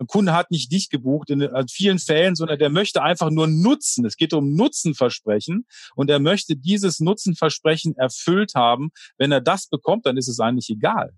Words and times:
Ein 0.00 0.06
Kunde 0.06 0.32
hat 0.32 0.50
nicht 0.50 0.72
dich 0.72 0.88
gebucht 0.88 1.28
in 1.28 1.46
vielen 1.70 1.98
Fällen, 1.98 2.34
sondern 2.34 2.58
der 2.58 2.70
möchte 2.70 3.02
einfach 3.02 3.28
nur 3.28 3.46
Nutzen. 3.46 4.06
Es 4.06 4.16
geht 4.16 4.32
um 4.32 4.54
Nutzenversprechen 4.54 5.66
und 5.94 6.08
er 6.08 6.20
möchte 6.20 6.56
dieses 6.56 7.00
Nutzenversprechen 7.00 7.94
erfüllt 7.98 8.54
haben. 8.54 8.92
Wenn 9.18 9.30
er 9.30 9.42
das 9.42 9.66
bekommt, 9.66 10.06
dann 10.06 10.16
ist 10.16 10.28
es 10.28 10.40
eigentlich 10.40 10.70
egal. 10.70 11.12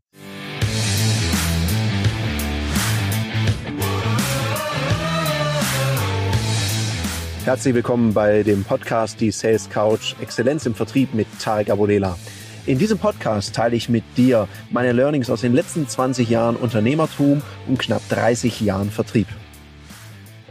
Herzlich 7.45 7.75
willkommen 7.77 8.13
bei 8.13 8.43
dem 8.43 8.65
Podcast 8.65 9.21
Die 9.21 9.31
Sales 9.31 9.71
Couch 9.71 10.17
Exzellenz 10.21 10.67
im 10.67 10.75
Vertrieb 10.75 11.15
mit 11.15 11.29
Tarek 11.39 11.71
Abodela. 11.71 12.19
In 12.65 12.79
diesem 12.79 12.97
Podcast 12.97 13.57
teile 13.57 13.75
ich 13.75 13.89
mit 13.89 14.05
dir 14.17 14.49
meine 14.71 14.93
Learnings 14.93 15.31
aus 15.31 15.41
den 15.41 15.53
letzten 15.53 15.89
20 15.89 16.29
Jahren 16.31 16.55
Unternehmertum 16.55 17.43
und 17.67 17.81
knapp 17.81 18.09
30 18.09 18.61
Jahren 18.61 18.89
Vertrieb. 18.89 19.27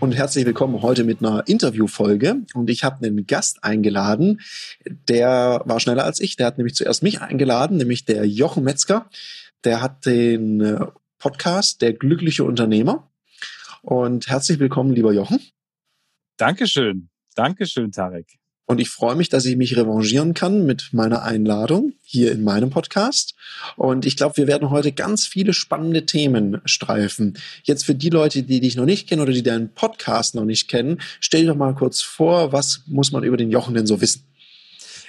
Und 0.02 0.12
herzlich 0.12 0.46
willkommen 0.46 0.82
heute 0.82 1.06
mit 1.06 1.20
einer 1.24 1.48
Interviewfolge. 1.48 2.42
Und 2.54 2.70
ich 2.70 2.84
habe 2.84 3.06
einen 3.06 3.26
Gast 3.28 3.64
eingeladen, 3.64 4.42
der 5.08 5.62
war 5.64 5.80
schneller 5.80 6.04
als 6.04 6.20
ich. 6.20 6.36
Der 6.36 6.48
hat 6.48 6.58
nämlich 6.58 6.76
zuerst 6.76 7.02
mich 7.02 7.22
eingeladen, 7.22 7.78
nämlich 7.78 8.04
der 8.04 8.26
Jochen 8.26 8.66
Metzger. 8.66 9.10
Der 9.64 9.82
hat 9.82 10.06
den 10.06 10.60
äh, 10.60 10.86
Podcast 11.18 11.82
Der 11.82 11.94
glückliche 11.94 12.44
Unternehmer. 12.44 13.10
Und 13.84 14.28
herzlich 14.28 14.60
willkommen, 14.60 14.94
lieber 14.94 15.14
Jochen. 15.14 15.40
Dankeschön. 16.36 17.08
Dankeschön, 17.36 17.94
Tarek. 17.94 18.41
Und 18.66 18.80
ich 18.80 18.90
freue 18.90 19.16
mich, 19.16 19.28
dass 19.28 19.46
ich 19.46 19.58
mich 19.58 19.76
revanchieren 19.76 20.34
kann 20.34 20.66
mit 20.66 20.90
meiner 20.94 21.24
Einladung 21.24 21.94
hier 22.04 22.32
in 22.32 22.44
meinem 22.44 22.70
Podcast. 22.70 23.36
Und 23.76 24.06
ich 24.06 24.16
glaube, 24.16 24.38
wir 24.38 24.48
werden 24.48 24.70
heute 24.70 24.94
ganz 24.94 25.28
viele 25.28 25.54
spannende 25.54 26.06
Themen 26.06 26.62
streifen. 26.64 27.38
Jetzt 27.64 27.86
für 27.86 27.96
die 27.96 28.10
Leute, 28.10 28.44
die 28.44 28.62
dich 28.62 28.78
noch 28.78 28.86
nicht 28.86 29.10
kennen 29.10 29.22
oder 29.22 29.34
die 29.34 29.44
deinen 29.44 29.74
Podcast 29.74 30.36
noch 30.36 30.46
nicht 30.46 30.70
kennen, 30.70 31.02
stell 31.20 31.42
dir 31.42 31.48
doch 31.48 31.58
mal 31.58 31.76
kurz 31.76 32.02
vor, 32.02 32.54
was 32.54 32.84
muss 32.88 33.12
man 33.12 33.24
über 33.24 33.36
den 33.36 33.52
Jochen 33.52 33.74
denn 33.74 33.88
so 33.88 34.00
wissen? 34.00 34.24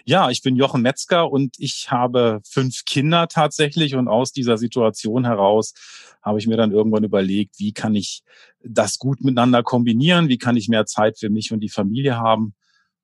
Ja, 0.04 0.30
ich 0.30 0.42
bin 0.42 0.56
Jochen 0.56 0.82
Metzger 0.82 1.30
und 1.30 1.54
ich 1.58 1.92
habe 1.92 2.40
fünf 2.44 2.84
Kinder 2.84 3.28
tatsächlich 3.28 3.94
und 3.94 4.08
aus 4.08 4.32
dieser 4.32 4.58
Situation 4.58 5.24
heraus 5.24 5.74
habe 6.20 6.40
ich 6.40 6.48
mir 6.48 6.56
dann 6.56 6.72
irgendwann 6.72 7.04
überlegt, 7.04 7.60
wie 7.60 7.72
kann 7.72 7.94
ich 7.94 8.22
das 8.64 8.98
gut 8.98 9.20
miteinander 9.22 9.62
kombinieren, 9.62 10.28
wie 10.28 10.38
kann 10.38 10.56
ich 10.56 10.68
mehr 10.68 10.86
Zeit 10.86 11.18
für 11.18 11.30
mich 11.30 11.52
und 11.52 11.60
die 11.60 11.68
Familie 11.68 12.16
haben 12.16 12.54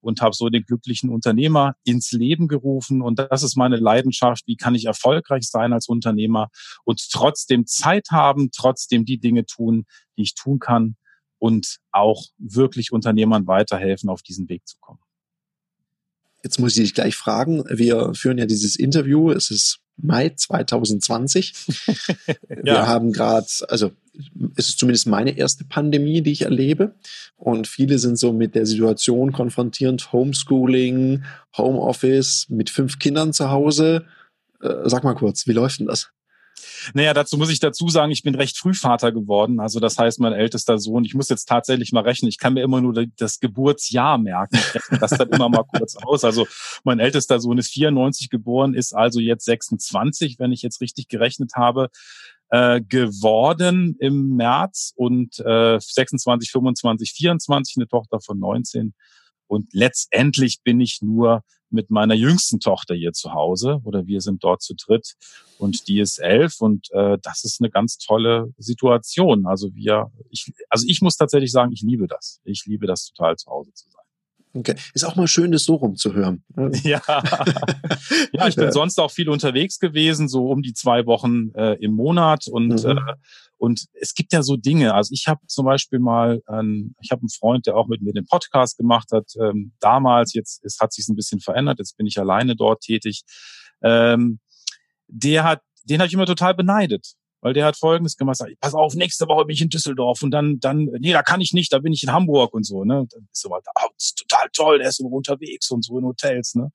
und 0.08 0.22
habe 0.22 0.34
so 0.34 0.48
den 0.48 0.64
glücklichen 0.64 1.10
Unternehmer 1.10 1.74
ins 1.84 2.12
Leben 2.12 2.48
gerufen 2.48 3.02
und 3.02 3.18
das 3.18 3.42
ist 3.42 3.56
meine 3.56 3.76
Leidenschaft, 3.76 4.46
wie 4.46 4.56
kann 4.56 4.74
ich 4.74 4.86
erfolgreich 4.86 5.46
sein 5.46 5.74
als 5.74 5.86
Unternehmer 5.86 6.48
und 6.84 7.10
trotzdem 7.12 7.66
Zeit 7.66 8.08
haben, 8.10 8.50
trotzdem 8.50 9.04
die 9.04 9.18
Dinge 9.18 9.44
tun, 9.44 9.84
die 10.16 10.22
ich 10.22 10.34
tun 10.34 10.60
kann 10.60 10.96
und 11.38 11.76
auch 11.92 12.24
wirklich 12.38 12.90
Unternehmern 12.90 13.46
weiterhelfen, 13.46 14.08
auf 14.08 14.22
diesen 14.22 14.48
Weg 14.48 14.66
zu 14.66 14.78
kommen. 14.80 15.00
Jetzt 16.42 16.58
muss 16.58 16.76
ich 16.76 16.84
dich 16.84 16.94
gleich 16.94 17.14
fragen. 17.14 17.64
Wir 17.68 18.14
führen 18.14 18.38
ja 18.38 18.46
dieses 18.46 18.76
Interview. 18.76 19.30
Es 19.30 19.50
ist 19.50 19.80
Mai 20.00 20.30
2020. 20.30 21.54
ja. 22.48 22.64
Wir 22.64 22.86
haben 22.86 23.12
gerade, 23.12 23.46
also 23.68 23.90
es 24.56 24.68
ist 24.68 24.78
zumindest 24.78 25.06
meine 25.06 25.36
erste 25.36 25.64
Pandemie, 25.64 26.22
die 26.22 26.32
ich 26.32 26.42
erlebe. 26.42 26.94
Und 27.36 27.68
viele 27.68 27.98
sind 27.98 28.18
so 28.18 28.32
mit 28.32 28.54
der 28.54 28.66
Situation 28.66 29.32
konfrontierend. 29.32 30.12
Homeschooling, 30.12 31.24
Homeoffice, 31.56 32.46
mit 32.48 32.70
fünf 32.70 32.98
Kindern 32.98 33.32
zu 33.32 33.50
Hause. 33.50 34.04
Äh, 34.60 34.88
sag 34.88 35.04
mal 35.04 35.14
kurz, 35.14 35.46
wie 35.46 35.52
läuft 35.52 35.80
denn 35.80 35.86
das? 35.86 36.10
Naja, 36.94 37.14
dazu 37.14 37.36
muss 37.36 37.50
ich 37.50 37.60
dazu 37.60 37.88
sagen, 37.88 38.12
ich 38.12 38.22
bin 38.22 38.34
recht 38.34 38.56
früh 38.56 38.74
Vater 38.74 39.12
geworden. 39.12 39.60
Also 39.60 39.80
das 39.80 39.98
heißt, 39.98 40.20
mein 40.20 40.32
ältester 40.32 40.78
Sohn, 40.78 41.04
ich 41.04 41.14
muss 41.14 41.28
jetzt 41.28 41.46
tatsächlich 41.46 41.92
mal 41.92 42.02
rechnen, 42.02 42.28
ich 42.28 42.38
kann 42.38 42.54
mir 42.54 42.62
immer 42.62 42.80
nur 42.80 43.06
das 43.16 43.40
Geburtsjahr 43.40 44.18
merken. 44.18 44.56
Ich 44.56 44.74
rechne 44.74 44.98
das 44.98 45.10
dann 45.10 45.28
immer 45.30 45.48
mal 45.48 45.64
kurz 45.64 45.96
aus. 45.96 46.24
Also 46.24 46.46
mein 46.84 46.98
ältester 46.98 47.40
Sohn 47.40 47.58
ist 47.58 47.72
94 47.72 48.30
geboren, 48.30 48.74
ist 48.74 48.94
also 48.94 49.20
jetzt 49.20 49.44
26, 49.44 50.38
wenn 50.38 50.52
ich 50.52 50.62
jetzt 50.62 50.80
richtig 50.80 51.08
gerechnet 51.08 51.52
habe. 51.54 51.90
Äh, 52.50 52.80
geworden 52.80 53.94
im 53.98 54.34
März 54.36 54.94
und 54.96 55.38
äh, 55.40 55.78
26, 55.78 56.50
25, 56.50 57.12
24, 57.12 57.76
eine 57.76 57.86
Tochter 57.86 58.20
von 58.20 58.38
19. 58.38 58.94
Und 59.48 59.72
letztendlich 59.72 60.60
bin 60.62 60.80
ich 60.80 61.00
nur 61.02 61.42
mit 61.70 61.90
meiner 61.90 62.14
jüngsten 62.14 62.60
Tochter 62.60 62.94
hier 62.94 63.12
zu 63.12 63.32
Hause 63.32 63.80
oder 63.84 64.06
wir 64.06 64.20
sind 64.20 64.42
dort 64.42 64.62
zu 64.62 64.74
dritt 64.74 65.14
und 65.58 65.88
die 65.88 66.00
ist 66.00 66.18
elf 66.18 66.60
und 66.60 66.90
äh, 66.92 67.18
das 67.20 67.44
ist 67.44 67.60
eine 67.60 67.70
ganz 67.70 67.98
tolle 67.98 68.52
Situation. 68.56 69.46
Also 69.46 69.74
wir, 69.74 70.10
ich, 70.30 70.52
also 70.70 70.86
ich 70.88 71.02
muss 71.02 71.16
tatsächlich 71.16 71.52
sagen, 71.52 71.72
ich 71.72 71.82
liebe 71.82 72.06
das. 72.06 72.40
Ich 72.44 72.64
liebe 72.66 72.86
das 72.86 73.06
total 73.06 73.36
zu 73.36 73.50
Hause 73.50 73.72
zu 73.74 73.90
sein. 73.90 73.97
Okay. 74.54 74.74
Ist 74.94 75.04
auch 75.04 75.16
mal 75.16 75.28
schön, 75.28 75.52
das 75.52 75.64
so 75.64 75.74
rumzuhören. 75.76 76.44
Ja, 76.82 77.00
ja 78.32 78.48
ich 78.48 78.56
bin 78.56 78.72
sonst 78.72 78.98
auch 78.98 79.10
viel 79.10 79.28
unterwegs 79.28 79.78
gewesen, 79.78 80.28
so 80.28 80.48
um 80.48 80.62
die 80.62 80.72
zwei 80.72 81.06
Wochen 81.06 81.50
äh, 81.54 81.74
im 81.74 81.92
Monat 81.92 82.46
und 82.48 82.84
mhm. 82.84 82.90
äh, 82.90 83.14
und 83.58 83.86
es 84.00 84.14
gibt 84.14 84.32
ja 84.32 84.42
so 84.42 84.56
Dinge. 84.56 84.94
Also 84.94 85.12
ich 85.12 85.26
habe 85.26 85.40
zum 85.48 85.66
Beispiel 85.66 85.98
mal, 85.98 86.40
ähm, 86.48 86.94
ich 87.00 87.10
habe 87.10 87.22
einen 87.22 87.28
Freund, 87.28 87.66
der 87.66 87.76
auch 87.76 87.88
mit 87.88 88.02
mir 88.02 88.12
den 88.12 88.24
Podcast 88.24 88.78
gemacht 88.78 89.08
hat. 89.12 89.32
Ähm, 89.40 89.72
damals, 89.80 90.32
jetzt 90.32 90.64
es 90.64 90.78
hat 90.78 90.92
sich 90.92 91.08
ein 91.08 91.16
bisschen 91.16 91.40
verändert. 91.40 91.80
Jetzt 91.80 91.96
bin 91.96 92.06
ich 92.06 92.20
alleine 92.20 92.54
dort 92.54 92.82
tätig. 92.82 93.22
Ähm, 93.82 94.38
der 95.08 95.42
hat, 95.42 95.60
den 95.84 95.98
habe 95.98 96.06
ich 96.06 96.14
immer 96.14 96.26
total 96.26 96.54
beneidet 96.54 97.17
weil 97.40 97.52
der 97.52 97.66
hat 97.66 97.76
Folgendes 97.76 98.16
gemacht, 98.16 98.36
sagt, 98.36 98.58
pass 98.60 98.74
auf, 98.74 98.94
nächste 98.94 99.26
Woche 99.26 99.44
bin 99.44 99.54
ich 99.54 99.62
in 99.62 99.68
Düsseldorf 99.68 100.22
und 100.22 100.30
dann, 100.30 100.58
dann, 100.60 100.88
nee, 100.98 101.12
da 101.12 101.22
kann 101.22 101.40
ich 101.40 101.52
nicht, 101.52 101.72
da 101.72 101.78
bin 101.78 101.92
ich 101.92 102.02
in 102.02 102.12
Hamburg 102.12 102.54
und 102.54 102.64
so, 102.64 102.84
ne. 102.84 103.06
Dann 103.10 103.28
ist 103.32 103.42
so 103.42 103.50
weiter, 103.50 103.70
oh, 103.76 103.88
das 103.96 104.06
ist 104.06 104.18
total 104.18 104.48
toll, 104.52 104.78
der 104.78 104.88
ist 104.88 105.00
immer 105.00 105.12
unterwegs 105.12 105.70
und 105.70 105.84
so 105.84 105.98
in 105.98 106.04
Hotels, 106.04 106.54
ne. 106.54 106.70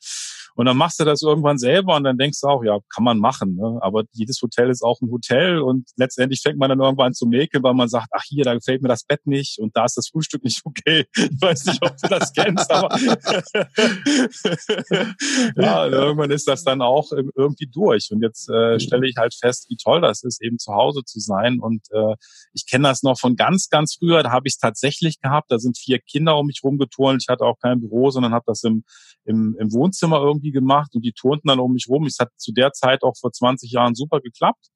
Und 0.55 0.67
dann 0.67 0.77
machst 0.77 0.99
du 0.99 1.03
das 1.03 1.21
irgendwann 1.21 1.57
selber 1.57 1.95
und 1.95 2.03
dann 2.03 2.17
denkst 2.17 2.39
du 2.41 2.47
auch, 2.47 2.63
ja, 2.63 2.77
kann 2.93 3.03
man 3.03 3.17
machen, 3.17 3.55
ne. 3.55 3.79
Aber 3.81 4.03
jedes 4.11 4.41
Hotel 4.41 4.69
ist 4.69 4.83
auch 4.83 5.01
ein 5.01 5.11
Hotel 5.11 5.59
und 5.59 5.89
letztendlich 5.97 6.41
fängt 6.41 6.57
man 6.57 6.69
dann 6.69 6.79
irgendwann 6.79 7.13
zu 7.13 7.25
mäkeln, 7.25 7.63
weil 7.63 7.73
man 7.73 7.89
sagt, 7.89 8.09
ach 8.11 8.23
hier, 8.25 8.43
da 8.43 8.53
gefällt 8.53 8.81
mir 8.81 8.89
das 8.89 9.03
Bett 9.03 9.25
nicht 9.25 9.59
und 9.59 9.75
da 9.75 9.85
ist 9.85 9.97
das 9.97 10.09
Frühstück 10.09 10.43
nicht 10.43 10.61
okay. 10.65 11.05
Ich 11.15 11.41
weiß 11.41 11.65
nicht, 11.65 11.83
ob 11.83 11.97
du 11.97 12.07
das 12.07 12.33
kennst, 12.33 12.71
aber 12.71 12.97
ja, 15.55 15.87
irgendwann 15.87 16.31
ist 16.31 16.47
das 16.47 16.63
dann 16.63 16.81
auch 16.81 17.11
irgendwie 17.11 17.67
durch. 17.67 18.09
Und 18.11 18.21
jetzt 18.21 18.49
äh, 18.49 18.79
stelle 18.79 19.07
ich 19.07 19.15
halt 19.17 19.33
fest, 19.33 19.67
wie 19.69 19.77
toll 19.77 20.01
das 20.01 20.23
ist, 20.23 20.41
eben 20.41 20.52
eben 20.53 20.59
zu 20.59 20.73
Hause 20.73 21.03
zu 21.03 21.19
sein. 21.19 21.59
Und 21.59 21.87
äh, 21.91 22.15
ich 22.53 22.65
kenne 22.69 22.87
das 22.87 23.03
noch 23.03 23.19
von 23.19 23.35
ganz, 23.35 23.69
ganz 23.69 23.95
früher. 23.99 24.23
Da 24.23 24.31
habe 24.31 24.47
ich 24.47 24.53
es 24.53 24.59
tatsächlich 24.59 25.19
gehabt. 25.19 25.51
Da 25.51 25.59
sind 25.59 25.77
vier 25.77 25.99
Kinder 25.99 26.37
um 26.37 26.47
mich 26.47 26.61
rumgeturnt. 26.63 27.21
Ich 27.21 27.27
hatte 27.29 27.45
auch 27.45 27.59
kein 27.59 27.79
Büro, 27.81 28.11
sondern 28.11 28.33
habe 28.33 28.45
das 28.47 28.63
im, 28.63 28.83
im, 29.25 29.55
im 29.59 29.71
Wohnzimmer 29.71 30.17
irgendwie 30.21 30.51
gemacht 30.51 30.95
und 30.95 31.03
die 31.03 31.13
turnten 31.13 31.47
dann 31.47 31.59
um 31.59 31.73
mich 31.73 31.87
rum. 31.89 32.05
Es 32.05 32.19
hat 32.19 32.29
zu 32.37 32.51
der 32.51 32.71
Zeit 32.71 33.03
auch 33.03 33.15
vor 33.19 33.31
20 33.31 33.71
Jahren 33.71 33.95
super 33.95 34.19
geklappt. 34.21 34.67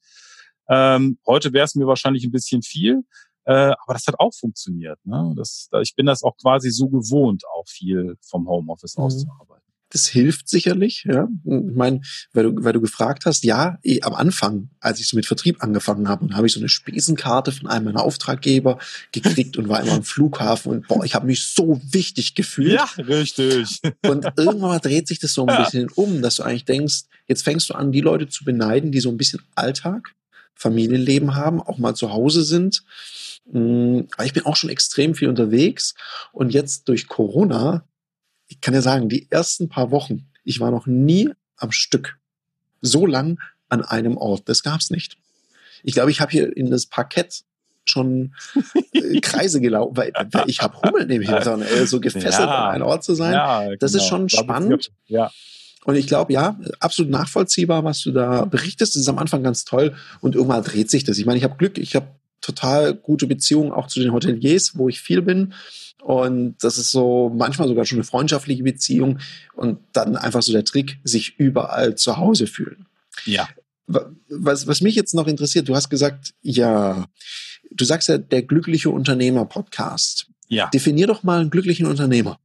Ähm, 0.70 1.20
heute 1.26 1.54
wäre 1.54 1.66
es 1.66 1.76
mir 1.76 1.88
wahrscheinlich 1.88 2.26
ein 2.26 2.32
bisschen 2.32 2.62
viel. 2.62 3.04
Äh, 3.46 3.74
aber 3.86 3.94
das 3.94 4.06
hat 4.08 4.20
auch 4.20 4.34
funktioniert. 4.34 5.00
Ne? 5.06 5.34
Das, 5.38 5.70
ich 5.82 5.96
bin 5.96 6.06
das 6.06 6.22
auch 6.22 6.36
quasi 6.36 6.70
so 6.70 6.90
gewohnt, 6.90 7.44
auch 7.56 7.68
viel 7.68 8.18
vom 8.22 8.48
Homeoffice 8.50 8.98
mhm. 8.98 9.04
aus 9.06 9.20
zu 9.20 9.28
arbeiten. 9.40 9.67
Das 9.90 10.08
hilft 10.08 10.50
sicherlich. 10.50 11.06
Ja. 11.08 11.30
Ich 11.46 11.76
meine, 11.76 12.02
weil 12.34 12.44
du, 12.44 12.64
weil 12.64 12.74
du 12.74 12.82
gefragt 12.82 13.26
hast, 13.26 13.46
ja, 13.46 13.78
eh, 13.84 14.02
am 14.02 14.14
Anfang, 14.14 14.70
als 14.82 15.00
ich 15.00 15.08
so 15.08 15.16
mit 15.16 15.26
Vertrieb 15.26 15.64
angefangen 15.64 16.10
habe, 16.10 16.26
und 16.26 16.36
habe 16.36 16.48
ich 16.48 16.54
so 16.54 16.60
eine 16.60 16.68
Spesenkarte 16.68 17.54
von 17.54 17.68
einem 17.68 17.86
meiner 17.86 18.04
Auftraggeber 18.04 18.80
gekriegt 19.14 19.56
und 19.58 19.70
war 19.70 19.82
immer 19.82 19.94
am 19.94 20.04
Flughafen 20.04 20.72
und 20.72 20.88
boah, 20.88 21.06
ich 21.06 21.16
habe 21.16 21.26
mich 21.26 21.46
so 21.46 21.80
wichtig 21.84 22.36
gefühlt. 22.36 22.74
Ja, 22.74 22.90
richtig. 22.98 23.80
Und 24.06 24.28
irgendwann 24.36 24.82
dreht 24.82 25.08
sich 25.08 25.20
das 25.20 25.34
so 25.34 25.46
ein 25.46 25.54
ja. 25.54 25.64
bisschen 25.64 25.90
um, 25.96 26.22
dass 26.22 26.36
du 26.36 26.44
eigentlich 26.44 26.66
denkst, 26.66 27.04
jetzt 27.28 27.44
fängst 27.44 27.70
du 27.70 27.74
an, 27.74 27.92
die 27.92 28.02
Leute 28.02 28.28
zu 28.28 28.44
beneiden, 28.44 28.92
die 28.92 29.00
so 29.00 29.10
ein 29.10 29.18
bisschen 29.18 29.42
Alltag, 29.56 30.14
Familienleben 30.54 31.36
haben, 31.36 31.62
auch 31.62 31.78
mal 31.78 31.96
zu 31.96 32.12
Hause 32.12 32.44
sind. 32.44 32.84
Mm, 33.52 34.02
aber 34.16 34.26
ich 34.26 34.34
bin 34.34 34.46
auch 34.46 34.56
schon 34.56 34.70
extrem 34.70 35.16
viel 35.16 35.30
unterwegs 35.30 35.94
und 36.34 36.54
jetzt 36.54 36.90
durch 36.90 37.08
Corona 37.08 37.86
ich 38.48 38.62
kann 38.62 38.74
ja 38.74 38.82
sagen, 38.82 39.10
die 39.10 39.28
ersten 39.30 39.70
paar 39.70 39.92
Wochen, 39.92 40.28
ich 40.44 40.60
war 40.60 40.72
noch 40.72 40.86
nie 40.86 41.30
am 41.58 41.72
Stück 41.72 42.18
so 42.82 43.06
lang 43.06 43.40
an 43.70 43.84
einem 43.84 44.18
Ort. 44.18 44.44
Das 44.46 44.64
gab's 44.64 44.90
nicht. 44.90 45.18
Ich 45.84 45.94
glaube, 45.94 46.12
ich 46.12 46.22
habe 46.22 46.32
hier 46.32 46.56
in 46.56 46.70
das 46.70 46.86
Parkett 46.86 47.44
schon 47.86 48.34
äh, 48.94 49.20
Kreise 49.22 49.62
gelaufen, 49.62 49.96
weil, 49.98 50.12
weil 50.32 50.50
ich 50.50 50.62
habe 50.62 50.82
Hummeln 50.82 51.10
im 51.10 51.22
Hintern, 51.22 51.62
äh, 51.62 51.86
so 51.86 52.00
gefesselt 52.00 52.34
ja, 52.34 52.68
an 52.68 52.76
einem 52.76 52.86
Ort 52.86 53.04
zu 53.04 53.16
sein. 53.16 53.34
Ja, 53.34 53.76
das 53.78 53.92
genau. 53.92 54.04
ist 54.04 54.10
schon 54.10 54.30
spannend. 54.30 54.92
Ja. 55.08 55.32
Und 55.86 55.96
ich 55.96 56.08
glaube, 56.08 56.34
ja, 56.34 56.60
absolut 56.80 57.12
nachvollziehbar, 57.12 57.84
was 57.86 58.02
du 58.02 58.12
da 58.12 58.44
berichtest. 58.44 58.96
Das 58.96 59.02
ist 59.02 59.08
am 59.08 59.18
Anfang 59.18 59.42
ganz 59.42 59.64
toll 59.64 59.96
und 60.20 60.36
irgendwann 60.36 60.64
dreht 60.64 60.90
sich 60.90 61.06
das. 61.06 61.18
Ich 61.18 61.26
meine, 61.26 61.38
ich 61.38 61.46
habe 61.46 61.56
Glück, 61.56 61.78
ich 61.78 61.96
habe 61.96 62.08
total 62.42 62.94
gute 62.94 63.26
Beziehungen 63.26 63.72
auch 63.72 63.88
zu 63.88 64.02
den 64.02 64.12
Hoteliers, 64.12 64.78
wo 64.78 64.90
ich 64.90 65.00
viel 65.00 65.22
bin. 65.22 65.54
Und 66.08 66.56
das 66.62 66.78
ist 66.78 66.92
so 66.92 67.30
manchmal 67.36 67.68
sogar 67.68 67.84
schon 67.84 67.98
eine 67.98 68.06
freundschaftliche 68.06 68.64
Beziehung 68.64 69.20
und 69.56 69.80
dann 69.92 70.16
einfach 70.16 70.42
so 70.42 70.54
der 70.54 70.64
Trick, 70.64 71.02
sich 71.04 71.38
überall 71.38 71.96
zu 71.96 72.16
Hause 72.16 72.48
fühlen. 72.48 72.86
Ja. 73.26 73.50
Was, 73.88 74.68
was 74.68 74.80
mich 74.80 74.96
jetzt 74.96 75.14
noch 75.14 75.28
interessiert, 75.28 75.68
du 75.68 75.76
hast 75.76 75.90
gesagt, 75.90 76.34
ja, 76.42 77.08
du 77.72 77.84
sagst 77.84 78.08
ja, 78.08 78.18
der 78.18 78.42
glückliche 78.44 78.90
Unternehmer-Podcast. 78.90 80.28
Ja. 80.48 80.68
Definier 80.68 81.08
doch 81.08 81.24
mal 81.24 81.42
einen 81.42 81.50
glücklichen 81.50 81.86
Unternehmer. 81.86 82.40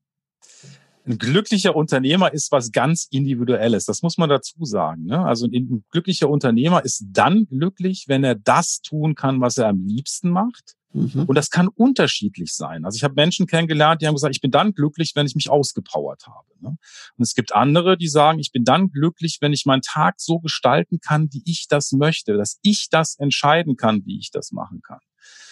Ein 1.07 1.19
glücklicher 1.19 1.77
Unternehmer 1.77 2.33
ist 2.33 2.51
was 2.51 2.73
ganz 2.73 3.07
Individuelles. 3.13 3.85
Das 3.85 4.03
muss 4.03 4.19
man 4.19 4.29
dazu 4.29 4.65
sagen. 4.65 5.05
Ne? 5.05 5.25
Also 5.25 5.47
ein 5.47 5.85
glücklicher 5.93 6.29
Unternehmer 6.29 6.85
ist 6.85 7.05
dann 7.13 7.47
glücklich, 7.47 8.07
wenn 8.09 8.25
er 8.25 8.35
das 8.35 8.81
tun 8.81 9.15
kann, 9.15 9.41
was 9.41 9.57
er 9.57 9.69
am 9.69 9.87
liebsten 9.87 10.31
macht. 10.31 10.75
Mhm. 10.93 11.25
Und 11.27 11.35
das 11.35 11.51
kann 11.51 11.69
unterschiedlich 11.69 12.55
sein. 12.55 12.85
Also 12.85 12.97
ich 12.97 13.05
habe 13.05 13.15
Menschen 13.15 13.47
kennengelernt, 13.47 14.03
die 14.03 14.07
haben 14.07 14.15
gesagt, 14.15 14.35
ich 14.35 14.41
bin 14.41 14.51
dann 14.51 14.73
glücklich, 14.73 15.13
wenn 15.15 15.27
ich 15.27 15.35
mich 15.35 15.51
ausgepowert 15.51 16.27
habe. 16.27 16.49
Ne? 16.61 16.69
Und 17.17 17.23
es 17.23 17.35
gibt 17.35 17.55
andere, 17.55 17.97
die 17.97 18.09
sagen, 18.09 18.39
ich 18.39 18.53
bin 18.53 18.65
dann 18.65 18.91
glücklich, 18.91 19.39
wenn 19.41 19.53
ich 19.53 19.67
meinen 19.67 19.83
Tag 19.83 20.21
so 20.21 20.39
gestalten 20.39 21.01
kann, 21.01 21.29
wie 21.33 21.43
ich 21.47 21.67
das 21.69 21.93
möchte, 21.93 22.37
dass 22.37 22.59
ich 22.63 22.89
das 22.91 23.17
entscheiden 23.17 23.77
kann, 23.77 24.05
wie 24.05 24.19
ich 24.19 24.31
das 24.31 24.53
machen 24.53 24.83
kann. 24.83 25.01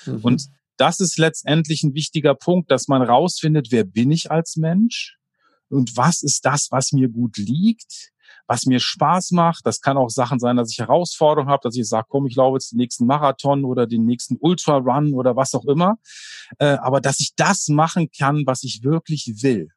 Mhm. 0.07 0.21
Und 0.23 0.47
das 0.77 1.01
ist 1.01 1.19
letztendlich 1.19 1.83
ein 1.83 1.95
wichtiger 1.95 2.35
Punkt, 2.35 2.71
dass 2.71 2.89
man 2.89 3.03
rausfindet, 3.03 3.69
wer 3.71 3.85
bin 3.85 4.11
ich 4.11 4.31
als 4.31 4.57
Mensch? 4.57 5.20
Und 5.71 5.97
was 5.97 6.23
ist 6.23 6.45
das, 6.45 6.69
was 6.71 6.93
mir 6.93 7.09
gut 7.09 7.37
liegt, 7.37 8.13
was 8.51 8.67
mir 8.67 8.81
Spaß 8.81 9.31
macht. 9.31 9.65
Das 9.65 9.81
kann 9.81 9.97
auch 9.97 10.11
Sachen 10.11 10.41
sein, 10.41 10.57
dass 10.57 10.73
ich 10.73 10.79
Herausforderungen 10.79 11.51
habe, 11.51 11.63
dass 11.63 11.77
ich 11.77 11.89
sage, 11.89 12.07
komm, 12.09 12.27
ich 12.27 12.35
laufe 12.35 12.57
jetzt 12.57 12.73
den 12.73 12.79
nächsten 12.79 13.07
Marathon 13.07 13.65
oder 13.65 13.87
den 13.87 14.05
nächsten 14.05 14.37
Ultra-Run 14.41 15.15
oder 15.15 15.37
was 15.37 15.55
auch 15.55 15.65
immer. 15.67 15.99
Äh, 16.59 16.77
aber 16.83 17.01
dass 17.01 17.21
ich 17.21 17.35
das 17.37 17.69
machen 17.69 18.11
kann, 18.11 18.43
was 18.47 18.65
ich 18.65 18.83
wirklich 18.83 19.43
will. 19.43 19.69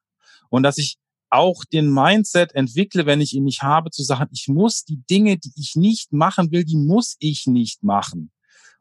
Und 0.49 0.63
dass 0.63 0.79
ich 0.79 0.97
auch 1.29 1.65
den 1.65 1.93
Mindset 1.93 2.53
entwickle, 2.55 3.05
wenn 3.05 3.21
ich 3.21 3.33
ihn 3.33 3.43
nicht 3.43 3.61
habe, 3.61 3.91
zu 3.91 4.03
sagen, 4.03 4.29
ich 4.31 4.47
muss 4.47 4.85
die 4.85 5.03
Dinge, 5.09 5.37
die 5.37 5.51
ich 5.55 5.75
nicht 5.75 6.11
machen 6.11 6.51
will, 6.51 6.63
die 6.63 6.77
muss 6.77 7.15
ich 7.19 7.45
nicht 7.47 7.83
machen. 7.83 8.31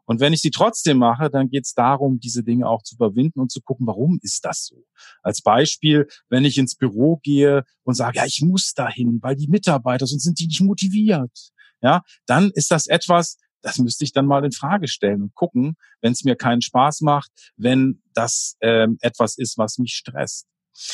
Und 0.04 0.20
wenn 0.20 0.32
ich 0.32 0.40
sie 0.40 0.50
trotzdem 0.50 0.98
mache, 0.98 1.30
dann 1.30 1.48
geht 1.48 1.64
es 1.64 1.74
darum, 1.74 2.18
diese 2.18 2.42
Dinge 2.42 2.68
auch 2.68 2.82
zu 2.82 2.96
überwinden 2.96 3.40
und 3.40 3.52
zu 3.52 3.60
gucken, 3.60 3.86
warum 3.86 4.18
ist 4.22 4.44
das 4.44 4.66
so? 4.66 4.84
Als 5.22 5.42
Beispiel, 5.42 6.08
wenn 6.28 6.44
ich 6.44 6.58
ins 6.58 6.74
Büro 6.74 7.20
gehe 7.22 7.64
und 7.84 7.94
sage, 7.94 8.18
ja, 8.18 8.26
ich 8.26 8.42
muss 8.42 8.74
dahin, 8.74 9.20
weil 9.22 9.36
die 9.36 9.48
Mitarbeiter, 9.48 10.06
sonst 10.06 10.24
sind 10.24 10.38
die 10.38 10.46
nicht 10.46 10.60
motiviert. 10.60 11.50
Ja, 11.82 12.02
dann 12.26 12.50
ist 12.54 12.70
das 12.70 12.86
etwas, 12.86 13.38
das 13.60 13.78
müsste 13.78 14.04
ich 14.04 14.12
dann 14.12 14.26
mal 14.26 14.44
in 14.44 14.52
Frage 14.52 14.88
stellen 14.88 15.22
und 15.22 15.34
gucken, 15.34 15.74
wenn 16.00 16.12
es 16.12 16.24
mir 16.24 16.36
keinen 16.36 16.62
Spaß 16.62 17.00
macht, 17.00 17.30
wenn 17.56 18.02
das 18.12 18.56
ähm, 18.60 18.98
etwas 19.00 19.38
ist, 19.38 19.58
was 19.58 19.78
mich 19.78 19.94
stresst. 19.94 20.46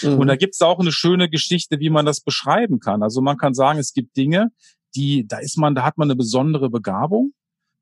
Mhm. 0.03 0.19
Und 0.19 0.27
da 0.29 0.37
gibt 0.37 0.55
es 0.55 0.61
auch 0.61 0.79
eine 0.79 0.93
schöne 0.93 1.29
Geschichte, 1.29 1.79
wie 1.81 1.91
man 1.91 2.07
das 2.07 2.21
beschreiben 2.21 2.79
kann. 2.81 3.03
Also 3.03 3.21
man 3.21 3.37
kann 3.37 3.55
sagen, 3.55 3.79
es 3.79 3.93
gibt 3.93 4.17
Dinge, 4.17 4.51
die, 4.95 5.27
da 5.27 5.39
ist 5.39 5.59
man, 5.59 5.75
da 5.75 5.85
hat 5.85 5.99
man 5.99 6.07
eine 6.07 6.17
besondere 6.17 6.71
Begabung 6.71 7.33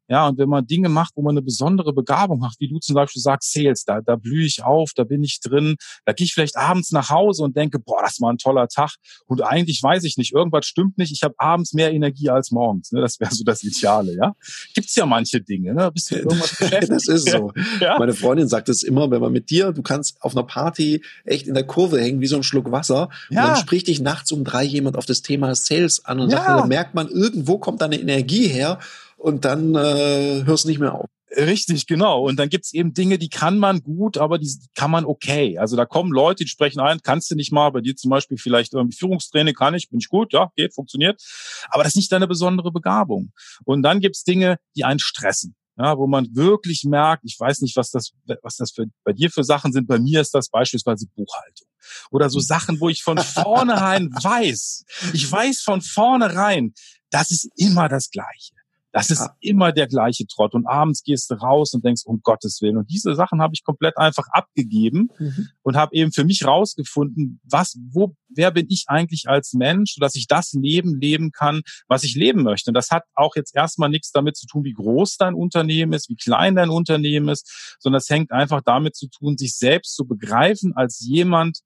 ja, 0.08 0.28
und 0.28 0.38
wenn 0.38 0.48
man 0.48 0.66
Dinge 0.66 0.88
macht, 0.88 1.12
wo 1.16 1.22
man 1.22 1.32
eine 1.32 1.42
besondere 1.42 1.92
Begabung 1.92 2.44
hat, 2.44 2.54
wie 2.58 2.68
du 2.68 2.78
zum 2.78 2.94
Beispiel 2.94 3.20
sagst, 3.22 3.52
Sales, 3.52 3.84
da, 3.84 4.00
da 4.00 4.16
blühe 4.16 4.46
ich 4.46 4.62
auf, 4.62 4.92
da 4.94 5.04
bin 5.04 5.24
ich 5.24 5.40
drin, 5.40 5.76
da 6.04 6.12
gehe 6.12 6.24
ich 6.24 6.34
vielleicht 6.34 6.56
abends 6.56 6.92
nach 6.92 7.10
Hause 7.10 7.42
und 7.42 7.56
denke, 7.56 7.78
boah, 7.78 8.02
das 8.02 8.20
war 8.20 8.32
ein 8.32 8.38
toller 8.38 8.68
Tag. 8.68 8.94
Und 9.26 9.42
eigentlich 9.42 9.82
weiß 9.82 10.04
ich 10.04 10.16
nicht, 10.16 10.32
irgendwas 10.32 10.66
stimmt 10.66 10.98
nicht, 10.98 11.12
ich 11.12 11.22
habe 11.22 11.34
abends 11.38 11.72
mehr 11.72 11.92
Energie 11.92 12.30
als 12.30 12.50
morgens. 12.50 12.92
Ne? 12.92 13.00
Das 13.00 13.18
wäre 13.18 13.34
so 13.34 13.44
das 13.44 13.62
Ideale, 13.64 14.14
ja. 14.14 14.34
Gibt's 14.74 14.94
ja 14.94 15.06
manche 15.06 15.40
Dinge, 15.40 15.74
ne? 15.74 15.90
Bist 15.90 16.10
du 16.10 16.16
irgendwas 16.16 16.56
beschäftigt? 16.58 16.92
das 16.92 17.08
ist 17.08 17.30
so. 17.30 17.52
ja? 17.80 17.98
Meine 17.98 18.14
Freundin 18.14 18.48
sagt 18.48 18.68
es 18.68 18.82
immer, 18.82 19.10
wenn 19.10 19.20
man 19.20 19.32
mit 19.32 19.50
dir, 19.50 19.72
du 19.72 19.82
kannst 19.82 20.22
auf 20.22 20.36
einer 20.36 20.44
Party 20.44 21.02
echt 21.24 21.46
in 21.46 21.54
der 21.54 21.64
Kurve 21.64 22.00
hängen, 22.00 22.20
wie 22.20 22.26
so 22.26 22.36
ein 22.36 22.42
Schluck 22.42 22.70
Wasser. 22.70 23.08
Ja. 23.30 23.42
Und 23.42 23.48
dann 23.48 23.56
spricht 23.56 23.88
dich 23.88 24.00
nachts 24.00 24.30
um 24.32 24.44
drei 24.44 24.62
jemand 24.64 24.96
auf 24.96 25.06
das 25.06 25.22
Thema 25.22 25.54
Sales 25.54 26.04
an 26.04 26.20
und 26.20 26.30
ja. 26.30 26.38
sagt, 26.38 26.48
da 26.48 26.66
merkt 26.66 26.94
man, 26.94 27.08
irgendwo 27.08 27.58
kommt 27.58 27.80
deine 27.80 28.00
Energie 28.00 28.46
her 28.46 28.78
und 29.16 29.44
dann 29.44 29.74
äh, 29.74 30.44
hörst 30.44 30.66
nicht 30.66 30.78
mehr 30.78 30.94
auf. 30.94 31.08
Richtig, 31.36 31.86
genau. 31.86 32.26
Und 32.26 32.36
dann 32.36 32.48
gibt's 32.48 32.72
eben 32.72 32.94
Dinge, 32.94 33.18
die 33.18 33.28
kann 33.28 33.58
man 33.58 33.82
gut, 33.82 34.16
aber 34.16 34.38
die 34.38 34.50
kann 34.74 34.90
man 34.90 35.04
okay. 35.04 35.58
Also 35.58 35.76
da 35.76 35.84
kommen 35.84 36.12
Leute, 36.12 36.44
die 36.44 36.50
sprechen 36.50 36.80
ein, 36.80 37.02
kannst 37.02 37.30
du 37.30 37.34
nicht 37.34 37.52
mal, 37.52 37.70
bei 37.70 37.80
dir 37.80 37.96
zum 37.96 38.10
Beispiel 38.10 38.38
vielleicht 38.38 38.74
irgendwie 38.74 38.96
Führungstraining 38.96 39.54
kann 39.54 39.74
ich, 39.74 39.90
bin 39.90 39.98
ich 39.98 40.08
gut, 40.08 40.32
ja, 40.32 40.50
geht, 40.56 40.74
funktioniert. 40.74 41.20
Aber 41.68 41.82
das 41.82 41.92
ist 41.92 41.96
nicht 41.96 42.12
deine 42.12 42.28
besondere 42.28 42.70
Begabung. 42.70 43.32
Und 43.64 43.82
dann 43.82 44.00
gibt's 44.00 44.22
Dinge, 44.22 44.58
die 44.76 44.84
einen 44.84 45.00
stressen. 45.00 45.56
Ja, 45.78 45.98
wo 45.98 46.06
man 46.06 46.34
wirklich 46.34 46.84
merkt, 46.84 47.22
ich 47.26 47.38
weiß 47.38 47.60
nicht, 47.60 47.76
was 47.76 47.90
das, 47.90 48.12
was 48.42 48.56
das 48.56 48.72
für, 48.72 48.86
bei 49.04 49.12
dir 49.12 49.30
für 49.30 49.44
Sachen 49.44 49.74
sind. 49.74 49.86
Bei 49.86 49.98
mir 49.98 50.22
ist 50.22 50.32
das 50.32 50.48
beispielsweise 50.48 51.06
Buchhaltung. 51.14 51.66
Oder 52.10 52.30
so 52.30 52.40
Sachen, 52.40 52.80
wo 52.80 52.88
ich 52.88 53.02
von 53.02 53.18
vornherein 53.18 54.08
weiß, 54.22 54.84
ich 55.12 55.30
weiß 55.30 55.60
von 55.60 55.82
vornherein, 55.82 56.72
das 57.10 57.30
ist 57.30 57.50
immer 57.56 57.90
das 57.90 58.10
Gleiche. 58.10 58.54
Das 58.96 59.10
ist 59.10 59.20
ja. 59.20 59.36
immer 59.40 59.72
der 59.72 59.88
gleiche 59.88 60.26
Trott. 60.26 60.54
Und 60.54 60.66
abends 60.66 61.02
gehst 61.02 61.30
du 61.30 61.34
raus 61.34 61.74
und 61.74 61.84
denkst, 61.84 62.04
um 62.06 62.22
Gottes 62.22 62.62
Willen. 62.62 62.78
Und 62.78 62.90
diese 62.90 63.14
Sachen 63.14 63.42
habe 63.42 63.52
ich 63.52 63.62
komplett 63.62 63.98
einfach 63.98 64.26
abgegeben 64.30 65.10
mhm. 65.18 65.48
und 65.60 65.76
habe 65.76 65.94
eben 65.94 66.12
für 66.12 66.24
mich 66.24 66.46
rausgefunden, 66.46 67.38
was, 67.44 67.76
wo, 67.90 68.16
wer 68.30 68.50
bin 68.52 68.64
ich 68.70 68.84
eigentlich 68.86 69.28
als 69.28 69.52
Mensch, 69.52 69.96
sodass 69.96 70.14
ich 70.14 70.28
das 70.28 70.54
Leben 70.54 70.98
leben 70.98 71.30
kann, 71.30 71.60
was 71.88 72.04
ich 72.04 72.14
leben 72.14 72.42
möchte. 72.42 72.70
Und 72.70 72.74
das 72.74 72.90
hat 72.90 73.02
auch 73.14 73.36
jetzt 73.36 73.54
erstmal 73.54 73.90
nichts 73.90 74.12
damit 74.12 74.34
zu 74.34 74.46
tun, 74.46 74.64
wie 74.64 74.72
groß 74.72 75.18
dein 75.18 75.34
Unternehmen 75.34 75.92
ist, 75.92 76.08
wie 76.08 76.16
klein 76.16 76.56
dein 76.56 76.70
Unternehmen 76.70 77.28
ist, 77.28 77.76
sondern 77.78 77.98
es 77.98 78.08
hängt 78.08 78.32
einfach 78.32 78.62
damit 78.64 78.96
zu 78.96 79.08
tun, 79.08 79.36
sich 79.36 79.58
selbst 79.58 79.94
zu 79.94 80.06
begreifen 80.06 80.72
als 80.74 81.00
jemand, 81.00 81.58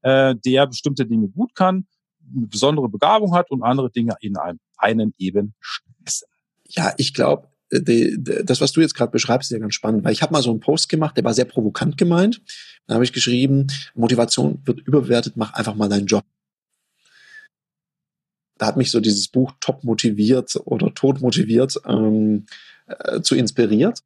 äh, 0.00 0.34
der 0.42 0.66
bestimmte 0.66 1.04
Dinge 1.04 1.28
gut 1.28 1.54
kann, 1.54 1.86
eine 2.34 2.46
besondere 2.46 2.88
Begabung 2.88 3.34
hat 3.34 3.50
und 3.50 3.62
andere 3.62 3.90
Dinge 3.90 4.14
in 4.22 4.38
einem, 4.38 4.58
einen 4.78 5.12
eben 5.18 5.54
stressen. 5.60 6.27
Ja, 6.68 6.94
ich 6.96 7.14
glaube, 7.14 7.48
äh, 7.70 8.16
das, 8.44 8.60
was 8.60 8.72
du 8.72 8.80
jetzt 8.80 8.94
gerade 8.94 9.12
beschreibst, 9.12 9.50
ist 9.50 9.54
ja 9.54 9.60
ganz 9.60 9.74
spannend, 9.74 10.04
weil 10.04 10.12
ich 10.12 10.22
habe 10.22 10.32
mal 10.32 10.42
so 10.42 10.50
einen 10.50 10.60
Post 10.60 10.88
gemacht, 10.88 11.16
der 11.16 11.24
war 11.24 11.34
sehr 11.34 11.44
provokant 11.44 11.96
gemeint. 11.96 12.40
Da 12.86 12.94
habe 12.94 13.04
ich 13.04 13.12
geschrieben, 13.12 13.66
Motivation 13.94 14.60
wird 14.64 14.80
überbewertet, 14.80 15.36
mach 15.36 15.52
einfach 15.52 15.74
mal 15.74 15.88
deinen 15.88 16.06
Job. 16.06 16.24
Da 18.56 18.66
hat 18.66 18.76
mich 18.76 18.90
so 18.90 19.00
dieses 19.00 19.28
Buch 19.28 19.52
Top 19.60 19.84
motiviert 19.84 20.56
oder 20.64 20.92
Tot 20.92 21.20
motiviert 21.20 21.80
ähm, 21.86 22.46
äh, 22.86 23.20
zu 23.20 23.36
inspiriert, 23.36 24.00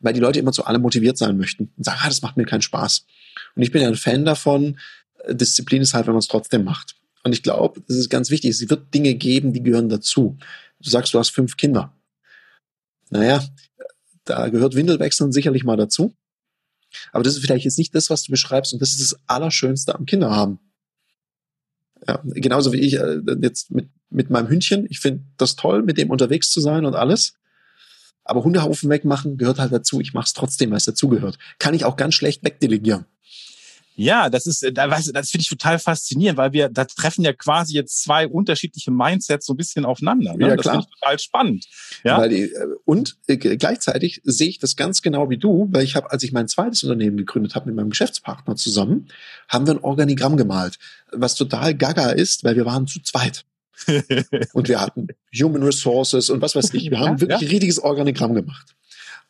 weil 0.00 0.12
die 0.12 0.20
Leute 0.20 0.38
immer 0.38 0.52
zu 0.52 0.64
allem 0.64 0.82
motiviert 0.82 1.18
sein 1.18 1.36
möchten 1.36 1.72
und 1.76 1.84
sagen, 1.84 1.98
ah, 2.02 2.08
das 2.08 2.22
macht 2.22 2.36
mir 2.36 2.44
keinen 2.44 2.62
Spaß. 2.62 3.04
Und 3.56 3.62
ich 3.62 3.72
bin 3.72 3.82
ja 3.82 3.88
ein 3.88 3.96
Fan 3.96 4.24
davon, 4.24 4.78
äh, 5.24 5.34
Disziplin 5.34 5.82
ist 5.82 5.94
halt, 5.94 6.06
wenn 6.06 6.14
man 6.14 6.20
es 6.20 6.28
trotzdem 6.28 6.62
macht. 6.62 6.94
Und 7.24 7.32
ich 7.32 7.42
glaube, 7.42 7.82
das 7.88 7.96
ist 7.96 8.08
ganz 8.08 8.30
wichtig. 8.30 8.50
Es 8.50 8.70
wird 8.70 8.94
Dinge 8.94 9.14
geben, 9.14 9.52
die 9.52 9.62
gehören 9.62 9.88
dazu. 9.88 10.38
Du 10.80 10.88
sagst, 10.88 11.12
du 11.12 11.18
hast 11.18 11.30
fünf 11.30 11.56
Kinder 11.56 11.95
naja, 13.10 13.44
da 14.24 14.48
gehört 14.48 14.74
Windelwechseln 14.74 15.32
sicherlich 15.32 15.64
mal 15.64 15.76
dazu. 15.76 16.16
Aber 17.12 17.22
das 17.22 17.34
ist 17.34 17.40
vielleicht 17.40 17.64
jetzt 17.64 17.78
nicht 17.78 17.94
das, 17.94 18.10
was 18.10 18.24
du 18.24 18.30
beschreibst 18.30 18.72
und 18.72 18.80
das 18.80 18.90
ist 18.90 19.12
das 19.12 19.20
Allerschönste 19.26 19.94
am 19.94 20.06
Kinderhaben. 20.06 20.58
Ja, 22.06 22.20
genauso 22.24 22.72
wie 22.72 22.80
ich 22.80 22.94
äh, 22.94 23.20
jetzt 23.40 23.70
mit, 23.70 23.88
mit 24.10 24.30
meinem 24.30 24.48
Hündchen. 24.48 24.86
Ich 24.88 25.00
finde 25.00 25.24
das 25.36 25.56
toll, 25.56 25.82
mit 25.82 25.98
dem 25.98 26.10
unterwegs 26.10 26.50
zu 26.50 26.60
sein 26.60 26.84
und 26.84 26.94
alles. 26.94 27.34
Aber 28.24 28.44
Hundehaufen 28.44 28.90
wegmachen 28.90 29.38
gehört 29.38 29.58
halt 29.58 29.72
dazu. 29.72 30.00
Ich 30.00 30.12
mache 30.12 30.26
es 30.26 30.32
trotzdem, 30.32 30.70
weil 30.70 30.78
es 30.78 30.84
dazugehört. 30.84 31.38
Kann 31.58 31.74
ich 31.74 31.84
auch 31.84 31.96
ganz 31.96 32.14
schlecht 32.14 32.44
wegdelegieren. 32.44 33.06
Ja, 33.98 34.28
das 34.28 34.46
ist, 34.46 34.62
du, 34.62 34.72
das 34.72 35.02
finde 35.02 35.40
ich 35.40 35.48
total 35.48 35.78
faszinierend, 35.78 36.36
weil 36.36 36.52
wir, 36.52 36.68
da 36.68 36.84
treffen 36.84 37.24
ja 37.24 37.32
quasi 37.32 37.74
jetzt 37.74 38.02
zwei 38.02 38.28
unterschiedliche 38.28 38.90
Mindsets 38.90 39.46
so 39.46 39.54
ein 39.54 39.56
bisschen 39.56 39.86
aufeinander. 39.86 40.34
Ne? 40.34 40.48
Ja, 40.48 40.56
das 40.56 40.66
finde 40.66 40.86
ich 40.86 41.00
total 41.00 41.18
spannend. 41.18 41.66
Ja? 42.04 42.18
Weil 42.18 42.32
äh, 42.32 42.50
und 42.84 43.16
äh, 43.26 43.36
gleichzeitig 43.36 44.20
sehe 44.24 44.48
ich 44.48 44.58
das 44.58 44.76
ganz 44.76 45.00
genau 45.00 45.30
wie 45.30 45.38
du, 45.38 45.68
weil 45.70 45.82
ich 45.82 45.96
habe, 45.96 46.10
als 46.10 46.22
ich 46.22 46.32
mein 46.32 46.46
zweites 46.46 46.82
Unternehmen 46.84 47.16
gegründet 47.16 47.54
habe 47.54 47.66
mit 47.66 47.74
meinem 47.74 47.88
Geschäftspartner 47.88 48.54
zusammen, 48.56 49.08
haben 49.48 49.66
wir 49.66 49.74
ein 49.74 49.80
Organigramm 49.82 50.36
gemalt, 50.36 50.78
was 51.10 51.34
total 51.34 51.74
gaga 51.74 52.10
ist, 52.10 52.44
weil 52.44 52.54
wir 52.54 52.66
waren 52.66 52.86
zu 52.86 53.00
zweit. 53.00 53.46
und 54.52 54.68
wir 54.68 54.80
hatten 54.80 55.08
Human 55.34 55.62
Resources 55.62 56.30
und 56.30 56.42
was 56.42 56.54
weiß 56.54 56.72
ich. 56.74 56.90
Wir 56.90 57.00
haben 57.00 57.20
wirklich 57.20 57.40
ja. 57.40 57.46
ein 57.46 57.50
riesiges 57.50 57.78
Organigramm 57.78 58.34
gemacht. 58.34 58.74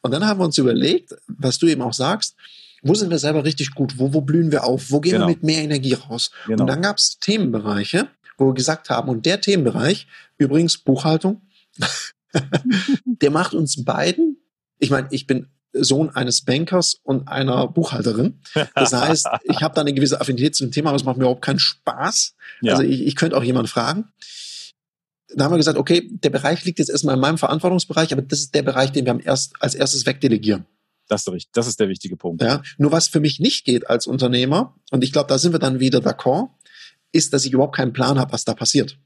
Und 0.02 0.12
dann 0.12 0.24
haben 0.24 0.40
wir 0.40 0.44
uns 0.44 0.58
überlegt, 0.58 1.14
was 1.26 1.58
du 1.58 1.66
eben 1.66 1.82
auch 1.82 1.92
sagst, 1.92 2.36
wo 2.82 2.94
sind 2.94 3.10
wir 3.10 3.18
selber 3.18 3.44
richtig 3.44 3.74
gut? 3.74 3.98
Wo, 3.98 4.12
wo 4.12 4.20
blühen 4.20 4.52
wir 4.52 4.64
auf? 4.64 4.90
Wo 4.90 5.00
gehen 5.00 5.12
genau. 5.12 5.26
wir 5.26 5.34
mit 5.34 5.42
mehr 5.42 5.62
Energie 5.62 5.94
raus? 5.94 6.30
Genau. 6.46 6.62
Und 6.62 6.66
dann 6.68 6.82
gab 6.82 6.98
es 6.98 7.18
Themenbereiche, 7.18 8.08
wo 8.38 8.46
wir 8.46 8.54
gesagt 8.54 8.90
haben, 8.90 9.08
und 9.08 9.26
der 9.26 9.40
Themenbereich, 9.40 10.06
übrigens 10.38 10.78
Buchhaltung, 10.78 11.42
der 13.04 13.30
macht 13.30 13.54
uns 13.54 13.84
beiden, 13.84 14.38
ich 14.78 14.90
meine, 14.90 15.08
ich 15.10 15.26
bin 15.26 15.48
Sohn 15.72 16.10
eines 16.10 16.42
Bankers 16.42 17.00
und 17.02 17.28
einer 17.28 17.68
Buchhalterin. 17.68 18.40
Das 18.74 18.92
heißt, 18.92 19.28
ich 19.44 19.62
habe 19.62 19.74
da 19.74 19.82
eine 19.82 19.92
gewisse 19.92 20.20
Affinität 20.20 20.54
zu 20.54 20.64
dem 20.64 20.72
Thema, 20.72 20.90
aber 20.90 20.96
es 20.96 21.04
macht 21.04 21.16
mir 21.16 21.24
überhaupt 21.24 21.44
keinen 21.44 21.58
Spaß. 21.58 22.34
Ja. 22.62 22.72
Also 22.72 22.82
ich, 22.82 23.06
ich 23.06 23.16
könnte 23.16 23.36
auch 23.36 23.42
jemanden 23.42 23.68
fragen. 23.68 24.08
Da 25.34 25.44
haben 25.44 25.52
wir 25.52 25.58
gesagt, 25.58 25.78
okay, 25.78 26.08
der 26.10 26.30
Bereich 26.30 26.64
liegt 26.64 26.78
jetzt 26.78 26.88
erstmal 26.88 27.16
in 27.16 27.20
meinem 27.20 27.36
Verantwortungsbereich, 27.36 28.12
aber 28.12 28.22
das 28.22 28.40
ist 28.40 28.54
der 28.54 28.62
Bereich, 28.62 28.92
den 28.92 29.04
wir 29.04 29.12
am 29.12 29.20
erst, 29.20 29.54
als 29.60 29.74
erstes 29.74 30.06
wegdelegieren. 30.06 30.66
Das 31.08 31.26
ist, 31.26 31.48
das 31.52 31.66
ist 31.66 31.80
der 31.80 31.88
wichtige 31.88 32.16
Punkt. 32.16 32.42
Ja, 32.42 32.62
nur 32.78 32.92
was 32.92 33.08
für 33.08 33.20
mich 33.20 33.40
nicht 33.40 33.64
geht 33.64 33.88
als 33.88 34.06
Unternehmer, 34.06 34.74
und 34.90 35.04
ich 35.04 35.12
glaube, 35.12 35.28
da 35.28 35.38
sind 35.38 35.52
wir 35.52 35.58
dann 35.58 35.80
wieder 35.80 36.00
d'accord, 36.00 36.48
ist, 37.12 37.32
dass 37.32 37.44
ich 37.44 37.52
überhaupt 37.52 37.76
keinen 37.76 37.92
Plan 37.92 38.18
habe, 38.18 38.32
was 38.32 38.44
da 38.44 38.54
passiert. 38.54 38.98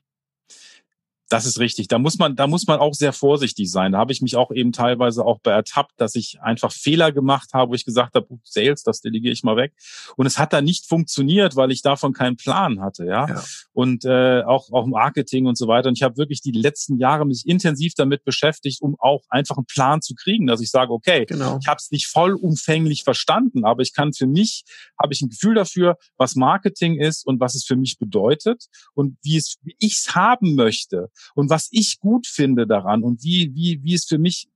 Das 1.30 1.46
ist 1.46 1.60
richtig. 1.60 1.86
Da 1.86 2.00
muss 2.00 2.18
man, 2.18 2.34
da 2.34 2.48
muss 2.48 2.66
man 2.66 2.80
auch 2.80 2.92
sehr 2.92 3.12
vorsichtig 3.12 3.70
sein. 3.70 3.92
Da 3.92 3.98
habe 3.98 4.10
ich 4.10 4.20
mich 4.20 4.34
auch 4.34 4.50
eben 4.50 4.72
teilweise 4.72 5.24
auch 5.24 5.38
bei 5.38 5.52
ertappt, 5.52 5.92
dass 5.96 6.16
ich 6.16 6.40
einfach 6.42 6.72
Fehler 6.72 7.12
gemacht 7.12 7.50
habe, 7.54 7.70
wo 7.70 7.74
ich 7.74 7.84
gesagt 7.84 8.16
habe, 8.16 8.26
Sales, 8.42 8.82
das 8.82 9.00
delegiere 9.00 9.32
ich 9.32 9.44
mal 9.44 9.54
weg. 9.54 9.72
Und 10.16 10.26
es 10.26 10.38
hat 10.38 10.52
da 10.52 10.60
nicht 10.60 10.86
funktioniert, 10.86 11.54
weil 11.54 11.70
ich 11.70 11.82
davon 11.82 12.14
keinen 12.14 12.36
Plan 12.36 12.80
hatte, 12.80 13.04
ja. 13.06 13.28
ja. 13.28 13.44
Und 13.72 14.04
äh, 14.04 14.42
auch 14.42 14.72
auch 14.72 14.86
Marketing 14.86 15.46
und 15.46 15.56
so 15.56 15.68
weiter. 15.68 15.88
Und 15.88 15.96
ich 15.96 16.02
habe 16.02 16.16
wirklich 16.16 16.42
die 16.42 16.50
letzten 16.50 16.98
Jahre 16.98 17.24
mich 17.24 17.46
intensiv 17.46 17.94
damit 17.94 18.24
beschäftigt, 18.24 18.82
um 18.82 18.96
auch 18.98 19.22
einfach 19.28 19.56
einen 19.56 19.66
Plan 19.66 20.02
zu 20.02 20.14
kriegen, 20.16 20.48
dass 20.48 20.60
ich 20.60 20.70
sage, 20.70 20.92
okay, 20.92 21.26
genau. 21.26 21.58
ich 21.62 21.68
habe 21.68 21.78
es 21.78 21.92
nicht 21.92 22.08
vollumfänglich 22.08 23.04
verstanden, 23.04 23.64
aber 23.64 23.82
ich 23.82 23.94
kann 23.94 24.12
für 24.12 24.26
mich 24.26 24.64
habe 25.00 25.12
ich 25.12 25.22
ein 25.22 25.28
Gefühl 25.28 25.54
dafür, 25.54 25.96
was 26.16 26.34
Marketing 26.34 26.98
ist 26.98 27.24
und 27.24 27.38
was 27.38 27.54
es 27.54 27.64
für 27.64 27.76
mich 27.76 27.98
bedeutet 27.98 28.66
und 28.94 29.16
wie 29.22 29.36
es 29.36 29.58
wie 29.62 29.76
ich 29.78 29.98
es 29.98 30.16
haben 30.16 30.56
möchte 30.56 31.08
und 31.34 31.50
was 31.50 31.68
ich 31.70 31.98
gut 32.00 32.26
finde 32.26 32.66
daran 32.66 33.02
und 33.02 33.22
wie, 33.22 33.54
wie, 33.54 33.80
wie 33.82 33.94
es 33.94 34.04
für 34.04 34.18
mich 34.18 34.48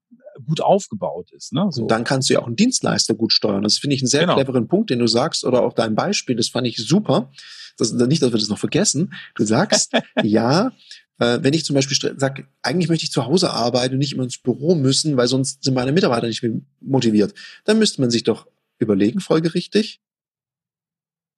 gut 0.46 0.60
aufgebaut 0.60 1.30
ist. 1.32 1.52
Ne? 1.52 1.66
So. 1.70 1.82
Und 1.82 1.90
dann 1.90 2.04
kannst 2.04 2.28
du 2.28 2.34
ja 2.34 2.40
auch 2.40 2.46
einen 2.46 2.56
Dienstleister 2.56 3.14
gut 3.14 3.32
steuern. 3.32 3.62
Das 3.62 3.78
finde 3.78 3.96
ich 3.96 4.02
einen 4.02 4.08
sehr 4.08 4.22
genau. 4.22 4.34
cleveren 4.34 4.68
Punkt, 4.68 4.90
den 4.90 4.98
du 4.98 5.06
sagst, 5.06 5.44
oder 5.44 5.62
auch 5.62 5.72
dein 5.72 5.94
Beispiel, 5.94 6.36
das 6.36 6.48
fand 6.48 6.66
ich 6.66 6.76
super. 6.76 7.30
Das, 7.76 7.92
nicht, 7.92 8.22
dass 8.22 8.32
wir 8.32 8.38
das 8.38 8.48
noch 8.48 8.58
vergessen. 8.58 9.14
Du 9.34 9.44
sagst, 9.44 9.92
ja, 10.22 10.72
äh, 11.18 11.38
wenn 11.42 11.54
ich 11.54 11.64
zum 11.64 11.74
Beispiel 11.74 11.96
sage, 12.18 12.46
eigentlich 12.62 12.88
möchte 12.88 13.04
ich 13.04 13.12
zu 13.12 13.26
Hause 13.26 13.50
arbeiten 13.50 13.94
und 13.94 13.98
nicht 13.98 14.12
immer 14.12 14.24
ins 14.24 14.38
Büro 14.38 14.74
müssen, 14.74 15.16
weil 15.16 15.28
sonst 15.28 15.62
sind 15.62 15.74
meine 15.74 15.92
Mitarbeiter 15.92 16.26
nicht 16.26 16.44
motiviert, 16.80 17.34
dann 17.64 17.78
müsste 17.78 18.00
man 18.00 18.10
sich 18.10 18.24
doch 18.24 18.46
überlegen, 18.78 19.20
folgerichtig, 19.20 20.00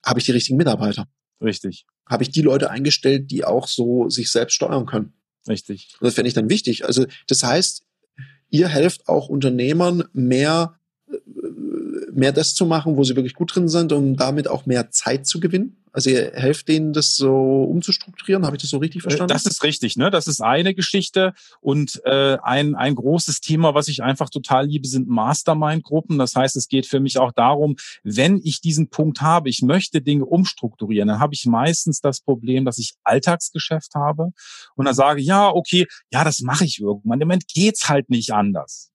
habe 0.04 0.20
ich 0.20 0.26
die 0.26 0.32
richtigen 0.32 0.56
Mitarbeiter? 0.56 1.08
Richtig. 1.40 1.86
Habe 2.08 2.22
ich 2.22 2.30
die 2.30 2.42
Leute 2.42 2.70
eingestellt, 2.70 3.30
die 3.30 3.44
auch 3.44 3.68
so 3.68 4.08
sich 4.08 4.30
selbst 4.30 4.54
steuern 4.54 4.86
können? 4.86 5.12
Richtig. 5.48 5.94
Und 6.00 6.06
das 6.06 6.14
fände 6.14 6.28
ich 6.28 6.34
dann 6.34 6.50
wichtig. 6.50 6.84
Also 6.84 7.06
das 7.26 7.42
heißt, 7.42 7.84
ihr 8.50 8.68
helft 8.68 9.08
auch 9.08 9.28
Unternehmern 9.28 10.04
mehr, 10.12 10.75
mehr 12.16 12.32
das 12.32 12.54
zu 12.54 12.66
machen, 12.66 12.96
wo 12.96 13.04
sie 13.04 13.16
wirklich 13.16 13.34
gut 13.34 13.54
drin 13.54 13.68
sind, 13.68 13.92
um 13.92 14.16
damit 14.16 14.48
auch 14.48 14.66
mehr 14.66 14.90
Zeit 14.90 15.26
zu 15.26 15.40
gewinnen? 15.40 15.76
Also 15.96 16.10
ihr 16.10 16.32
helft 16.34 16.68
denen, 16.68 16.92
das 16.92 17.16
so 17.16 17.64
umzustrukturieren. 17.64 18.44
Habe 18.44 18.56
ich 18.56 18.60
das 18.60 18.70
so 18.70 18.76
richtig 18.76 19.00
äh, 19.00 19.02
verstanden? 19.04 19.32
Das 19.32 19.46
ist 19.46 19.62
richtig. 19.62 19.96
Ne? 19.96 20.10
Das 20.10 20.26
ist 20.26 20.42
eine 20.42 20.74
Geschichte. 20.74 21.32
Und 21.62 22.02
äh, 22.04 22.36
ein, 22.42 22.74
ein 22.74 22.94
großes 22.94 23.40
Thema, 23.40 23.72
was 23.74 23.88
ich 23.88 24.02
einfach 24.02 24.28
total 24.28 24.66
liebe, 24.66 24.86
sind 24.86 25.08
Mastermind-Gruppen. 25.08 26.18
Das 26.18 26.36
heißt, 26.36 26.54
es 26.56 26.68
geht 26.68 26.84
für 26.84 27.00
mich 27.00 27.16
auch 27.18 27.32
darum, 27.32 27.76
wenn 28.02 28.42
ich 28.44 28.60
diesen 28.60 28.90
Punkt 28.90 29.22
habe, 29.22 29.48
ich 29.48 29.62
möchte 29.62 30.02
Dinge 30.02 30.26
umstrukturieren, 30.26 31.08
dann 31.08 31.18
habe 31.18 31.32
ich 31.32 31.46
meistens 31.46 32.02
das 32.02 32.20
Problem, 32.20 32.66
dass 32.66 32.76
ich 32.76 32.92
Alltagsgeschäft 33.02 33.94
habe 33.94 34.32
und 34.74 34.84
dann 34.84 34.94
sage, 34.94 35.22
ja, 35.22 35.48
okay, 35.48 35.86
ja, 36.12 36.24
das 36.24 36.40
mache 36.40 36.66
ich 36.66 36.78
irgendwann. 36.78 37.22
Im 37.22 37.28
Moment 37.28 37.48
geht's 37.48 37.88
halt 37.88 38.10
nicht 38.10 38.34
anders. 38.34 38.90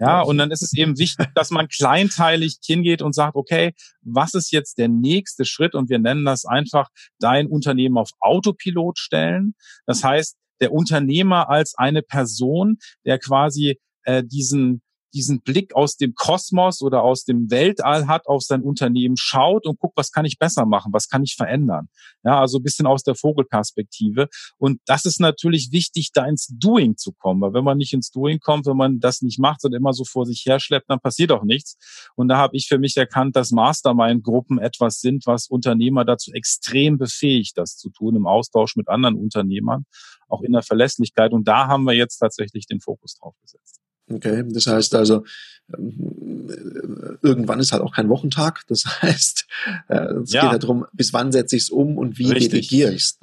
Ja, 0.00 0.22
und 0.22 0.38
dann 0.38 0.50
ist 0.50 0.62
es 0.62 0.72
eben 0.72 0.98
wichtig, 0.98 1.28
dass 1.34 1.50
man 1.50 1.68
kleinteilig 1.68 2.56
hingeht 2.64 3.02
und 3.02 3.14
sagt, 3.14 3.36
okay, 3.36 3.74
was 4.02 4.32
ist 4.34 4.50
jetzt 4.50 4.78
der 4.78 4.88
nächste 4.88 5.44
Schritt? 5.44 5.74
Und 5.74 5.90
wir 5.90 5.98
nennen 5.98 6.24
das 6.24 6.46
einfach 6.46 6.88
dein 7.18 7.46
Unternehmen 7.46 7.98
auf 7.98 8.10
Autopilot 8.18 8.98
stellen. 8.98 9.54
Das 9.86 10.02
heißt, 10.02 10.36
der 10.60 10.72
Unternehmer 10.72 11.50
als 11.50 11.74
eine 11.76 12.02
Person, 12.02 12.78
der 13.04 13.18
quasi 13.18 13.78
äh, 14.04 14.24
diesen 14.24 14.82
diesen 15.12 15.40
Blick 15.42 15.74
aus 15.74 15.96
dem 15.96 16.14
Kosmos 16.14 16.82
oder 16.82 17.02
aus 17.02 17.24
dem 17.24 17.50
Weltall 17.50 18.06
hat, 18.06 18.26
auf 18.26 18.42
sein 18.42 18.62
Unternehmen 18.62 19.16
schaut 19.16 19.66
und 19.66 19.78
guckt, 19.78 19.96
was 19.96 20.12
kann 20.12 20.24
ich 20.24 20.38
besser 20.38 20.66
machen, 20.66 20.92
was 20.92 21.08
kann 21.08 21.22
ich 21.22 21.34
verändern. 21.36 21.88
Ja, 22.24 22.40
also 22.40 22.58
ein 22.58 22.62
bisschen 22.62 22.86
aus 22.86 23.02
der 23.02 23.14
Vogelperspektive. 23.14 24.28
Und 24.58 24.80
das 24.86 25.04
ist 25.04 25.20
natürlich 25.20 25.72
wichtig, 25.72 26.10
da 26.12 26.26
ins 26.26 26.48
Doing 26.48 26.96
zu 26.96 27.12
kommen, 27.12 27.40
weil 27.40 27.54
wenn 27.54 27.64
man 27.64 27.78
nicht 27.78 27.92
ins 27.92 28.10
Doing 28.10 28.40
kommt, 28.40 28.66
wenn 28.66 28.76
man 28.76 29.00
das 29.00 29.22
nicht 29.22 29.38
macht 29.38 29.64
und 29.64 29.74
immer 29.74 29.92
so 29.92 30.04
vor 30.04 30.26
sich 30.26 30.44
her 30.46 30.60
schleppt, 30.60 30.90
dann 30.90 31.00
passiert 31.00 31.32
auch 31.32 31.44
nichts. 31.44 31.76
Und 32.14 32.28
da 32.28 32.36
habe 32.36 32.56
ich 32.56 32.66
für 32.66 32.78
mich 32.78 32.96
erkannt, 32.96 33.36
dass 33.36 33.50
Mastermind-Gruppen 33.50 34.58
etwas 34.58 35.00
sind, 35.00 35.26
was 35.26 35.48
Unternehmer 35.48 36.04
dazu 36.04 36.32
extrem 36.32 36.98
befähigt, 36.98 37.56
das 37.58 37.76
zu 37.76 37.90
tun, 37.90 38.16
im 38.16 38.26
Austausch 38.26 38.76
mit 38.76 38.88
anderen 38.88 39.16
Unternehmern, 39.16 39.84
auch 40.28 40.42
in 40.42 40.52
der 40.52 40.62
Verlässlichkeit. 40.62 41.32
Und 41.32 41.48
da 41.48 41.66
haben 41.66 41.84
wir 41.84 41.94
jetzt 41.94 42.18
tatsächlich 42.18 42.66
den 42.66 42.80
Fokus 42.80 43.16
drauf 43.16 43.34
gesetzt. 43.42 43.69
Okay, 44.10 44.44
das 44.48 44.66
heißt 44.66 44.94
also, 44.94 45.24
ähm, 45.76 46.48
irgendwann 47.22 47.60
ist 47.60 47.72
halt 47.72 47.82
auch 47.82 47.94
kein 47.94 48.08
Wochentag. 48.08 48.62
Das 48.68 48.84
heißt, 49.02 49.46
äh, 49.88 49.96
es 50.22 50.32
ja. 50.32 50.42
geht 50.42 50.52
ja 50.52 50.58
darum, 50.58 50.86
bis 50.92 51.12
wann 51.12 51.32
setze 51.32 51.56
ich 51.56 51.64
es 51.64 51.70
um 51.70 51.96
und 51.96 52.18
wie 52.18 52.28
delegiere 52.28 52.92
ich 52.92 53.02
es. 53.02 53.18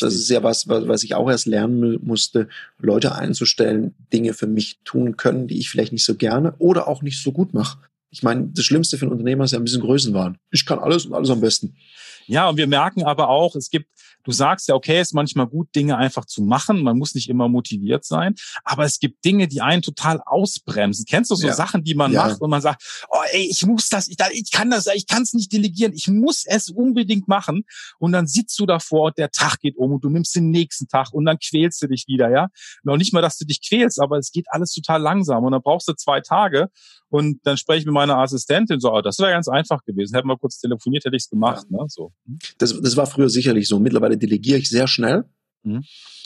Das 0.00 0.14
ist 0.14 0.30
ja 0.30 0.42
was, 0.42 0.68
was 0.68 1.02
ich 1.02 1.14
auch 1.14 1.30
erst 1.30 1.46
lernen 1.46 1.98
musste, 2.02 2.48
Leute 2.78 3.14
einzustellen, 3.14 3.94
Dinge 4.12 4.34
für 4.34 4.46
mich 4.46 4.80
tun 4.84 5.16
können, 5.16 5.46
die 5.48 5.58
ich 5.58 5.70
vielleicht 5.70 5.92
nicht 5.92 6.04
so 6.04 6.14
gerne 6.14 6.54
oder 6.58 6.88
auch 6.88 7.02
nicht 7.02 7.22
so 7.22 7.32
gut 7.32 7.54
mache. 7.54 7.78
Ich 8.10 8.22
meine, 8.22 8.48
das 8.54 8.64
Schlimmste 8.64 8.98
für 8.98 9.06
einen 9.06 9.12
Unternehmer 9.12 9.44
ist 9.44 9.52
ja 9.52 9.58
ein 9.58 9.64
bisschen 9.64 9.80
Größenwahn. 9.80 10.36
Ich 10.50 10.66
kann 10.66 10.78
alles 10.78 11.06
und 11.06 11.14
alles 11.14 11.30
am 11.30 11.40
besten. 11.40 11.76
Ja, 12.26 12.48
und 12.48 12.56
wir 12.56 12.66
merken 12.66 13.04
aber 13.04 13.28
auch, 13.28 13.54
es 13.56 13.70
gibt, 13.70 13.88
du 14.24 14.32
sagst 14.32 14.68
ja, 14.68 14.74
okay, 14.74 15.00
ist 15.00 15.14
manchmal 15.14 15.46
gut, 15.46 15.74
Dinge 15.74 15.96
einfach 15.96 16.24
zu 16.24 16.42
machen. 16.42 16.82
Man 16.82 16.98
muss 16.98 17.14
nicht 17.14 17.28
immer 17.28 17.48
motiviert 17.48 18.04
sein. 18.04 18.34
Aber 18.64 18.84
es 18.84 18.98
gibt 18.98 19.24
Dinge, 19.24 19.48
die 19.48 19.60
einen 19.60 19.82
total 19.82 20.20
ausbremsen. 20.24 21.04
Kennst 21.08 21.30
du 21.30 21.34
so 21.34 21.46
ja. 21.46 21.52
Sachen, 21.52 21.84
die 21.84 21.94
man 21.94 22.12
ja. 22.12 22.26
macht 22.26 22.40
und 22.40 22.50
man 22.50 22.60
sagt, 22.60 23.04
oh 23.10 23.22
ey, 23.32 23.48
ich 23.50 23.64
muss 23.66 23.88
das, 23.88 24.08
ich, 24.08 24.16
ich 24.32 24.50
kann 24.50 24.70
das, 24.70 24.86
ich 24.86 25.06
kann 25.06 25.22
es 25.22 25.32
nicht 25.32 25.52
delegieren, 25.52 25.92
ich 25.94 26.08
muss 26.08 26.44
es 26.46 26.68
unbedingt 26.68 27.28
machen. 27.28 27.64
Und 27.98 28.12
dann 28.12 28.26
sitzt 28.26 28.58
du 28.58 28.66
davor 28.66 29.06
und 29.06 29.18
der 29.18 29.30
Tag 29.30 29.60
geht 29.60 29.76
um 29.76 29.92
und 29.92 30.04
du 30.04 30.10
nimmst 30.10 30.34
den 30.34 30.50
nächsten 30.50 30.88
Tag 30.88 31.12
und 31.12 31.24
dann 31.24 31.38
quälst 31.38 31.82
du 31.82 31.86
dich 31.86 32.04
wieder, 32.06 32.30
ja. 32.30 32.48
Noch 32.82 32.96
nicht 32.96 33.12
mal, 33.12 33.22
dass 33.22 33.38
du 33.38 33.44
dich 33.44 33.60
quälst, 33.66 34.00
aber 34.00 34.18
es 34.18 34.30
geht 34.32 34.46
alles 34.50 34.72
total 34.72 35.00
langsam 35.00 35.44
und 35.44 35.52
dann 35.52 35.62
brauchst 35.62 35.88
du 35.88 35.94
zwei 35.94 36.20
Tage 36.20 36.68
und 37.12 37.40
dann 37.44 37.56
spreche 37.56 37.80
ich 37.80 37.84
mit 37.84 37.94
meiner 37.94 38.18
Assistentin 38.18 38.80
so, 38.80 38.92
oh, 38.92 39.02
das 39.02 39.18
wäre 39.18 39.32
ganz 39.32 39.46
einfach 39.46 39.84
gewesen. 39.84 40.14
Hätten 40.14 40.28
wir 40.28 40.38
kurz 40.38 40.58
telefoniert, 40.58 41.04
hätte 41.04 41.16
ich 41.16 41.24
es 41.24 41.28
gemacht. 41.28 41.66
Ja. 41.68 41.82
Ne? 41.82 41.86
So. 41.88 42.11
Das, 42.58 42.80
das 42.80 42.96
war 42.96 43.06
früher 43.06 43.28
sicherlich 43.28 43.68
so. 43.68 43.78
Mittlerweile 43.78 44.16
delegiere 44.16 44.58
ich 44.58 44.68
sehr 44.68 44.86
schnell. 44.86 45.24
Mhm. 45.64 45.84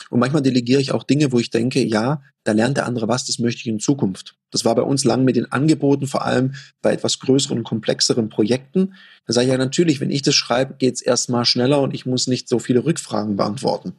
Und 0.09 0.19
manchmal 0.19 0.41
delegiere 0.41 0.81
ich 0.81 0.91
auch 0.91 1.03
Dinge, 1.03 1.31
wo 1.31 1.39
ich 1.39 1.49
denke, 1.49 1.83
ja, 1.83 2.21
da 2.43 2.53
lernt 2.53 2.77
der 2.77 2.85
andere 2.85 3.07
was, 3.07 3.25
das 3.25 3.39
möchte 3.39 3.61
ich 3.61 3.67
in 3.67 3.79
Zukunft. 3.79 4.35
Das 4.51 4.63
war 4.63 4.73
bei 4.75 4.81
uns 4.81 5.03
lang 5.03 5.25
mit 5.25 5.35
den 5.35 5.51
Angeboten, 5.51 6.07
vor 6.07 6.23
allem 6.23 6.55
bei 6.81 6.93
etwas 6.93 7.19
größeren, 7.19 7.63
komplexeren 7.63 8.29
Projekten. 8.29 8.93
Da 9.25 9.33
sage 9.33 9.47
ich 9.47 9.51
ja 9.51 9.57
natürlich, 9.57 9.99
wenn 9.99 10.11
ich 10.11 10.21
das 10.21 10.35
schreibe, 10.35 10.75
geht 10.75 10.95
es 10.95 11.01
erstmal 11.01 11.45
schneller 11.45 11.81
und 11.81 11.93
ich 11.93 12.05
muss 12.05 12.27
nicht 12.27 12.47
so 12.47 12.59
viele 12.59 12.85
Rückfragen 12.85 13.35
beantworten. 13.35 13.93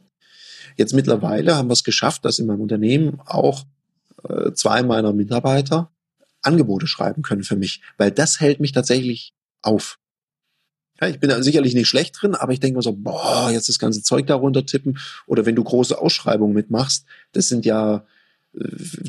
Jetzt 0.77 0.93
mittlerweile 0.93 1.55
haben 1.55 1.69
wir 1.69 1.73
es 1.73 1.83
geschafft, 1.83 2.25
dass 2.25 2.39
in 2.39 2.47
meinem 2.47 2.61
Unternehmen 2.61 3.19
auch 3.25 3.65
äh, 4.27 4.53
zwei 4.53 4.81
meiner 4.81 5.13
Mitarbeiter 5.13 5.91
Angebote 6.41 6.87
schreiben 6.87 7.21
können 7.21 7.43
für 7.43 7.57
mich, 7.57 7.81
weil 7.97 8.11
das 8.11 8.39
hält 8.39 8.59
mich 8.59 8.71
tatsächlich 8.71 9.33
auf. 9.61 9.98
Ja, 11.01 11.07
ich 11.07 11.19
bin 11.19 11.29
da 11.29 11.41
sicherlich 11.41 11.73
nicht 11.73 11.87
schlecht 11.87 12.21
drin, 12.21 12.35
aber 12.35 12.53
ich 12.53 12.59
denke 12.59 12.77
mir 12.77 12.81
so, 12.81 12.93
boah, 12.93 13.49
jetzt 13.51 13.69
das 13.69 13.79
ganze 13.79 14.03
Zeug 14.03 14.27
darunter 14.27 14.65
tippen. 14.65 14.97
Oder 15.27 15.45
wenn 15.45 15.55
du 15.55 15.63
große 15.63 15.99
Ausschreibungen 15.99 16.53
mitmachst, 16.53 17.05
das 17.31 17.47
sind 17.47 17.65
ja, 17.65 18.05
äh, 18.53 18.59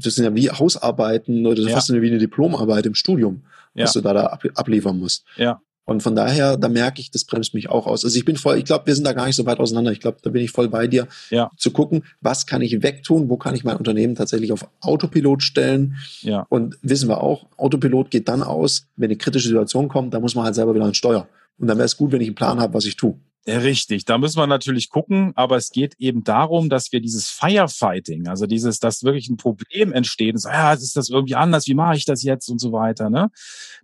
das 0.03 0.15
sind 0.15 0.25
ja 0.25 0.35
wie 0.35 0.51
Hausarbeiten 0.51 1.47
oder 1.47 1.63
ja. 1.63 1.75
fast 1.75 1.93
wie 1.93 2.07
eine 2.07 2.19
Diplomarbeit 2.19 2.87
im 2.87 2.95
Studium, 2.95 3.43
ja. 3.75 3.85
was 3.85 3.93
du 3.93 4.01
da, 4.01 4.13
da 4.13 4.39
abliefern 4.55 4.99
musst. 4.99 5.25
Ja. 5.37 5.61
Und 5.91 6.05
von 6.05 6.15
daher, 6.15 6.57
da 6.57 6.69
merke 6.69 7.01
ich, 7.01 7.11
das 7.11 7.25
bremst 7.25 7.53
mich 7.53 7.69
auch 7.69 7.89
aus. 7.89 8.05
Also 8.05 8.17
ich 8.17 8.25
bin 8.25 8.37
voll, 8.37 8.59
ich 8.59 8.65
glaube, 8.65 8.87
wir 8.87 8.95
sind 8.95 9.05
da 9.05 9.13
gar 9.13 9.27
nicht 9.27 9.35
so 9.35 9.45
weit 9.45 9.59
auseinander. 9.59 9.91
Ich 9.91 9.99
glaube, 9.99 10.19
da 10.23 10.31
bin 10.31 10.41
ich 10.41 10.53
voll 10.53 10.69
bei 10.69 10.87
dir, 10.87 11.09
ja. 11.31 11.51
zu 11.57 11.73
gucken, 11.73 12.05
was 12.21 12.47
kann 12.47 12.63
ich 12.63 12.81
wegtun, 12.85 13.29
wo 13.29 13.37
kann 13.37 13.57
ich 13.57 13.65
mein 13.65 13.77
Unternehmen 13.77 14.15
tatsächlich 14.15 14.53
auf 14.53 14.69
Autopilot 14.83 15.43
stellen. 15.43 15.97
Ja. 16.21 16.47
Und 16.49 16.79
wissen 16.83 17.09
wir 17.09 17.21
auch, 17.21 17.47
Autopilot 17.57 18.13
geht 18.13 18.29
dann 18.29 18.45
aus, 18.45 18.87
wenn 18.95 19.09
eine 19.09 19.17
kritische 19.17 19.49
Situation 19.49 19.89
kommt, 19.89 20.15
da 20.15 20.21
muss 20.21 20.37
man 20.37 20.45
halt 20.45 20.55
selber 20.55 20.77
wieder 20.77 20.85
an 20.85 20.95
Steuer. 20.95 21.27
Und 21.61 21.67
dann 21.69 21.77
wäre 21.77 21.87
es 21.87 21.97
gut, 21.97 22.11
wenn 22.11 22.21
ich 22.21 22.29
einen 22.29 22.35
Plan 22.35 22.59
habe, 22.59 22.75
was 22.75 22.87
ich 22.87 22.97
tue. 22.97 23.21
Richtig, 23.47 24.05
da 24.05 24.19
müssen 24.19 24.39
wir 24.39 24.47
natürlich 24.47 24.91
gucken, 24.91 25.33
aber 25.35 25.57
es 25.57 25.71
geht 25.71 25.95
eben 25.99 26.25
darum, 26.25 26.69
dass 26.69 26.93
wir 26.93 27.01
dieses 27.01 27.29
Firefighting, 27.29 28.29
also 28.29 28.47
dieses, 28.47 28.81
dass 28.81 29.03
wirklich 29.03 29.29
ein 29.29 29.39
Problem 29.39 29.93
entsteht, 29.93 30.39
so, 30.39 30.49
ja, 30.49 30.73
ist 30.73 30.97
das 30.97 31.09
irgendwie 31.09 31.37
anders, 31.37 31.67
wie 31.67 31.75
mache 31.75 31.97
ich 31.97 32.05
das 32.05 32.23
jetzt 32.23 32.49
und 32.49 32.61
so 32.61 32.73
weiter, 32.73 33.09
ne? 33.09 33.31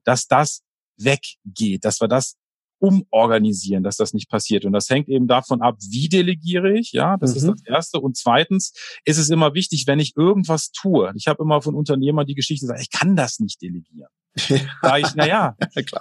Dass 0.04 0.26
das 0.26 0.62
weggeht, 0.98 1.84
dass 1.84 2.00
wir 2.00 2.08
das 2.08 2.36
umorganisieren, 2.78 3.82
dass 3.82 3.96
das 3.96 4.12
nicht 4.12 4.28
passiert. 4.28 4.66
Und 4.66 4.72
das 4.72 4.90
hängt 4.90 5.08
eben 5.08 5.26
davon 5.26 5.62
ab, 5.62 5.76
wie 5.90 6.08
delegiere 6.08 6.78
ich, 6.78 6.92
ja, 6.92 7.16
das 7.16 7.30
mhm. 7.30 7.36
ist 7.36 7.46
das 7.48 7.62
Erste. 7.64 8.00
Und 8.00 8.16
zweitens 8.16 8.72
ist 9.04 9.18
es 9.18 9.30
immer 9.30 9.54
wichtig, 9.54 9.86
wenn 9.86 9.98
ich 9.98 10.16
irgendwas 10.16 10.70
tue. 10.70 11.12
Ich 11.16 11.26
habe 11.28 11.42
immer 11.42 11.62
von 11.62 11.74
Unternehmern 11.74 12.26
die 12.26 12.34
Geschichte 12.34 12.66
gesagt, 12.66 12.82
ich 12.82 12.90
kann 12.90 13.16
das 13.16 13.38
nicht 13.38 13.62
delegieren. 13.62 14.10
Da 14.82 14.98
ich, 14.98 15.14
naja, 15.14 15.56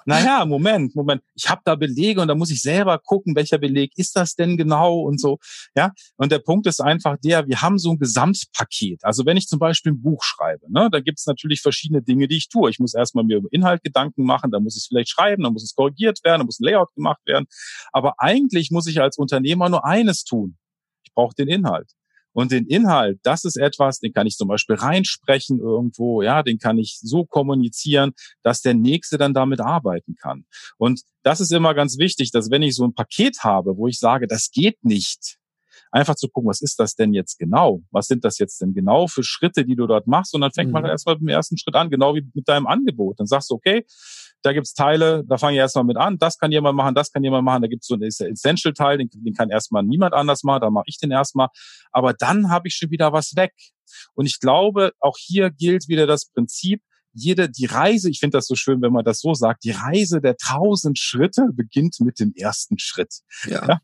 naja, 0.06 0.46
Moment, 0.46 0.96
Moment, 0.96 1.22
ich 1.36 1.50
habe 1.50 1.62
da 1.64 1.76
Belege 1.76 2.22
und 2.22 2.28
da 2.28 2.36
muss 2.36 2.52
ich 2.52 2.62
selber 2.62 3.00
gucken, 3.00 3.36
welcher 3.36 3.58
Beleg 3.58 3.92
ist 3.96 4.16
das 4.16 4.36
denn 4.36 4.58
genau 4.58 5.00
und 5.00 5.20
so. 5.20 5.40
Ja, 5.76 5.92
und 6.18 6.32
der 6.32 6.40
Punkt 6.40 6.68
ist 6.68 6.82
einfach 6.82 7.18
der, 7.24 7.48
wir 7.48 7.62
haben 7.62 7.80
so 7.80 7.92
ein 7.92 8.00
Gesamtpaket. 8.00 9.04
Also 9.04 9.26
wenn 9.26 9.38
ich 9.38 9.48
zum 9.48 9.60
Beispiel 9.60 9.94
ein 9.94 10.02
Buch 10.02 10.24
schreibe, 10.24 10.72
ne, 10.72 10.90
da 10.92 11.00
gibt 11.00 11.20
es 11.20 11.26
natürlich 11.26 11.62
verschiedene 11.62 12.02
Dinge, 12.02 12.28
die 12.28 12.38
ich 12.38 12.50
tue. 12.50 12.70
Ich 12.70 12.80
muss 12.80 12.94
erstmal 12.94 13.24
mir 13.24 13.38
über 13.38 13.50
Inhalt 13.52 13.84
Gedanken 13.84 14.26
machen, 14.26 14.52
da 14.52 14.60
muss 14.60 14.76
ich 14.76 14.84
es 14.84 14.88
vielleicht 14.88 15.10
schreiben, 15.10 15.44
dann 15.44 15.54
muss 15.54 15.64
es 15.64 15.74
korrigiert 15.74 16.20
werden, 16.24 16.40
dann 16.40 16.46
muss 16.46 16.60
ein 16.60 16.66
Layout 16.66 16.94
gemacht 16.94 17.22
werden. 17.26 17.46
Aber 17.94 18.16
eigentlich 18.18 18.70
muss 18.72 18.88
ich 18.88 19.02
als 19.02 19.18
Unternehmer 19.18 19.70
nur 19.70 19.86
eines 19.86 20.24
tun. 20.26 20.58
Ich 21.04 21.14
brauche 21.14 21.36
den 21.36 21.48
Inhalt. 21.48 21.92
Und 22.36 22.52
den 22.52 22.68
Inhalt, 22.68 23.20
das 23.24 23.46
ist 23.46 23.56
etwas, 23.56 24.00
den 24.00 24.12
kann 24.12 24.28
ich 24.28 24.36
zum 24.36 24.50
Beispiel 24.50 24.76
reinsprechen 24.76 25.58
irgendwo, 25.60 26.22
ja, 26.22 26.44
den 26.44 26.60
kann 26.60 26.78
ich 26.78 27.00
so 27.02 27.24
kommunizieren, 27.24 28.12
dass 28.44 28.62
der 28.62 28.74
Nächste 28.74 29.18
dann 29.18 29.34
damit 29.34 29.62
arbeiten 29.62 30.16
kann. 30.22 30.46
Und 30.78 31.02
das 31.24 31.40
ist 31.40 31.54
immer 31.54 31.74
ganz 31.74 31.98
wichtig, 31.98 32.32
dass 32.32 32.52
wenn 32.52 32.62
ich 32.62 32.76
so 32.76 32.84
ein 32.84 32.94
Paket 32.94 33.46
habe, 33.46 33.78
wo 33.78 33.88
ich 33.88 34.00
sage, 34.00 34.28
das 34.28 34.52
geht 34.52 34.84
nicht, 34.84 35.38
einfach 35.96 36.16
zu 36.16 36.28
gucken, 36.28 36.50
was 36.50 36.62
ist 36.62 36.80
das 36.80 36.96
denn 36.96 37.14
jetzt 37.14 37.40
genau? 37.40 37.82
Was 37.90 38.08
sind 38.08 38.26
das 38.26 38.38
jetzt 38.38 38.62
denn 38.62 38.74
genau 38.74 39.08
für 39.08 39.24
Schritte, 39.24 39.66
die 39.66 39.76
du 39.76 39.88
dort 39.88 40.08
machst? 40.08 40.36
Und 40.36 40.42
dann 40.42 40.52
fängt 40.52 40.68
mhm. 40.68 40.74
man 40.74 40.86
erstmal 40.86 41.16
mit 41.16 41.22
dem 41.22 41.30
ersten 41.30 41.58
Schritt 41.58 41.76
an, 41.76 41.90
genau 41.90 42.16
wie 42.16 42.28
mit 42.34 42.48
deinem 42.48 42.68
Angebot. 42.68 43.20
Dann 43.20 43.28
sagst 43.28 43.50
du, 43.50 43.56
okay, 43.56 43.86
da 44.42 44.52
gibt's 44.52 44.74
Teile, 44.74 45.24
da 45.26 45.38
fange 45.38 45.54
ich 45.54 45.60
erstmal 45.60 45.86
mit 45.86 45.98
an, 45.98 46.18
das 46.18 46.38
kann 46.38 46.52
jemand 46.52 46.76
machen, 46.76 46.94
das 46.94 47.12
kann 47.12 47.24
jemand 47.24 47.46
machen, 47.46 47.62
da 47.62 47.68
gibt's 47.70 47.88
so 47.88 47.96
einen 47.96 48.04
Essential-Teil, 48.04 48.98
den, 48.98 49.10
den 49.12 49.34
kann 49.34 49.50
erstmal 49.50 49.84
niemand 49.84 50.14
anders 50.14 50.44
machen, 50.44 50.62
da 50.62 50.70
mache 50.70 50.86
ich 50.88 51.00
den 51.00 51.12
erstmal. 51.12 51.48
Aber 51.92 52.14
dann 52.14 52.50
habe 52.50 52.68
ich 52.68 52.76
schon 52.76 52.92
wieder 52.92 53.14
was 53.14 53.36
weg. 53.38 53.54
Und 54.14 54.26
ich 54.26 54.42
glaube, 54.42 54.92
auch 55.00 55.16
hier 55.18 55.50
gilt 55.50 55.88
wieder 55.88 56.06
das 56.06 56.26
Prinzip, 56.26 56.82
jede, 57.14 57.50
die 57.50 57.66
Reise, 57.66 58.10
ich 58.10 58.20
finde 58.20 58.38
das 58.38 58.48
so 58.48 58.56
schön, 58.56 58.82
wenn 58.82 58.92
man 58.92 59.06
das 59.06 59.22
so 59.22 59.34
sagt, 59.34 59.64
die 59.64 59.72
Reise 59.72 60.20
der 60.20 60.36
tausend 60.36 61.00
Schritte 61.00 61.48
beginnt 61.54 61.96
mit 62.02 62.20
dem 62.20 62.34
ersten 62.36 62.78
Schritt. 62.78 63.22
Ja. 63.46 63.66
ja? 63.66 63.80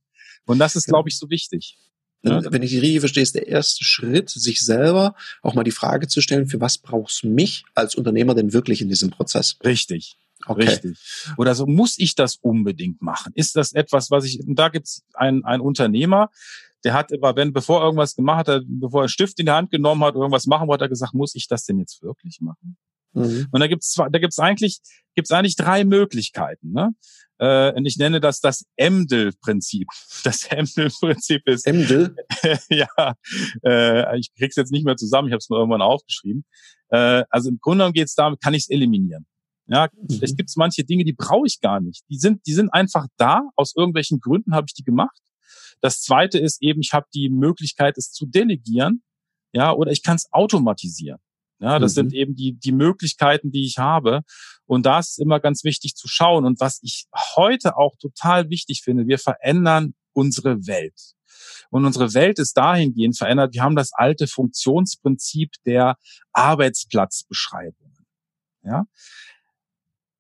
Und 0.46 0.60
das 0.60 0.76
ist, 0.76 0.88
glaube 0.88 1.08
ich, 1.08 1.18
so 1.18 1.30
wichtig. 1.30 1.78
Ja. 2.24 2.42
Wenn 2.52 2.62
ich 2.62 2.70
die 2.70 2.78
richtig 2.78 3.00
verstehe, 3.00 3.24
ist 3.24 3.36
der 3.36 3.48
erste 3.48 3.84
Schritt, 3.84 4.30
sich 4.30 4.60
selber 4.62 5.16
auch 5.42 5.56
mal 5.56 5.64
die 5.64 5.72
Frage 5.72 6.08
zu 6.08 6.22
stellen, 6.22 6.48
für 6.48 6.62
was 6.62 6.78
brauchst 6.78 7.24
mich 7.24 7.64
als 7.74 7.96
Unternehmer 7.96 8.36
denn 8.36 8.54
wirklich 8.54 8.82
in 8.82 8.90
diesem 8.90 9.10
Prozess? 9.10 9.58
Richtig. 9.64 10.18
Okay. 10.46 10.70
Richtig. 10.70 10.98
Oder 11.38 11.56
so 11.56 11.66
muss 11.66 11.98
ich 11.98 12.16
das 12.16 12.38
unbedingt 12.38 13.02
machen? 13.02 13.32
Ist 13.36 13.56
das 13.56 13.74
etwas, 13.74 14.12
was 14.12 14.26
ich, 14.26 14.40
da 14.46 14.70
gibt's 14.70 15.04
ein, 15.14 15.44
ein 15.46 15.62
Unternehmer, 15.62 16.30
der 16.84 16.94
hat 16.94 17.12
immer, 17.12 17.36
wenn, 17.36 17.54
bevor 17.54 17.82
er 17.82 17.86
irgendwas 17.86 18.16
gemacht 18.16 18.48
hat, 18.48 18.64
bevor 18.68 19.02
er 19.02 19.04
einen 19.04 19.10
Stift 19.10 19.40
in 19.40 19.46
die 19.48 19.52
Hand 19.52 19.72
genommen 19.72 20.04
hat, 20.04 20.16
irgendwas 20.16 20.48
machen 20.48 20.68
wollte, 20.68 20.84
hat 20.84 20.90
er 20.90 20.90
gesagt, 20.90 21.14
muss 21.14 21.36
ich 21.36 21.48
das 21.48 21.66
denn 21.66 21.80
jetzt 21.80 22.02
wirklich 22.02 22.40
machen? 22.42 22.78
Mhm. 23.14 23.48
Und 23.52 23.60
da 23.60 23.68
gibt's 23.68 23.94
da 23.94 24.20
gibt's 24.20 24.40
eigentlich, 24.40 24.80
gibt's 25.16 25.32
eigentlich 25.32 25.56
drei 25.56 25.84
Möglichkeiten. 25.84 26.72
Ne? 26.72 26.94
Äh, 27.40 27.74
und 27.74 27.86
ich 27.86 27.98
nenne 27.98 28.20
das 28.22 28.40
das 28.40 28.66
Emdel-Prinzip. 28.78 29.88
Das 30.24 30.44
Emdel-Prinzip 30.44 31.42
ist. 31.48 31.66
Emdel? 31.66 32.16
ja, 32.70 33.16
äh, 33.66 34.20
ich 34.20 34.32
krieg's 34.38 34.56
jetzt 34.56 34.72
nicht 34.72 34.86
mehr 34.86 34.98
zusammen. 34.98 35.28
Ich 35.28 35.32
habe 35.32 35.40
es 35.40 35.50
mir 35.50 35.58
irgendwann 35.58 35.82
aufgeschrieben. 35.82 36.46
Äh, 36.90 37.24
also 37.30 37.50
im 37.50 37.58
Grunde 37.60 37.80
genommen 37.80 37.94
geht's 37.94 38.14
darum, 38.14 38.38
kann 38.40 38.54
ich 38.54 38.64
es 38.64 38.70
eliminieren. 38.70 39.26
Ja, 39.66 39.90
mhm. 39.94 40.20
es 40.22 40.36
gibt 40.36 40.52
manche 40.58 40.84
Dinge, 40.84 41.06
die 41.06 41.14
brauche 41.14 41.48
ich 41.48 41.60
gar 41.60 41.80
nicht. 41.80 42.04
Die 42.10 42.18
sind, 42.18 42.46
die 42.46 42.54
sind 42.54 42.70
einfach 42.70 43.08
da. 43.18 43.42
Aus 43.56 43.74
irgendwelchen 43.76 44.20
Gründen 44.20 44.54
habe 44.54 44.66
ich 44.68 44.74
die 44.74 44.84
gemacht. 44.84 45.18
Das 45.82 46.02
zweite 46.02 46.38
ist 46.38 46.62
eben, 46.62 46.82
ich 46.82 46.94
habe 46.94 47.08
die 47.14 47.30
Möglichkeit, 47.30 47.98
es 47.98 48.12
zu 48.12 48.28
delegieren. 48.28 49.02
Ja, 49.54 49.74
oder 49.74 49.92
ich 49.92 50.04
kann 50.04 50.16
es 50.16 50.32
automatisieren. 50.32 51.20
Ja, 51.62 51.78
das 51.78 51.94
mhm. 51.94 51.96
sind 51.96 52.14
eben 52.14 52.36
die, 52.36 52.54
die 52.54 52.72
Möglichkeiten, 52.72 53.52
die 53.52 53.66
ich 53.66 53.78
habe. 53.78 54.22
Und 54.66 54.86
da 54.86 55.00
ist 55.00 55.20
immer 55.20 55.40
ganz 55.40 55.64
wichtig 55.64 55.96
zu 55.96 56.08
schauen. 56.08 56.46
Und 56.46 56.60
was 56.60 56.80
ich 56.82 57.06
heute 57.36 57.78
auch 57.78 57.96
total 57.98 58.50
wichtig 58.50 58.82
finde, 58.84 59.08
wir 59.08 59.20
verändern 59.20 59.94
unsere 60.14 60.66
Welt. 60.66 61.14
Und 61.70 61.86
unsere 61.86 62.14
Welt 62.14 62.40
ist 62.40 62.58
dahingehend 62.58 63.18
verändert. 63.18 63.54
Wir 63.54 63.64
haben 63.64 63.76
das 63.76 63.92
alte 63.94 64.28
Funktionsprinzip 64.28 65.52
der 65.66 65.98
Arbeitsplatzbeschreibungen. 66.34 68.06
Ja. 68.64 68.86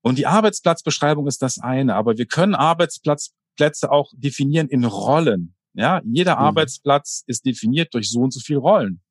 Und 0.01 0.17
die 0.17 0.27
Arbeitsplatzbeschreibung 0.27 1.27
ist 1.27 1.41
das 1.41 1.59
eine, 1.59 1.95
aber 1.95 2.17
wir 2.17 2.25
können 2.25 2.55
Arbeitsplätze 2.55 3.91
auch 3.91 4.11
definieren 4.15 4.67
in 4.67 4.83
Rollen. 4.83 5.55
Ja, 5.73 6.01
jeder 6.05 6.35
mhm. 6.35 6.41
Arbeitsplatz 6.41 7.23
ist 7.27 7.45
definiert 7.45 7.93
durch 7.93 8.11
so 8.11 8.21
und 8.21 8.31
so 8.33 8.39
viele 8.39 8.59
Rollen. 8.59 9.01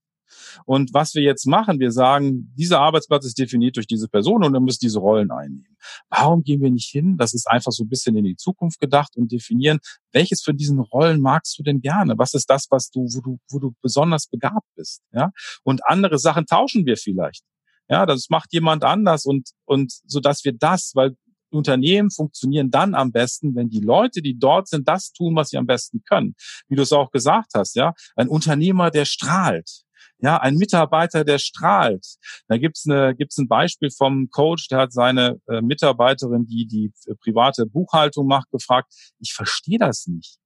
Und 0.64 0.92
was 0.94 1.14
wir 1.14 1.22
jetzt 1.22 1.46
machen, 1.46 1.78
wir 1.78 1.90
sagen, 1.90 2.52
dieser 2.56 2.80
Arbeitsplatz 2.80 3.25
ist 3.25 3.38
definiert 3.38 3.76
durch 3.76 3.87
diese 3.87 4.08
Person 4.08 4.44
und 4.44 4.54
er 4.54 4.60
muss 4.60 4.78
diese 4.78 4.99
Rollen 4.99 5.30
einnehmen. 5.30 5.76
Warum 6.08 6.42
gehen 6.42 6.60
wir 6.60 6.70
nicht 6.70 6.90
hin? 6.90 7.16
Das 7.16 7.34
ist 7.34 7.49
einfach 7.49 7.72
so 7.72 7.84
ein 7.84 7.88
bisschen 7.88 8.16
in 8.16 8.25
die 8.25 8.37
Zukunft 8.37 8.80
gedacht 8.80 9.16
und 9.16 9.32
definieren, 9.32 9.78
welches 10.12 10.43
von 10.43 10.56
diesen 10.56 10.80
Rollen 10.80 11.21
magst 11.21 11.58
du 11.58 11.62
denn 11.62 11.80
gerne? 11.80 12.14
Was 12.19 12.34
ist 12.34 12.49
das, 12.50 12.66
was 12.71 12.90
du, 12.90 13.00
wo 13.00 13.21
du, 13.21 13.38
wo 13.50 13.58
du 13.58 13.75
besonders 13.82 14.26
begabt 14.26 14.66
bist? 14.76 15.02
Ja? 15.12 15.30
Und 15.62 15.86
andere 15.86 16.19
Sachen 16.19 16.47
tauschen 16.47 16.86
wir 16.86 16.97
vielleicht. 16.97 17.45
Ja, 17.88 18.06
das 18.06 18.28
macht 18.30 18.52
jemand 18.52 18.84
anders 18.84 19.26
und, 19.26 19.50
und 19.64 19.93
so 20.06 20.21
dass 20.21 20.45
wir 20.45 20.52
das, 20.52 20.93
weil 20.95 21.16
Unternehmen 21.50 22.10
funktionieren 22.10 22.71
dann 22.71 22.95
am 22.95 23.12
besten, 23.12 23.54
wenn 23.54 23.69
die 23.69 23.80
Leute, 23.80 24.23
die 24.23 24.38
dort 24.38 24.69
sind, 24.69 24.88
das 24.88 25.12
tun, 25.12 25.34
was 25.36 25.50
sie 25.50 25.58
am 25.58 25.66
besten 25.66 26.02
können. 26.08 26.34
Wie 26.69 26.76
du 26.76 26.82
es 26.82 26.93
auch 26.93 27.10
gesagt 27.10 27.52
hast, 27.54 27.75
ja. 27.76 27.95
Ein 28.16 28.28
Unternehmer, 28.28 28.90
der 28.90 29.04
strahlt. 29.04 29.82
Ja, 30.23 30.37
ein 30.39 30.56
Mitarbeiter, 30.56 31.25
der 31.25 31.39
strahlt. 31.39 32.06
Da 32.49 32.59
gibt's 32.59 32.87
eine, 32.87 33.15
gibt's 33.15 33.39
ein 33.39 33.49
Beispiel 33.49 33.91
vom 33.91 34.28
Coach, 34.30 34.69
der 34.69 34.78
hat 34.78 34.93
seine 34.93 35.41
äh, 35.49 35.61
Mitarbeiterin, 35.61 36.47
die 36.47 36.67
die 36.67 36.93
private 37.23 37.67
Buchhaltung 37.67 38.26
macht, 38.26 38.50
gefragt, 38.50 38.93
ich 39.19 39.33
verstehe 39.33 39.78
das 39.78 40.06
nicht. 40.06 40.39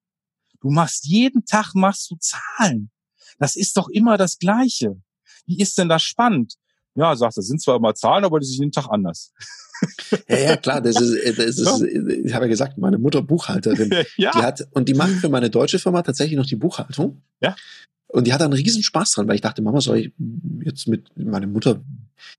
Du 0.61 0.71
machst 0.71 1.07
jeden 1.07 1.45
Tag 1.45 1.75
machst 1.75 2.11
du 2.11 2.17
Zahlen. 2.19 2.91
Das 3.39 3.57
ist 3.57 3.77
doch 3.77 3.89
immer 3.89 4.17
das 4.17 4.39
Gleiche. 4.39 4.97
Wie 5.47 5.59
ist 5.59 5.77
denn 5.77 5.89
das 5.89 6.03
spannend? 6.03 6.55
Ja, 6.95 7.17
sagt 7.17 7.37
er, 7.37 7.43
sind 7.43 7.61
zwar 7.61 7.77
immer 7.77 7.95
Zahlen, 7.95 8.25
aber 8.25 8.39
die 8.39 8.47
sind 8.47 8.61
jeden 8.61 8.73
Tag 8.73 8.89
anders. 8.89 9.33
Ja, 10.29 10.39
ja, 10.39 10.57
klar, 10.57 10.81
das 10.81 10.99
ist, 11.01 11.15
äh, 11.15 11.35
das 11.35 11.59
ist 11.59 11.83
ich 11.83 12.33
habe 12.33 12.45
ja 12.45 12.49
gesagt, 12.49 12.79
meine 12.79 12.97
Mutter 12.97 13.21
Buchhalterin. 13.21 13.93
ja. 14.17 14.31
Die 14.31 14.39
hat, 14.39 14.67
und 14.71 14.89
die 14.89 14.95
macht 14.95 15.15
für 15.15 15.29
meine 15.29 15.51
deutsche 15.51 15.81
Firma 15.81 16.01
tatsächlich 16.01 16.39
noch 16.39 16.47
die 16.47 16.57
Buchhaltung. 16.57 17.23
Ja. 17.43 17.57
Und 18.15 18.29
die 18.29 18.33
hat 18.33 18.43
einen 18.43 18.53
riesen 18.53 18.85
Spaß 18.85 19.11
dran, 19.11 19.27
weil 19.27 19.35
ich 19.35 19.41
dachte, 19.41 19.61
Mama, 19.61 19.81
soll 19.81 19.99
ich 19.99 20.13
jetzt 20.65 20.87
mit, 20.87 21.11
meine 21.17 21.49
Mutter 21.49 21.83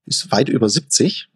ist 0.06 0.32
weit 0.32 0.48
über 0.48 0.70
70. 0.70 1.28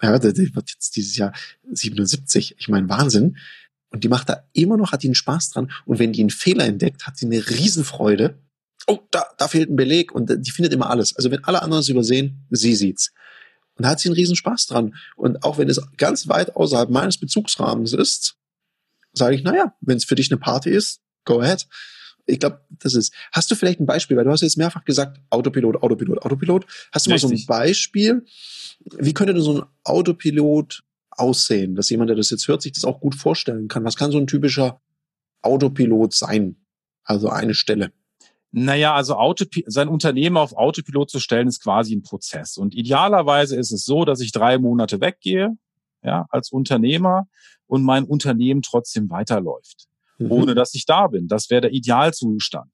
Ja, 0.00 0.18
die 0.18 0.54
wird 0.54 0.70
jetzt 0.70 0.96
dieses 0.96 1.14
Jahr 1.14 1.34
77. 1.70 2.54
Ich 2.58 2.68
meine, 2.68 2.88
Wahnsinn. 2.88 3.36
Und 3.90 4.02
die 4.02 4.08
macht 4.08 4.30
da 4.30 4.44
immer 4.54 4.78
noch, 4.78 4.92
hat 4.92 5.02
die 5.02 5.08
einen 5.08 5.14
Spaß 5.14 5.50
dran. 5.50 5.70
Und 5.84 5.98
wenn 5.98 6.14
die 6.14 6.20
einen 6.20 6.30
Fehler 6.30 6.64
entdeckt, 6.64 7.06
hat 7.06 7.18
sie 7.18 7.26
eine 7.26 7.50
Riesenfreude. 7.50 8.38
Oh, 8.86 9.00
da, 9.10 9.26
da 9.36 9.46
fehlt 9.46 9.68
ein 9.68 9.76
Beleg. 9.76 10.10
Und 10.10 10.32
die 10.34 10.50
findet 10.50 10.72
immer 10.72 10.88
alles. 10.88 11.14
Also 11.14 11.30
wenn 11.30 11.44
alle 11.44 11.60
anderen 11.60 11.82
es 11.82 11.90
übersehen, 11.90 12.46
sie 12.48 12.74
sieht's. 12.74 13.12
Und 13.74 13.84
da 13.84 13.90
hat 13.90 14.00
sie 14.00 14.08
einen 14.08 14.16
riesen 14.16 14.36
Spaß 14.36 14.68
dran. 14.68 14.94
Und 15.16 15.44
auch 15.44 15.58
wenn 15.58 15.68
es 15.68 15.82
ganz 15.98 16.28
weit 16.28 16.56
außerhalb 16.56 16.88
meines 16.88 17.18
Bezugsrahmens 17.18 17.92
ist, 17.92 18.36
sage 19.12 19.34
ich, 19.34 19.42
naja, 19.42 19.74
wenn 19.82 19.98
es 19.98 20.06
für 20.06 20.14
dich 20.14 20.30
eine 20.32 20.40
Party 20.40 20.70
ist, 20.70 21.02
go 21.26 21.40
ahead. 21.40 21.68
Ich 22.26 22.40
glaube, 22.40 22.60
das 22.70 22.94
ist. 22.94 23.12
Hast 23.32 23.50
du 23.50 23.54
vielleicht 23.54 23.80
ein 23.80 23.86
Beispiel, 23.86 24.16
weil 24.16 24.24
du 24.24 24.30
hast 24.30 24.42
jetzt 24.42 24.58
mehrfach 24.58 24.84
gesagt, 24.84 25.20
Autopilot, 25.30 25.82
Autopilot, 25.82 26.22
Autopilot. 26.22 26.66
Hast 26.92 27.06
du 27.06 27.10
Richtig. 27.10 27.30
mal 27.30 27.36
so 27.36 27.42
ein 27.42 27.46
Beispiel? 27.46 28.24
Wie 28.98 29.14
könnte 29.14 29.34
denn 29.34 29.42
so 29.42 29.60
ein 29.60 29.66
Autopilot 29.84 30.82
aussehen, 31.10 31.74
dass 31.74 31.88
jemand, 31.88 32.10
der 32.10 32.16
das 32.16 32.30
jetzt 32.30 32.46
hört, 32.48 32.62
sich 32.62 32.72
das 32.72 32.84
auch 32.84 33.00
gut 33.00 33.14
vorstellen 33.14 33.68
kann? 33.68 33.84
Was 33.84 33.96
kann 33.96 34.10
so 34.10 34.18
ein 34.18 34.26
typischer 34.26 34.80
Autopilot 35.42 36.14
sein? 36.14 36.56
Also 37.04 37.28
eine 37.28 37.54
Stelle. 37.54 37.92
Naja, 38.52 38.94
also 38.94 39.16
Autopi 39.16 39.64
sein 39.66 39.88
Unternehmen 39.88 40.36
auf 40.36 40.54
Autopilot 40.54 41.10
zu 41.10 41.20
stellen, 41.20 41.48
ist 41.48 41.62
quasi 41.62 41.94
ein 41.94 42.02
Prozess. 42.02 42.56
Und 42.56 42.74
idealerweise 42.74 43.56
ist 43.56 43.70
es 43.70 43.84
so, 43.84 44.04
dass 44.04 44.20
ich 44.20 44.32
drei 44.32 44.58
Monate 44.58 45.00
weggehe, 45.00 45.50
ja, 46.02 46.26
als 46.30 46.50
Unternehmer 46.50 47.26
und 47.66 47.82
mein 47.82 48.04
Unternehmen 48.04 48.62
trotzdem 48.62 49.10
weiterläuft, 49.10 49.86
mhm. 50.18 50.32
ohne 50.32 50.54
dass 50.54 50.74
ich 50.74 50.86
da 50.86 51.06
bin. 51.08 51.28
Das 51.28 51.50
wäre 51.50 51.62
der 51.62 51.72
Idealzustand. 51.72 52.70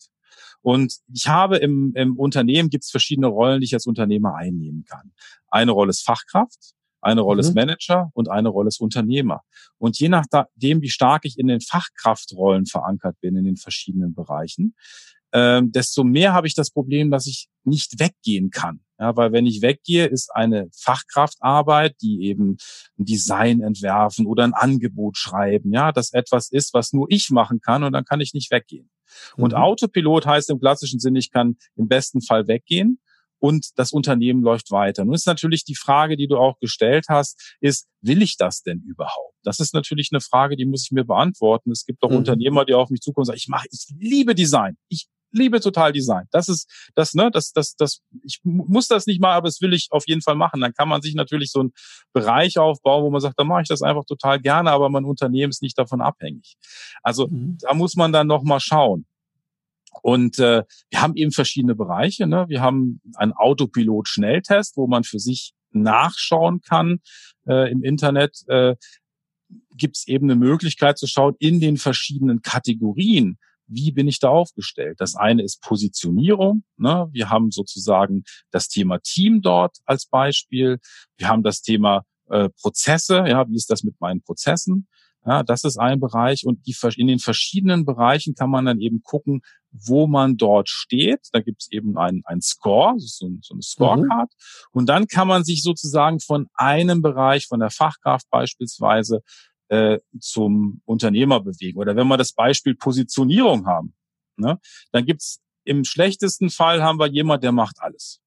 Und 0.62 0.94
ich 1.12 1.28
habe 1.28 1.57
im, 1.57 1.92
im 1.96 2.16
Unternehmen 2.16 2.70
gibt 2.70 2.85
es 2.85 2.90
verschiedene 2.90 3.26
Rollen, 3.26 3.61
die 3.61 3.66
ich 3.66 3.74
als 3.74 3.87
Unternehmer 3.87 4.37
einnehmen 4.37 4.85
kann. 4.85 5.12
Eine 5.48 5.72
Rolle 5.72 5.90
ist 5.90 6.05
Fachkraft, 6.05 6.74
eine 7.00 7.20
Rolle 7.20 7.42
mhm. 7.42 7.48
ist 7.48 7.55
Manager 7.55 8.11
und 8.14 8.31
eine 8.31 8.48
Rolle 8.48 8.68
ist 8.68 8.81
Unternehmer. 8.81 9.42
Und 9.78 9.98
je 9.98 10.09
nachdem, 10.09 10.81
wie 10.81 10.88
stark 10.88 11.24
ich 11.24 11.37
in 11.38 11.48
den 11.48 11.61
Fachkraftrollen 11.61 12.66
verankert 12.66 13.16
bin, 13.20 13.37
in 13.37 13.44
den 13.44 13.57
verschiedenen 13.57 14.14
Bereichen, 14.14 14.74
ähm, 15.32 15.72
desto 15.72 16.04
mehr 16.04 16.32
habe 16.32 16.46
ich 16.46 16.54
das 16.54 16.70
Problem, 16.70 17.10
dass 17.10 17.26
ich 17.26 17.48
nicht 17.64 17.98
weggehen 17.98 18.50
kann. 18.50 18.80
Ja, 18.98 19.16
weil 19.16 19.32
wenn 19.32 19.46
ich 19.46 19.62
weggehe, 19.62 20.06
ist 20.06 20.30
eine 20.34 20.68
Fachkraftarbeit, 20.72 21.96
die 22.02 22.22
eben 22.22 22.56
ein 22.98 23.04
Design 23.04 23.60
entwerfen 23.60 24.26
oder 24.26 24.44
ein 24.44 24.54
Angebot 24.54 25.16
schreiben, 25.16 25.72
ja, 25.72 25.90
das 25.90 26.12
etwas 26.12 26.50
ist, 26.50 26.72
was 26.72 26.92
nur 26.92 27.06
ich 27.10 27.30
machen 27.30 27.60
kann 27.60 27.82
und 27.82 27.92
dann 27.92 28.04
kann 28.04 28.20
ich 28.20 28.32
nicht 28.32 28.52
weggehen. 28.52 28.90
Mhm. 29.36 29.44
Und 29.44 29.54
Autopilot 29.54 30.26
heißt 30.26 30.50
im 30.50 30.60
klassischen 30.60 31.00
Sinne, 31.00 31.18
ich 31.18 31.30
kann 31.30 31.56
im 31.76 31.88
besten 31.88 32.22
Fall 32.22 32.46
weggehen 32.46 33.00
und 33.40 33.70
das 33.76 33.90
Unternehmen 33.90 34.42
läuft 34.42 34.70
weiter. 34.70 35.04
Nun 35.04 35.14
ist 35.14 35.26
natürlich 35.26 35.64
die 35.64 35.74
Frage, 35.74 36.16
die 36.16 36.28
du 36.28 36.36
auch 36.36 36.60
gestellt 36.60 37.06
hast, 37.08 37.56
ist, 37.60 37.88
will 38.02 38.22
ich 38.22 38.36
das 38.36 38.62
denn 38.62 38.82
überhaupt? 38.86 39.34
Das 39.42 39.58
ist 39.58 39.74
natürlich 39.74 40.10
eine 40.12 40.20
Frage, 40.20 40.56
die 40.56 40.64
muss 40.64 40.84
ich 40.84 40.92
mir 40.92 41.04
beantworten. 41.04 41.72
Es 41.72 41.84
gibt 41.84 42.04
doch 42.04 42.10
mhm. 42.10 42.18
Unternehmer, 42.18 42.64
die 42.64 42.74
auf 42.74 42.88
mich 42.90 43.00
zukommen 43.00 43.22
und 43.22 43.26
sagen, 43.26 43.38
ich 43.38 43.48
mache, 43.48 43.66
ich 43.72 43.92
liebe 43.98 44.36
Design. 44.36 44.76
Ich 44.88 45.08
liebe 45.32 45.60
total 45.60 45.92
Design. 45.92 46.26
Das 46.30 46.48
ist 46.48 46.70
das, 46.94 47.14
ne, 47.14 47.30
das, 47.32 47.52
das, 47.52 47.74
das, 47.74 48.00
ich 48.22 48.40
muss 48.44 48.88
das 48.88 49.06
nicht 49.06 49.20
mal, 49.20 49.34
aber 49.34 49.48
das 49.48 49.60
will 49.60 49.72
ich 49.72 49.88
auf 49.90 50.04
jeden 50.06 50.22
Fall 50.22 50.34
machen. 50.34 50.60
Dann 50.60 50.74
kann 50.74 50.88
man 50.88 51.02
sich 51.02 51.14
natürlich 51.14 51.50
so 51.50 51.60
einen 51.60 51.72
Bereich 52.12 52.58
aufbauen, 52.58 53.04
wo 53.04 53.10
man 53.10 53.20
sagt, 53.20 53.38
da 53.38 53.44
mache 53.44 53.62
ich 53.62 53.68
das 53.68 53.82
einfach 53.82 54.04
total 54.04 54.40
gerne, 54.40 54.70
aber 54.70 54.88
mein 54.88 55.04
Unternehmen 55.04 55.50
ist 55.50 55.62
nicht 55.62 55.78
davon 55.78 56.00
abhängig. 56.00 56.56
Also 57.02 57.28
mhm. 57.28 57.58
da 57.60 57.74
muss 57.74 57.96
man 57.96 58.12
dann 58.12 58.26
noch 58.26 58.42
mal 58.42 58.60
schauen. 58.60 59.06
Und 60.00 60.38
äh, 60.38 60.64
wir 60.90 61.02
haben 61.02 61.16
eben 61.16 61.32
verschiedene 61.32 61.74
Bereiche. 61.74 62.26
Ne? 62.26 62.46
Wir 62.48 62.62
haben 62.62 63.00
einen 63.16 63.32
Autopilot-Schnelltest, 63.32 64.76
wo 64.76 64.86
man 64.86 65.04
für 65.04 65.18
sich 65.18 65.52
nachschauen 65.70 66.60
kann 66.60 67.00
äh, 67.46 67.70
im 67.70 67.82
Internet. 67.82 68.42
Äh, 68.48 68.76
Gibt 69.76 69.98
es 69.98 70.08
eben 70.08 70.30
eine 70.30 70.36
Möglichkeit 70.36 70.98
zu 70.98 71.06
schauen 71.06 71.34
in 71.38 71.60
den 71.60 71.76
verschiedenen 71.76 72.40
Kategorien, 72.40 73.38
wie 73.72 73.92
bin 73.92 74.08
ich 74.08 74.18
da 74.18 74.28
aufgestellt? 74.28 75.00
Das 75.00 75.14
eine 75.14 75.42
ist 75.42 75.61
Positionierung. 75.62 76.64
Ne? 76.76 77.08
Wir 77.12 77.30
haben 77.30 77.50
sozusagen 77.50 78.24
das 78.50 78.68
Thema 78.68 78.98
Team 78.98 79.42
dort 79.42 79.78
als 79.85 80.06
Beispiel. 80.06 80.78
Wir 81.16 81.28
haben 81.28 81.42
das 81.42 81.62
Thema 81.62 82.04
äh, 82.28 82.48
Prozesse. 82.61 83.24
Ja, 83.26 83.48
wie 83.48 83.56
ist 83.56 83.70
das 83.70 83.82
mit 83.82 84.00
meinen 84.00 84.22
Prozessen? 84.22 84.87
Ja, 85.24 85.44
das 85.44 85.62
ist 85.62 85.78
ein 85.78 86.00
Bereich 86.00 86.44
und 86.46 86.66
die, 86.66 86.74
in 86.96 87.06
den 87.06 87.20
verschiedenen 87.20 87.85
Bereichen 87.85 88.35
kann 88.35 88.50
man 88.50 88.64
dann 88.64 88.80
eben 88.80 89.02
gucken, 89.02 89.42
wo 89.70 90.08
man 90.08 90.37
dort 90.37 90.68
steht. 90.68 91.20
Da 91.30 91.40
gibt 91.40 91.62
es 91.62 91.70
eben 91.70 91.96
einen, 91.96 92.22
einen 92.24 92.40
Score, 92.40 92.94
so, 92.98 93.30
so 93.40 93.54
eine 93.54 93.62
Scorecard. 93.62 94.30
Mhm. 94.32 94.68
Und 94.72 94.88
dann 94.88 95.06
kann 95.06 95.28
man 95.28 95.44
sich 95.44 95.62
sozusagen 95.62 96.18
von 96.18 96.48
einem 96.54 97.02
Bereich, 97.02 97.46
von 97.46 97.61
der 97.61 97.70
Fachkraft 97.70 98.28
beispielsweise, 98.30 99.22
äh, 99.72 99.98
zum 100.20 100.82
Unternehmer 100.85 101.40
bewegen. 101.40 101.78
Oder 101.78 101.96
wenn 101.96 102.06
wir 102.06 102.18
das 102.18 102.35
Beispiel 102.35 102.74
Positionierung 102.74 103.66
haben, 103.66 103.94
ne, 104.37 104.61
dann 104.92 105.06
gibt's 105.06 105.40
im 105.64 105.85
schlechtesten 105.85 106.50
Fall 106.50 106.82
haben 106.82 106.98
wir 106.98 107.06
jemand, 107.06 107.42
der 107.42 107.52
macht 107.52 107.76
alles. 107.80 108.20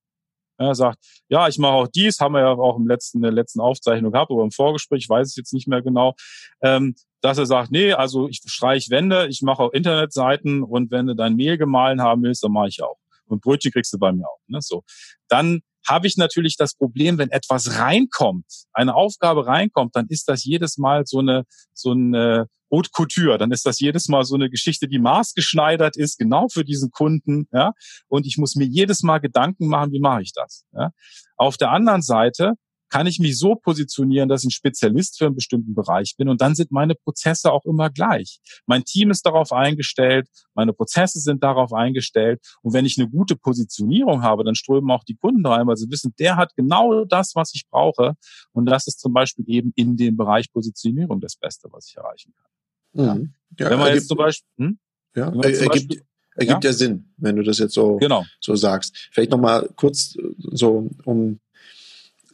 Er 0.57 0.73
sagt, 0.73 0.97
ja, 1.27 1.47
ich 1.47 1.59
mache 1.59 1.73
auch 1.73 1.87
dies, 1.87 2.19
haben 2.19 2.33
wir 2.33 2.39
ja 2.39 2.51
auch 2.53 2.77
im 2.77 2.87
letzten, 2.87 3.19
in 3.19 3.23
der 3.23 3.31
letzten 3.31 3.59
Aufzeichnung 3.59 4.11
gehabt 4.11 4.31
oder 4.31 4.43
im 4.43 4.51
Vorgespräch, 4.51 5.07
weiß 5.07 5.31
ich 5.31 5.35
jetzt 5.35 5.53
nicht 5.53 5.67
mehr 5.67 5.83
genau, 5.83 6.15
ähm, 6.61 6.95
dass 7.21 7.37
er 7.37 7.45
sagt, 7.45 7.71
nee, 7.71 7.93
also 7.93 8.27
ich 8.27 8.41
streich 8.43 8.89
Wände, 8.89 9.27
ich 9.27 9.41
mache 9.43 9.61
auch 9.61 9.73
Internetseiten 9.73 10.63
und 10.63 10.89
wenn 10.89 11.07
du 11.07 11.15
dein 11.15 11.35
Mehl 11.35 11.57
gemahlen 11.57 12.01
haben 12.01 12.23
willst, 12.23 12.43
dann 12.43 12.53
mache 12.53 12.69
ich 12.69 12.81
auch. 12.81 12.97
Und 13.27 13.41
Brötchen 13.41 13.71
kriegst 13.71 13.93
du 13.93 13.99
bei 13.99 14.11
mir 14.11 14.25
auch. 14.27 14.39
Ne? 14.47 14.61
So. 14.61 14.83
Dann 15.27 15.61
habe 15.87 16.07
ich 16.07 16.17
natürlich 16.17 16.57
das 16.57 16.75
Problem, 16.75 17.17
wenn 17.17 17.29
etwas 17.29 17.79
reinkommt, 17.79 18.45
eine 18.73 18.95
Aufgabe 18.95 19.45
reinkommt, 19.45 19.95
dann 19.95 20.07
ist 20.09 20.27
das 20.27 20.43
jedes 20.43 20.77
Mal 20.77 21.03
so 21.05 21.19
eine, 21.19 21.43
so 21.73 21.91
eine 21.91 22.47
Haute 22.71 22.89
Couture. 22.91 23.37
Dann 23.37 23.51
ist 23.51 23.65
das 23.65 23.79
jedes 23.79 24.07
Mal 24.07 24.23
so 24.23 24.35
eine 24.35 24.49
Geschichte, 24.49 24.87
die 24.87 24.99
maßgeschneidert 24.99 25.97
ist, 25.97 26.17
genau 26.17 26.47
für 26.49 26.65
diesen 26.65 26.91
Kunden, 26.91 27.47
ja. 27.53 27.73
Und 28.07 28.25
ich 28.25 28.37
muss 28.37 28.55
mir 28.55 28.65
jedes 28.65 29.03
Mal 29.03 29.19
Gedanken 29.19 29.67
machen, 29.67 29.91
wie 29.91 29.99
mache 29.99 30.23
ich 30.23 30.33
das, 30.33 30.65
ja. 30.73 30.91
Auf 31.37 31.57
der 31.57 31.71
anderen 31.71 32.01
Seite 32.01 32.53
kann 32.95 33.07
ich 33.07 33.19
mich 33.19 33.37
so 33.37 33.55
positionieren, 33.55 34.29
dass 34.29 34.43
ich 34.43 34.47
ein 34.47 34.51
Spezialist 34.51 35.17
für 35.17 35.25
einen 35.25 35.35
bestimmten 35.35 35.75
Bereich 35.75 36.15
bin 36.17 36.29
und 36.29 36.39
dann 36.39 36.55
sind 36.55 36.71
meine 36.71 36.95
Prozesse 36.95 37.51
auch 37.51 37.65
immer 37.65 37.89
gleich. 37.89 38.39
Mein 38.67 38.85
Team 38.85 39.11
ist 39.11 39.25
darauf 39.25 39.51
eingestellt, 39.51 40.29
meine 40.53 40.71
Prozesse 40.71 41.19
sind 41.19 41.43
darauf 41.43 41.73
eingestellt 41.73 42.39
und 42.61 42.71
wenn 42.73 42.85
ich 42.85 42.97
eine 42.97 43.09
gute 43.09 43.35
Positionierung 43.35 44.21
habe, 44.21 44.45
dann 44.45 44.55
strömen 44.55 44.89
auch 44.91 45.03
die 45.03 45.17
Kunden 45.17 45.45
rein, 45.45 45.67
weil 45.67 45.75
sie 45.75 45.91
wissen, 45.91 46.13
der 46.19 46.37
hat 46.37 46.55
genau 46.55 47.03
das, 47.03 47.35
was 47.35 47.53
ich 47.53 47.67
brauche 47.69 48.13
und 48.53 48.65
das 48.65 48.87
ist 48.87 49.01
zum 49.01 49.11
Beispiel 49.11 49.43
eben 49.49 49.73
in 49.75 49.97
dem 49.97 50.15
Bereich 50.15 50.49
Positionierung 50.53 51.19
das 51.19 51.35
Beste, 51.35 51.67
was 51.73 51.89
ich 51.89 51.97
erreichen 51.97 52.33
kann. 52.93 53.17
Mhm. 53.17 53.33
Ja, 53.59 53.71
wenn 53.71 53.79
man 53.79 53.93
jetzt 53.93 54.07
zum 54.07 54.17
Beispiel, 54.17 54.47
hm? 54.57 54.79
ja, 55.17 55.33
er, 55.33 55.61
ergibt, 55.63 56.01
ergibt 56.35 56.63
ja? 56.63 56.69
ja? 56.69 56.73
Sinn, 56.73 57.13
wenn 57.17 57.35
du 57.35 57.43
das 57.43 57.59
jetzt 57.59 57.73
so, 57.73 57.97
genau. 57.97 58.23
so 58.39 58.55
sagst. 58.55 59.09
Vielleicht 59.11 59.31
nochmal 59.31 59.69
kurz 59.75 60.15
so, 60.37 60.89
um 61.03 61.41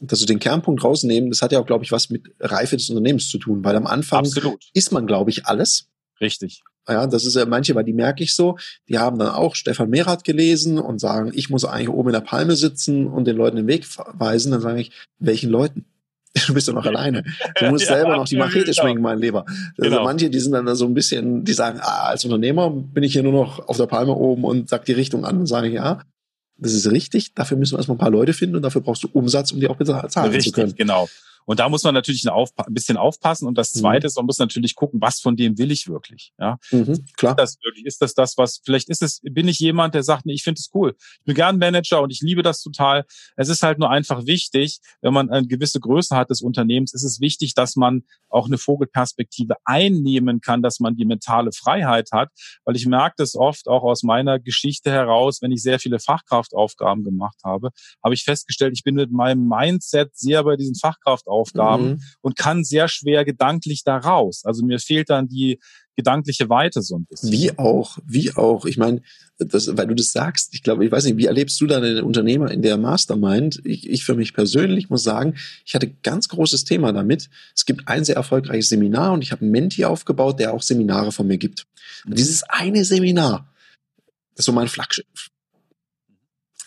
dass 0.02 0.20
du 0.20 0.26
den 0.26 0.38
Kernpunkt 0.38 0.82
rausnehmen, 0.82 1.30
das 1.30 1.42
hat 1.42 1.52
ja 1.52 1.60
auch, 1.60 1.66
glaube 1.66 1.84
ich, 1.84 1.92
was 1.92 2.10
mit 2.10 2.34
Reife 2.40 2.76
des 2.76 2.90
Unternehmens 2.90 3.28
zu 3.28 3.38
tun, 3.38 3.64
weil 3.64 3.76
am 3.76 3.86
Anfang 3.86 4.20
Absolut. 4.20 4.64
ist 4.74 4.92
man, 4.92 5.06
glaube 5.06 5.30
ich, 5.30 5.46
alles. 5.46 5.88
Richtig. 6.20 6.62
Ja, 6.88 7.06
das 7.06 7.24
ist 7.24 7.36
ja 7.36 7.46
manche, 7.46 7.74
weil 7.76 7.84
die 7.84 7.92
merke 7.92 8.24
ich 8.24 8.34
so, 8.34 8.56
die 8.88 8.98
haben 8.98 9.18
dann 9.18 9.28
auch 9.28 9.54
Stefan 9.54 9.90
Mehrath 9.90 10.24
gelesen 10.24 10.78
und 10.78 11.00
sagen, 11.00 11.30
ich 11.32 11.48
muss 11.48 11.64
eigentlich 11.64 11.88
oben 11.88 12.08
in 12.08 12.14
der 12.14 12.20
Palme 12.20 12.56
sitzen 12.56 13.06
und 13.06 13.26
den 13.26 13.36
Leuten 13.36 13.56
den 13.56 13.68
Weg 13.68 13.86
weisen. 14.14 14.50
Dann 14.50 14.60
sage 14.60 14.80
ich, 14.80 14.90
welchen 15.18 15.50
Leuten? 15.50 15.84
Du 16.46 16.54
bist 16.54 16.66
doch 16.66 16.72
noch 16.72 16.86
alleine. 16.86 17.24
Du 17.60 17.66
musst 17.66 17.84
ja, 17.88 17.96
selber 17.96 18.16
noch 18.16 18.26
die 18.26 18.36
Machete 18.36 18.70
genau. 18.70 18.82
schwingen, 18.82 19.02
mein 19.02 19.18
Lieber. 19.18 19.44
Also 19.46 19.90
genau. 19.90 20.02
manche, 20.02 20.30
die 20.30 20.40
sind 20.40 20.52
dann 20.52 20.74
so 20.74 20.86
ein 20.86 20.94
bisschen, 20.94 21.44
die 21.44 21.52
sagen, 21.52 21.78
ah, 21.82 22.08
als 22.08 22.24
Unternehmer 22.24 22.70
bin 22.70 23.04
ich 23.04 23.12
hier 23.12 23.22
nur 23.22 23.32
noch 23.32 23.68
auf 23.68 23.76
der 23.76 23.86
Palme 23.86 24.14
oben 24.14 24.44
und 24.44 24.68
sag 24.68 24.86
die 24.86 24.92
Richtung 24.92 25.26
an 25.26 25.40
und 25.40 25.46
sage 25.46 25.68
ich, 25.68 25.74
ja, 25.74 26.00
das 26.62 26.72
ist 26.72 26.90
richtig. 26.90 27.34
Dafür 27.34 27.56
müssen 27.56 27.74
wir 27.74 27.78
erstmal 27.78 27.96
ein 27.96 28.00
paar 28.00 28.10
Leute 28.10 28.32
finden 28.32 28.56
und 28.56 28.62
dafür 28.62 28.80
brauchst 28.80 29.02
du 29.02 29.08
Umsatz, 29.12 29.52
um 29.52 29.60
die 29.60 29.68
auch 29.68 29.76
bezahlen 29.76 30.30
richtig, 30.30 30.44
zu 30.44 30.52
können. 30.52 30.74
Genau. 30.76 31.08
Und 31.44 31.60
da 31.60 31.68
muss 31.68 31.82
man 31.84 31.94
natürlich 31.94 32.24
ein, 32.28 32.74
bisschen 32.74 32.96
aufpassen. 32.96 33.46
Und 33.46 33.58
das 33.58 33.74
mhm. 33.74 33.80
Zweite 33.80 34.06
ist, 34.06 34.16
man 34.16 34.26
muss 34.26 34.38
natürlich 34.38 34.74
gucken, 34.74 35.00
was 35.00 35.20
von 35.20 35.36
dem 35.36 35.58
will 35.58 35.70
ich 35.70 35.88
wirklich. 35.88 36.32
Ja, 36.38 36.58
mhm, 36.70 37.04
klar. 37.16 37.32
Ist 37.32 37.38
das 37.38 37.56
wirklich? 37.62 37.86
Ist 37.86 38.02
das 38.02 38.14
das, 38.14 38.36
was 38.36 38.60
vielleicht 38.64 38.88
ist 38.88 39.02
es? 39.02 39.20
Bin 39.22 39.48
ich 39.48 39.58
jemand, 39.58 39.94
der 39.94 40.02
sagt, 40.02 40.26
nee, 40.26 40.34
ich 40.34 40.42
finde 40.42 40.58
es 40.58 40.70
cool. 40.74 40.94
Ich 41.18 41.24
bin 41.24 41.34
gern 41.34 41.58
Manager 41.58 42.02
und 42.02 42.10
ich 42.10 42.20
liebe 42.20 42.42
das 42.42 42.62
total. 42.62 43.04
Es 43.36 43.48
ist 43.48 43.62
halt 43.62 43.78
nur 43.78 43.90
einfach 43.90 44.26
wichtig, 44.26 44.80
wenn 45.00 45.12
man 45.12 45.30
eine 45.30 45.46
gewisse 45.46 45.80
Größe 45.80 46.16
hat 46.16 46.30
des 46.30 46.42
Unternehmens, 46.42 46.94
ist 46.94 47.04
es 47.04 47.20
wichtig, 47.20 47.54
dass 47.54 47.76
man 47.76 48.02
auch 48.28 48.46
eine 48.46 48.58
Vogelperspektive 48.58 49.54
einnehmen 49.64 50.40
kann, 50.40 50.62
dass 50.62 50.80
man 50.80 50.96
die 50.96 51.04
mentale 51.04 51.52
Freiheit 51.52 52.10
hat, 52.12 52.30
weil 52.64 52.76
ich 52.76 52.86
merke 52.86 53.14
das 53.18 53.34
oft 53.34 53.68
auch 53.68 53.82
aus 53.82 54.02
meiner 54.02 54.38
Geschichte 54.38 54.90
heraus, 54.90 55.42
wenn 55.42 55.52
ich 55.52 55.62
sehr 55.62 55.78
viele 55.78 55.98
Fachkraftaufgaben 55.98 57.04
gemacht 57.04 57.38
habe, 57.44 57.70
habe 58.02 58.14
ich 58.14 58.24
festgestellt, 58.24 58.72
ich 58.74 58.84
bin 58.84 58.94
mit 58.94 59.12
meinem 59.12 59.46
Mindset 59.46 60.16
sehr 60.16 60.42
bei 60.44 60.56
diesen 60.56 60.74
Fachkraftaufgaben 60.74 61.31
Aufgaben 61.32 61.84
mhm. 61.84 62.00
und 62.20 62.36
kann 62.36 62.64
sehr 62.64 62.88
schwer 62.88 63.24
gedanklich 63.24 63.82
da 63.84 63.96
raus. 63.96 64.42
Also 64.44 64.64
mir 64.64 64.78
fehlt 64.78 65.10
dann 65.10 65.28
die 65.28 65.58
gedankliche 65.96 66.48
Weite 66.48 66.82
so 66.82 66.96
ein 66.96 67.04
bisschen. 67.04 67.32
Wie 67.32 67.58
auch, 67.58 67.98
wie 68.06 68.34
auch. 68.34 68.64
Ich 68.64 68.78
meine, 68.78 69.02
das, 69.38 69.76
weil 69.76 69.86
du 69.86 69.94
das 69.94 70.12
sagst, 70.12 70.54
ich 70.54 70.62
glaube, 70.62 70.84
ich 70.84 70.92
weiß 70.92 71.04
nicht, 71.04 71.16
wie 71.16 71.26
erlebst 71.26 71.60
du 71.60 71.66
deine 71.66 72.04
Unternehmer 72.04 72.50
in 72.50 72.62
der 72.62 72.76
Mastermind? 72.76 73.60
Ich, 73.64 73.88
ich 73.88 74.04
für 74.04 74.14
mich 74.14 74.34
persönlich 74.34 74.90
muss 74.90 75.02
sagen, 75.02 75.34
ich 75.64 75.74
hatte 75.74 75.90
ganz 76.02 76.28
großes 76.28 76.64
Thema 76.64 76.92
damit. 76.92 77.28
Es 77.54 77.66
gibt 77.66 77.88
ein 77.88 78.04
sehr 78.04 78.16
erfolgreiches 78.16 78.68
Seminar 78.68 79.12
und 79.12 79.22
ich 79.22 79.32
habe 79.32 79.42
einen 79.42 79.50
Menti 79.50 79.84
aufgebaut, 79.84 80.38
der 80.38 80.54
auch 80.54 80.62
Seminare 80.62 81.12
von 81.12 81.26
mir 81.26 81.38
gibt. 81.38 81.66
Und 82.06 82.18
dieses 82.18 82.42
eine 82.44 82.84
Seminar, 82.84 83.52
das 84.34 84.40
ist 84.40 84.46
so 84.46 84.52
mein 84.52 84.68
Flaggschiff. 84.68 85.30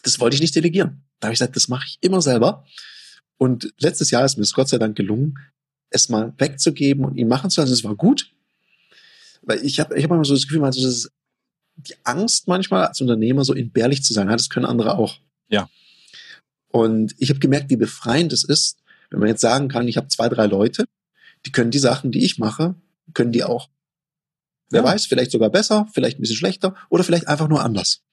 Das 0.03 0.19
wollte 0.19 0.35
ich 0.35 0.41
nicht 0.41 0.55
delegieren. 0.55 1.03
Da 1.19 1.27
habe 1.27 1.33
ich 1.33 1.39
gesagt, 1.39 1.55
das 1.55 1.67
mache 1.67 1.85
ich 1.87 1.97
immer 2.01 2.21
selber. 2.21 2.65
Und 3.37 3.73
letztes 3.79 4.11
Jahr 4.11 4.25
ist 4.25 4.37
mir 4.37 4.43
es 4.43 4.53
Gott 4.53 4.69
sei 4.69 4.77
Dank 4.77 4.95
gelungen, 4.95 5.39
es 5.89 6.09
mal 6.09 6.33
wegzugeben 6.37 7.05
und 7.05 7.17
ihn 7.17 7.27
machen 7.27 7.49
zu 7.49 7.61
lassen. 7.61 7.73
Es 7.73 7.83
war 7.83 7.95
gut. 7.95 8.31
Weil 9.41 9.63
ich 9.63 9.79
habe 9.79 9.97
ich 9.97 10.03
hab 10.03 10.11
immer 10.11 10.25
so 10.25 10.33
das 10.33 10.47
Gefühl, 10.47 10.63
also 10.63 10.81
das 10.81 10.95
ist 10.95 11.11
die 11.77 11.95
Angst 12.03 12.47
manchmal 12.47 12.85
als 12.85 13.01
Unternehmer 13.01 13.43
so 13.43 13.53
entbehrlich 13.53 14.03
zu 14.03 14.13
sein. 14.13 14.27
Das 14.27 14.49
können 14.49 14.65
andere 14.65 14.97
auch. 14.97 15.19
Ja. 15.49 15.69
Und 16.69 17.15
ich 17.19 17.29
habe 17.29 17.39
gemerkt, 17.39 17.69
wie 17.69 17.75
befreiend 17.75 18.33
es 18.33 18.43
ist, 18.43 18.77
wenn 19.09 19.19
man 19.19 19.29
jetzt 19.29 19.41
sagen 19.41 19.67
kann, 19.67 19.87
ich 19.87 19.97
habe 19.97 20.07
zwei, 20.07 20.29
drei 20.29 20.45
Leute, 20.47 20.85
die 21.45 21.51
können 21.51 21.71
die 21.71 21.79
Sachen, 21.79 22.11
die 22.11 22.23
ich 22.23 22.39
mache, 22.39 22.75
können 23.13 23.31
die 23.31 23.43
auch. 23.43 23.69
Wer 24.69 24.81
ja. 24.81 24.87
weiß, 24.87 25.05
vielleicht 25.05 25.31
sogar 25.31 25.49
besser, 25.49 25.87
vielleicht 25.93 26.17
ein 26.17 26.21
bisschen 26.21 26.37
schlechter 26.37 26.75
oder 26.89 27.03
vielleicht 27.03 27.27
einfach 27.27 27.47
nur 27.47 27.63
anders 27.63 28.04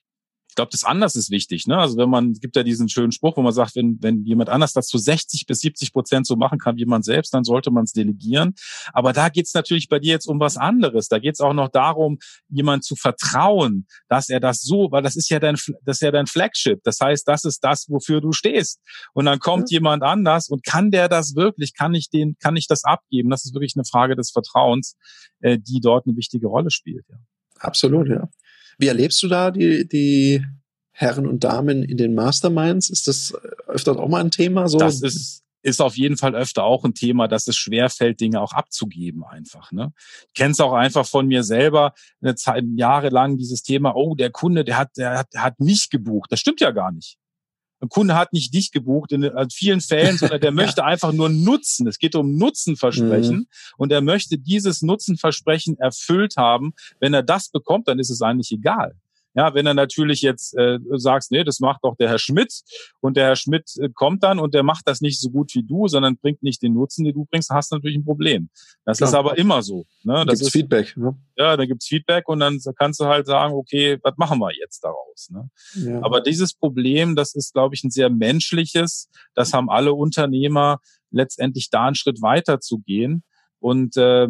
ich 0.53 0.55
glaube, 0.55 0.69
das 0.71 0.83
anders 0.83 1.15
ist 1.15 1.31
wichtig. 1.31 1.65
Ne? 1.65 1.75
Also 1.75 1.97
wenn 1.97 2.11
man, 2.11 2.33
gibt 2.33 2.55
ja 2.55 2.61
diesen 2.61 2.87
schönen 2.87 3.11
Spruch, 3.11 3.37
wo 3.37 3.41
man 3.41 3.53
sagt, 3.53 3.75
wenn, 3.75 3.97
wenn 4.03 4.23
jemand 4.23 4.49
anders 4.49 4.71
das 4.71 4.85
zu 4.85 4.99
60 4.99 5.47
bis 5.47 5.61
70 5.61 5.91
Prozent 5.91 6.27
so 6.27 6.35
machen 6.35 6.59
kann 6.59 6.77
wie 6.77 6.85
man 6.85 7.01
selbst, 7.01 7.33
dann 7.33 7.43
sollte 7.43 7.71
man 7.71 7.85
es 7.85 7.93
delegieren. 7.93 8.53
Aber 8.93 9.13
da 9.13 9.29
geht 9.29 9.47
es 9.47 9.55
natürlich 9.55 9.89
bei 9.89 9.97
dir 9.97 10.11
jetzt 10.11 10.27
um 10.27 10.39
was 10.39 10.55
anderes. 10.55 11.07
Da 11.07 11.17
geht 11.17 11.33
es 11.33 11.41
auch 11.41 11.53
noch 11.53 11.69
darum, 11.69 12.19
jemand 12.49 12.83
zu 12.83 12.95
vertrauen, 12.95 13.87
dass 14.09 14.29
er 14.29 14.39
das 14.39 14.61
so, 14.61 14.91
weil 14.91 15.01
das 15.01 15.15
ist 15.15 15.27
ja 15.29 15.39
dein, 15.39 15.55
das 15.85 15.97
ist 15.97 16.01
ja 16.01 16.11
dein 16.11 16.27
Flagship. 16.27 16.83
Das 16.83 16.99
heißt, 16.99 17.27
das 17.27 17.45
ist 17.45 17.63
das, 17.63 17.89
wofür 17.89 18.21
du 18.21 18.31
stehst. 18.31 18.79
Und 19.13 19.25
dann 19.25 19.39
kommt 19.39 19.71
ja. 19.71 19.77
jemand 19.77 20.03
anders 20.03 20.49
und 20.49 20.63
kann 20.63 20.91
der 20.91 21.09
das 21.09 21.35
wirklich? 21.35 21.73
Kann 21.73 21.95
ich 21.95 22.11
den, 22.11 22.37
kann 22.37 22.55
ich 22.57 22.67
das 22.67 22.83
abgeben? 22.83 23.31
Das 23.31 23.43
ist 23.43 23.55
wirklich 23.55 23.73
eine 23.75 23.85
Frage 23.85 24.15
des 24.15 24.29
Vertrauens, 24.29 24.97
äh, 25.39 25.57
die 25.57 25.79
dort 25.81 26.05
eine 26.05 26.15
wichtige 26.15 26.45
Rolle 26.45 26.69
spielt. 26.69 27.05
Ja. 27.09 27.17
Absolut, 27.57 28.07
ja. 28.07 28.29
Wie 28.77 28.87
erlebst 28.87 29.21
du 29.23 29.27
da 29.27 29.51
die, 29.51 29.87
die 29.87 30.43
Herren 30.91 31.27
und 31.27 31.43
Damen 31.43 31.83
in 31.83 31.97
den 31.97 32.13
Masterminds? 32.13 32.89
Ist 32.89 33.07
das 33.07 33.33
öfter 33.67 33.99
auch 33.99 34.09
mal 34.09 34.21
ein 34.21 34.31
Thema? 34.31 34.67
So? 34.67 34.77
Das 34.77 35.01
ist, 35.01 35.43
ist 35.63 35.81
auf 35.81 35.97
jeden 35.97 36.17
Fall 36.17 36.35
öfter 36.35 36.63
auch 36.63 36.83
ein 36.83 36.93
Thema, 36.93 37.27
dass 37.27 37.47
es 37.47 37.55
schwerfällt, 37.55 38.19
Dinge 38.19 38.41
auch 38.41 38.53
abzugeben 38.53 39.23
einfach. 39.23 39.71
Ne? 39.71 39.93
Ich 40.27 40.33
kenne 40.33 40.51
es 40.51 40.59
auch 40.59 40.73
einfach 40.73 41.05
von 41.05 41.25
mir 41.25 41.43
selber, 41.43 41.93
eine 42.21 42.35
Zeit, 42.35 42.65
jahrelang 42.75 43.37
dieses 43.37 43.63
Thema, 43.63 43.95
oh, 43.95 44.13
der 44.13 44.29
Kunde, 44.29 44.63
der 44.63 44.77
hat, 44.77 44.97
der 44.97 45.17
hat, 45.19 45.33
der 45.33 45.43
hat 45.43 45.59
mich 45.59 45.89
gebucht. 45.89 46.31
Das 46.31 46.39
stimmt 46.39 46.61
ja 46.61 46.71
gar 46.71 46.91
nicht. 46.91 47.17
Ein 47.83 47.89
Kunde 47.89 48.15
hat 48.15 48.31
nicht 48.31 48.53
dich 48.53 48.71
gebucht 48.71 49.11
in 49.11 49.29
vielen 49.51 49.81
Fällen, 49.81 50.17
sondern 50.17 50.39
der 50.39 50.51
möchte 50.53 50.85
einfach 50.85 51.11
nur 51.11 51.27
Nutzen. 51.27 51.85
Es 51.85 51.97
geht 51.97 52.15
um 52.15 52.37
Nutzenversprechen 52.37 53.35
mhm. 53.35 53.47
und 53.75 53.91
er 53.91 53.99
möchte 53.99 54.37
dieses 54.37 54.81
Nutzenversprechen 54.81 55.77
erfüllt 55.79 56.37
haben. 56.37 56.71
Wenn 57.01 57.13
er 57.13 57.23
das 57.23 57.49
bekommt, 57.49 57.89
dann 57.89 57.99
ist 57.99 58.09
es 58.09 58.21
eigentlich 58.21 58.53
egal. 58.53 58.95
Ja, 59.35 59.53
wenn 59.53 59.65
er 59.65 59.73
natürlich 59.73 60.21
jetzt 60.21 60.55
äh, 60.57 60.79
sagst, 60.91 61.31
nee, 61.31 61.43
das 61.43 61.59
macht 61.59 61.79
doch 61.83 61.95
der 61.97 62.09
Herr 62.09 62.19
Schmidt 62.19 62.61
und 62.99 63.17
der 63.17 63.25
Herr 63.25 63.35
Schmidt 63.35 63.71
äh, 63.79 63.89
kommt 63.93 64.23
dann 64.23 64.39
und 64.39 64.53
der 64.53 64.63
macht 64.63 64.87
das 64.87 65.01
nicht 65.01 65.19
so 65.19 65.29
gut 65.29 65.53
wie 65.55 65.63
du, 65.63 65.87
sondern 65.87 66.17
bringt 66.17 66.43
nicht 66.43 66.61
den 66.61 66.73
Nutzen, 66.73 67.03
den 67.03 67.13
du 67.13 67.25
bringst, 67.25 67.49
hast 67.49 67.71
du 67.71 67.75
natürlich 67.75 67.97
ein 67.97 68.05
Problem. 68.05 68.49
Das 68.85 68.97
Klar. 68.97 69.09
ist 69.09 69.15
aber 69.15 69.37
immer 69.37 69.63
so. 69.63 69.85
Ne? 70.03 70.23
Das 70.25 70.39
gibt's 70.39 70.41
ist, 70.41 70.51
Feedback. 70.51 70.95
Ne? 70.97 71.15
Ja, 71.35 71.57
da 71.57 71.65
gibt's 71.65 71.87
Feedback 71.87 72.27
und 72.29 72.39
dann 72.39 72.59
kannst 72.77 72.99
du 72.99 73.05
halt 73.05 73.25
sagen, 73.25 73.53
okay, 73.53 73.97
was 74.03 74.13
machen 74.17 74.39
wir 74.39 74.51
jetzt 74.59 74.83
daraus? 74.83 75.29
Ne? 75.31 75.49
Ja. 75.75 76.03
Aber 76.03 76.21
dieses 76.21 76.53
Problem, 76.53 77.15
das 77.15 77.33
ist, 77.33 77.53
glaube 77.53 77.75
ich, 77.75 77.83
ein 77.83 77.91
sehr 77.91 78.09
menschliches. 78.09 79.09
Das 79.33 79.53
haben 79.53 79.69
alle 79.69 79.93
Unternehmer 79.93 80.79
letztendlich 81.09 81.69
da 81.69 81.85
einen 81.85 81.95
Schritt 81.95 82.21
weiter 82.21 82.59
zu 82.59 82.79
gehen. 82.79 83.23
Und 83.59 83.97
äh, 83.97 84.27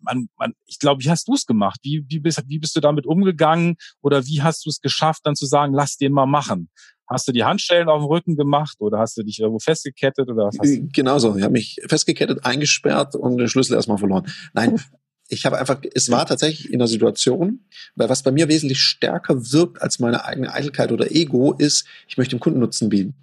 man, 0.00 0.28
man, 0.38 0.52
ich 0.66 0.78
glaube, 0.78 1.02
wie 1.02 1.10
hast 1.10 1.28
du 1.28 1.34
es 1.34 1.46
gemacht? 1.46 1.80
Wie, 1.82 2.04
wie, 2.08 2.20
bist, 2.20 2.42
wie 2.46 2.58
bist 2.58 2.76
du 2.76 2.80
damit 2.80 3.06
umgegangen? 3.06 3.76
Oder 4.02 4.26
wie 4.26 4.42
hast 4.42 4.64
du 4.66 4.70
es 4.70 4.80
geschafft, 4.80 5.22
dann 5.24 5.34
zu 5.34 5.46
sagen, 5.46 5.72
lass 5.74 5.96
den 5.96 6.12
mal 6.12 6.26
machen? 6.26 6.70
Hast 7.08 7.28
du 7.28 7.32
die 7.32 7.44
Handstellen 7.44 7.88
auf 7.88 8.02
dem 8.02 8.06
Rücken 8.06 8.36
gemacht 8.36 8.76
oder 8.80 8.98
hast 8.98 9.16
du 9.16 9.22
dich 9.22 9.38
irgendwo 9.38 9.60
festgekettet 9.60 10.28
oder 10.28 10.46
was 10.46 10.58
hast 10.58 10.68
du? 10.68 10.88
Genauso. 10.88 11.36
Ich 11.36 11.42
habe 11.42 11.52
mich 11.52 11.80
festgekettet, 11.86 12.44
eingesperrt 12.44 13.14
und 13.14 13.38
den 13.38 13.48
Schlüssel 13.48 13.74
erstmal 13.74 13.98
verloren. 13.98 14.26
Nein, 14.54 14.80
ich 15.28 15.46
habe 15.46 15.58
einfach, 15.58 15.80
es 15.94 16.10
war 16.10 16.26
tatsächlich 16.26 16.72
in 16.72 16.78
der 16.78 16.88
Situation, 16.88 17.60
weil 17.94 18.08
was 18.08 18.22
bei 18.22 18.32
mir 18.32 18.48
wesentlich 18.48 18.80
stärker 18.80 19.52
wirkt 19.52 19.82
als 19.82 19.98
meine 19.98 20.24
eigene 20.24 20.52
Eitelkeit 20.52 20.92
oder 20.92 21.10
Ego 21.10 21.52
ist, 21.52 21.86
ich 22.08 22.16
möchte 22.16 22.36
dem 22.36 22.40
Kunden 22.40 22.60
Nutzen 22.60 22.88
bieten. 22.88 23.14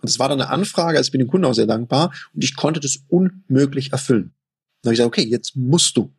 Und 0.00 0.08
es 0.08 0.18
war 0.18 0.28
dann 0.28 0.40
eine 0.40 0.50
Anfrage, 0.50 0.98
also 0.98 1.08
ich 1.08 1.12
bin 1.12 1.20
dem 1.20 1.28
Kunden 1.28 1.46
auch 1.46 1.54
sehr 1.54 1.66
dankbar 1.66 2.12
und 2.34 2.44
ich 2.44 2.54
konnte 2.54 2.80
das 2.80 3.00
unmöglich 3.08 3.92
erfüllen. 3.92 4.35
Dann 4.82 4.90
habe 4.90 4.94
ich 4.94 4.98
gesagt, 4.98 5.06
okay, 5.06 5.26
jetzt 5.26 5.56
musst 5.56 5.96
du. 5.96 6.12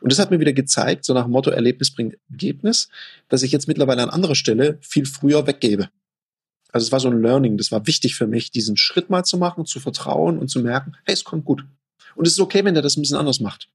Und 0.00 0.10
das 0.10 0.18
hat 0.18 0.30
mir 0.30 0.40
wieder 0.40 0.52
gezeigt, 0.52 1.04
so 1.04 1.14
nach 1.14 1.24
dem 1.24 1.30
Motto 1.32 1.50
Erlebnis 1.50 1.92
bringt 1.92 2.16
Ergebnis, 2.28 2.88
dass 3.28 3.44
ich 3.44 3.52
jetzt 3.52 3.68
mittlerweile 3.68 4.02
an 4.02 4.10
anderer 4.10 4.34
Stelle 4.34 4.78
viel 4.80 5.06
früher 5.06 5.46
weggebe. 5.46 5.90
Also 6.72 6.86
es 6.86 6.92
war 6.92 6.98
so 6.98 7.08
ein 7.08 7.22
Learning, 7.22 7.56
das 7.56 7.70
war 7.70 7.86
wichtig 7.86 8.16
für 8.16 8.26
mich, 8.26 8.50
diesen 8.50 8.76
Schritt 8.76 9.10
mal 9.10 9.24
zu 9.24 9.38
machen, 9.38 9.64
zu 9.64 9.78
vertrauen 9.78 10.38
und 10.38 10.48
zu 10.48 10.60
merken, 10.60 10.96
hey, 11.04 11.14
es 11.14 11.22
kommt 11.22 11.44
gut. 11.44 11.64
Und 12.16 12.26
es 12.26 12.32
ist 12.32 12.40
okay, 12.40 12.64
wenn 12.64 12.74
der 12.74 12.82
das 12.82 12.96
ein 12.96 13.02
bisschen 13.02 13.18
anders 13.18 13.40
macht. 13.40 13.68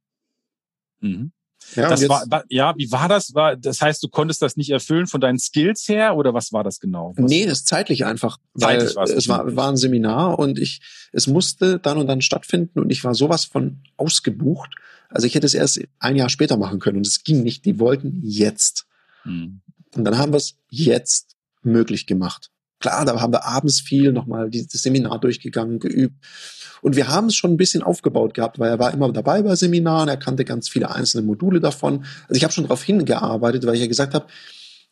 Mhm. 0.99 1.31
Ja, 1.75 1.89
das 1.89 2.07
war, 2.07 2.43
ja, 2.49 2.73
wie 2.77 2.91
war 2.91 3.09
das? 3.09 3.33
War, 3.33 3.55
das 3.55 3.81
heißt, 3.81 4.01
du 4.01 4.07
konntest 4.07 4.41
das 4.41 4.55
nicht 4.55 4.69
erfüllen 4.69 5.07
von 5.07 5.21
deinen 5.21 5.39
Skills 5.39 5.87
her 5.87 6.15
oder 6.15 6.33
was 6.33 6.53
war 6.53 6.63
das 6.63 6.79
genau? 6.79 7.13
Was 7.17 7.29
nee, 7.29 7.45
das 7.45 7.59
ist 7.59 7.67
zeitlich 7.67 8.05
einfach. 8.05 8.37
Zeitlich 8.57 8.95
weil 8.95 9.09
es 9.09 9.27
war, 9.27 9.55
war 9.55 9.69
ein 9.69 9.77
Seminar 9.77 10.39
und 10.39 10.59
ich, 10.59 10.81
es 11.11 11.27
musste 11.27 11.79
dann 11.79 11.97
und 11.97 12.07
dann 12.07 12.21
stattfinden 12.21 12.79
und 12.79 12.89
ich 12.89 13.03
war 13.03 13.13
sowas 13.13 13.45
von 13.45 13.79
ausgebucht. 13.97 14.75
Also 15.09 15.27
ich 15.27 15.35
hätte 15.35 15.45
es 15.45 15.53
erst 15.53 15.81
ein 15.99 16.15
Jahr 16.15 16.29
später 16.29 16.57
machen 16.57 16.79
können 16.79 16.97
und 16.97 17.07
es 17.07 17.23
ging 17.23 17.43
nicht. 17.43 17.65
Die 17.65 17.79
wollten 17.79 18.21
jetzt. 18.23 18.85
Hm. 19.23 19.61
Und 19.95 20.03
dann 20.03 20.17
haben 20.17 20.33
wir 20.33 20.37
es 20.37 20.55
jetzt 20.69 21.35
möglich 21.63 22.07
gemacht. 22.07 22.49
Klar, 22.79 23.05
da 23.05 23.19
haben 23.19 23.33
wir 23.33 23.45
abends 23.45 23.81
viel 23.81 24.11
nochmal 24.11 24.49
dieses 24.49 24.81
Seminar 24.81 25.19
durchgegangen, 25.19 25.79
geübt. 25.79 26.15
Und 26.81 26.95
wir 26.95 27.07
haben 27.07 27.27
es 27.27 27.35
schon 27.35 27.51
ein 27.51 27.57
bisschen 27.57 27.81
aufgebaut 27.81 28.33
gehabt, 28.33 28.59
weil 28.59 28.69
er 28.69 28.79
war 28.79 28.93
immer 28.93 29.11
dabei 29.11 29.41
bei 29.41 29.55
Seminaren, 29.55 30.09
er 30.09 30.17
kannte 30.17 30.45
ganz 30.45 30.69
viele 30.69 30.93
einzelne 30.93 31.25
Module 31.25 31.59
davon. 31.59 32.05
Also 32.27 32.37
ich 32.37 32.43
habe 32.43 32.53
schon 32.53 32.65
darauf 32.65 32.83
hingearbeitet, 32.83 33.65
weil 33.65 33.75
ich 33.75 33.81
ja 33.81 33.87
gesagt 33.87 34.13
habe, 34.13 34.27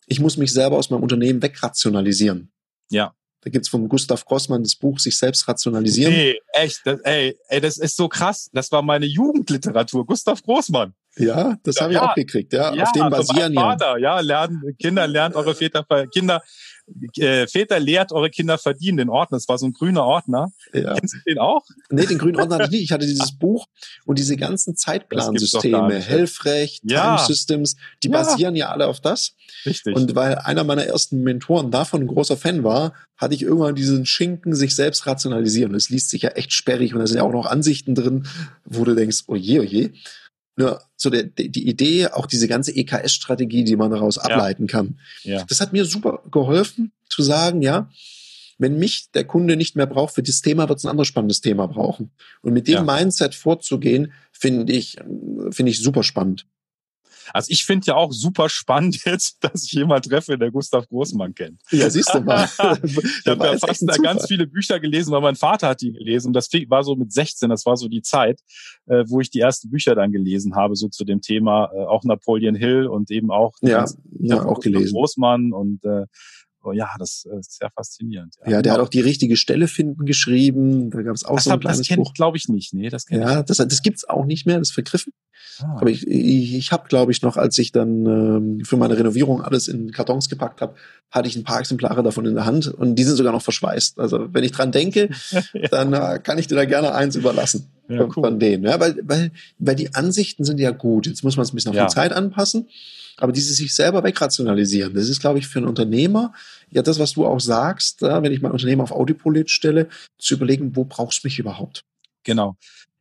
ich 0.07 0.19
muss 0.19 0.37
mich 0.37 0.51
selber 0.51 0.77
aus 0.77 0.89
meinem 0.89 1.03
Unternehmen 1.03 1.41
wegrationalisieren. 1.41 2.51
Ja. 2.89 3.13
Da 3.41 3.51
gibt's 3.51 3.69
vom 3.69 3.87
Gustav 3.87 4.25
Grossmann 4.25 4.63
das 4.63 4.75
Buch 4.75 4.97
Sich 4.99 5.17
selbst 5.19 5.47
rationalisieren. 5.47 6.11
Nee, 6.11 6.39
echt, 6.53 6.81
das, 6.85 6.99
ey, 7.01 7.37
ey, 7.49 7.61
das 7.61 7.77
ist 7.77 7.95
so 7.95 8.07
krass. 8.07 8.49
Das 8.53 8.71
war 8.71 8.81
meine 8.81 9.05
Jugendliteratur, 9.05 10.05
Gustav 10.05 10.41
Großmann. 10.41 10.95
Ja, 11.17 11.57
das 11.63 11.75
ja, 11.75 11.81
habe 11.81 11.93
ich 11.93 11.99
ja. 11.99 12.09
auch 12.09 12.15
gekriegt, 12.15 12.53
ja. 12.53 12.73
ja 12.73 12.83
auf 12.83 12.91
dem 12.91 13.03
also 13.03 13.17
basieren 13.17 13.53
ja. 13.53 13.61
Vater, 13.61 13.97
ja, 13.97 14.19
lernen, 14.19 14.75
Kinder 14.79 15.07
lernt 15.07 15.35
eure 15.35 15.55
Väter, 15.55 15.85
Kinder 16.07 16.41
äh, 17.17 17.47
Väter 17.47 17.79
lehrt 17.79 18.11
eure 18.11 18.29
Kinder 18.29 18.57
verdienen, 18.57 18.97
den 18.97 19.09
Ordner. 19.09 19.37
Das 19.37 19.47
war 19.47 19.57
so 19.57 19.65
ein 19.65 19.73
grüner 19.73 20.03
Ordner. 20.03 20.51
Ja. 20.73 20.93
Kennst 20.93 21.15
du 21.15 21.17
den 21.27 21.39
auch? 21.39 21.63
Nee, 21.89 22.05
den 22.05 22.17
grünen 22.17 22.39
Ordner 22.39 22.55
hatte 22.55 22.65
ich 22.65 22.71
nicht. 22.71 22.83
Ich 22.83 22.91
hatte 22.91 23.05
dieses 23.05 23.31
Buch 23.39 23.67
und 24.05 24.19
diese 24.19 24.37
ganzen 24.37 24.75
Zeitplansysteme, 24.75 25.99
Helfrecht, 25.99 26.83
ja. 26.85 27.15
Time 27.15 27.27
Systems, 27.27 27.75
die 28.03 28.09
ja. 28.09 28.13
basieren 28.13 28.55
ja 28.55 28.69
alle 28.69 28.87
auf 28.87 28.99
das. 28.99 29.33
Richtig. 29.65 29.95
Und 29.95 30.15
weil 30.15 30.35
einer 30.35 30.63
meiner 30.63 30.85
ersten 30.85 31.21
Mentoren 31.21 31.71
davon 31.71 32.01
ein 32.01 32.07
großer 32.07 32.37
Fan 32.37 32.63
war, 32.63 32.93
hatte 33.17 33.33
ich 33.33 33.41
irgendwann 33.41 33.75
diesen 33.75 34.05
Schinken 34.05 34.55
sich 34.55 34.75
selbst 34.75 35.07
rationalisieren. 35.07 35.73
Das 35.73 35.89
liest 35.89 36.09
sich 36.09 36.23
ja 36.23 36.29
echt 36.31 36.53
sperrig 36.53 36.93
und 36.93 36.99
da 36.99 37.07
sind 37.07 37.17
ja 37.17 37.23
auch 37.23 37.31
noch 37.31 37.45
Ansichten 37.45 37.95
drin, 37.95 38.27
wo 38.63 38.83
du 38.83 38.93
denkst, 38.93 39.23
oh 39.27 39.35
je, 39.35 39.59
oh 39.59 39.63
je. 39.63 39.91
Nur 40.57 40.81
so 40.97 41.09
der, 41.09 41.23
die 41.23 41.67
Idee, 41.67 42.07
auch 42.07 42.25
diese 42.25 42.47
ganze 42.47 42.71
EKS-Strategie, 42.75 43.63
die 43.63 43.75
man 43.75 43.91
daraus 43.91 44.17
ableiten 44.17 44.67
kann. 44.67 44.99
Ja. 45.23 45.43
Das 45.47 45.61
hat 45.61 45.73
mir 45.73 45.85
super 45.85 46.23
geholfen 46.31 46.91
zu 47.09 47.21
sagen, 47.21 47.61
ja, 47.61 47.89
wenn 48.57 48.77
mich 48.77 49.11
der 49.13 49.25
Kunde 49.25 49.57
nicht 49.57 49.75
mehr 49.75 49.87
braucht 49.87 50.15
für 50.15 50.23
dieses 50.23 50.41
Thema, 50.41 50.69
wird 50.69 50.79
es 50.79 50.85
ein 50.85 50.91
anderes 50.91 51.07
spannendes 51.07 51.41
Thema 51.41 51.67
brauchen. 51.67 52.11
Und 52.41 52.53
mit 52.53 52.67
dem 52.67 52.73
ja. 52.75 52.83
Mindset 52.83 53.35
vorzugehen, 53.35 54.13
finde 54.31 54.71
ich, 54.71 54.97
finde 55.51 55.71
ich 55.71 55.81
super 55.81 56.03
spannend. 56.03 56.45
Also 57.33 57.51
ich 57.51 57.65
finde 57.65 57.87
ja 57.87 57.95
auch 57.95 58.11
super 58.11 58.49
spannend 58.49 58.99
jetzt, 59.05 59.37
dass 59.43 59.63
ich 59.63 59.71
jemand 59.71 60.05
treffe, 60.05 60.37
der 60.37 60.51
Gustav 60.51 60.87
Großmann 60.87 61.33
kennt. 61.33 61.61
Ja, 61.71 61.89
siehst 61.89 62.13
du 62.13 62.21
mal. 62.21 62.49
ich 62.83 63.27
habe 63.27 63.45
ja 63.45 63.57
fast 63.57 63.83
da 63.87 63.95
ganz 63.97 64.27
viele 64.27 64.47
Bücher 64.47 64.79
gelesen, 64.79 65.11
weil 65.11 65.21
mein 65.21 65.35
Vater 65.35 65.69
hat 65.69 65.81
die 65.81 65.91
gelesen. 65.91 66.27
Und 66.27 66.33
das 66.33 66.49
war 66.67 66.83
so 66.83 66.95
mit 66.95 67.11
16, 67.11 67.49
das 67.49 67.65
war 67.65 67.77
so 67.77 67.87
die 67.87 68.01
Zeit, 68.01 68.41
äh, 68.87 69.03
wo 69.07 69.19
ich 69.19 69.29
die 69.29 69.39
ersten 69.39 69.69
Bücher 69.69 69.95
dann 69.95 70.11
gelesen 70.11 70.55
habe, 70.55 70.75
so 70.75 70.87
zu 70.87 71.03
dem 71.05 71.21
Thema, 71.21 71.69
äh, 71.73 71.85
auch 71.85 72.03
Napoleon 72.03 72.55
Hill 72.55 72.87
und 72.87 73.11
eben 73.11 73.31
auch, 73.31 73.53
ja, 73.61 73.85
ja, 74.19 74.45
auch 74.45 74.59
gelesen. 74.59 74.93
Großmann 74.93 75.53
und 75.53 75.83
äh, 75.83 76.05
Oh 76.65 76.71
ja, 76.71 76.89
das 76.97 77.27
äh, 77.31 77.39
ist 77.39 77.57
sehr 77.59 77.69
faszinierend. 77.69 78.35
Ja, 78.43 78.53
ja 78.53 78.61
der 78.61 78.73
hat 78.73 78.79
auch 78.79 78.89
die 78.89 79.01
richtige 79.01 79.37
Stelle 79.37 79.67
finden 79.67 80.05
geschrieben. 80.05 80.89
Da 80.89 81.03
gab 81.03 81.15
es 81.15 81.23
auch 81.23 81.35
das 81.35 81.43
so 81.43 81.51
ein 81.51 81.53
hab, 81.53 81.61
kleines 81.61 81.79
Das 81.79 81.87
kenne 81.87 82.03
ich, 82.03 82.13
glaube 82.13 82.37
ich, 82.37 82.49
nicht. 82.49 82.73
Nee, 82.73 82.89
das 82.89 83.05
kenn 83.05 83.21
ja, 83.21 83.39
ich. 83.41 83.45
das, 83.45 83.57
das 83.57 83.81
gibt's 83.83 84.07
auch 84.09 84.25
nicht 84.25 84.45
mehr, 84.47 84.57
das 84.57 84.69
ist 84.69 84.73
vergriffen. 84.73 85.13
Ah. 85.59 85.77
Aber 85.79 85.89
ich, 85.89 86.07
ich, 86.07 86.55
ich 86.55 86.71
habe, 86.71 86.87
glaube 86.87 87.11
ich, 87.11 87.21
noch, 87.21 87.37
als 87.37 87.57
ich 87.59 87.71
dann 87.71 88.05
ähm, 88.05 88.61
für 88.65 88.77
meine 88.77 88.97
Renovierung 88.97 89.41
alles 89.41 89.67
in 89.67 89.91
Kartons 89.91 90.27
gepackt 90.27 90.61
habe, 90.61 90.75
hatte 91.11 91.27
ich 91.27 91.35
ein 91.35 91.43
paar 91.43 91.59
Exemplare 91.59 92.01
davon 92.01 92.25
in 92.25 92.35
der 92.35 92.45
Hand 92.45 92.67
und 92.67 92.95
die 92.95 93.03
sind 93.03 93.15
sogar 93.15 93.31
noch 93.31 93.43
verschweißt. 93.43 93.99
Also 93.99 94.33
wenn 94.33 94.43
ich 94.43 94.51
dran 94.51 94.71
denke, 94.71 95.09
dann 95.71 95.93
äh, 95.93 96.19
kann 96.19 96.39
ich 96.39 96.47
dir 96.47 96.55
da 96.55 96.65
gerne 96.65 96.95
eins 96.95 97.15
überlassen 97.15 97.74
ja, 97.87 98.03
cool. 98.03 98.13
von 98.13 98.39
denen. 98.39 98.63
Ja, 98.63 98.79
weil, 98.79 98.97
weil, 99.03 99.31
weil 99.59 99.75
die 99.75 99.93
Ansichten 99.93 100.43
sind 100.43 100.59
ja 100.59 100.71
gut. 100.71 101.07
Jetzt 101.07 101.23
muss 101.23 101.37
man 101.37 101.43
es 101.43 101.51
ein 101.51 101.55
bisschen 101.55 101.71
auf 101.71 101.75
ja. 101.75 101.85
die 101.85 101.93
Zeit 101.93 102.13
anpassen. 102.13 102.67
Aber 103.17 103.31
dieses 103.31 103.57
sich 103.57 103.73
selber 103.73 104.03
wegrationalisieren, 104.03 104.93
das 104.93 105.07
ist, 105.07 105.21
glaube 105.21 105.39
ich, 105.39 105.47
für 105.47 105.59
einen 105.59 105.69
Unternehmer 105.69 106.33
ja 106.69 106.81
das, 106.81 106.99
was 106.99 107.13
du 107.13 107.25
auch 107.25 107.39
sagst, 107.39 108.01
wenn 108.01 108.31
ich 108.31 108.41
mein 108.41 108.51
Unternehmen 108.51 108.81
auf 108.81 108.91
Audiopolit 108.91 109.49
stelle, 109.49 109.87
zu 110.17 110.33
überlegen, 110.33 110.75
wo 110.75 110.83
brauchst 110.83 111.23
du 111.23 111.27
mich 111.27 111.39
überhaupt? 111.39 111.85
Genau. 112.23 112.57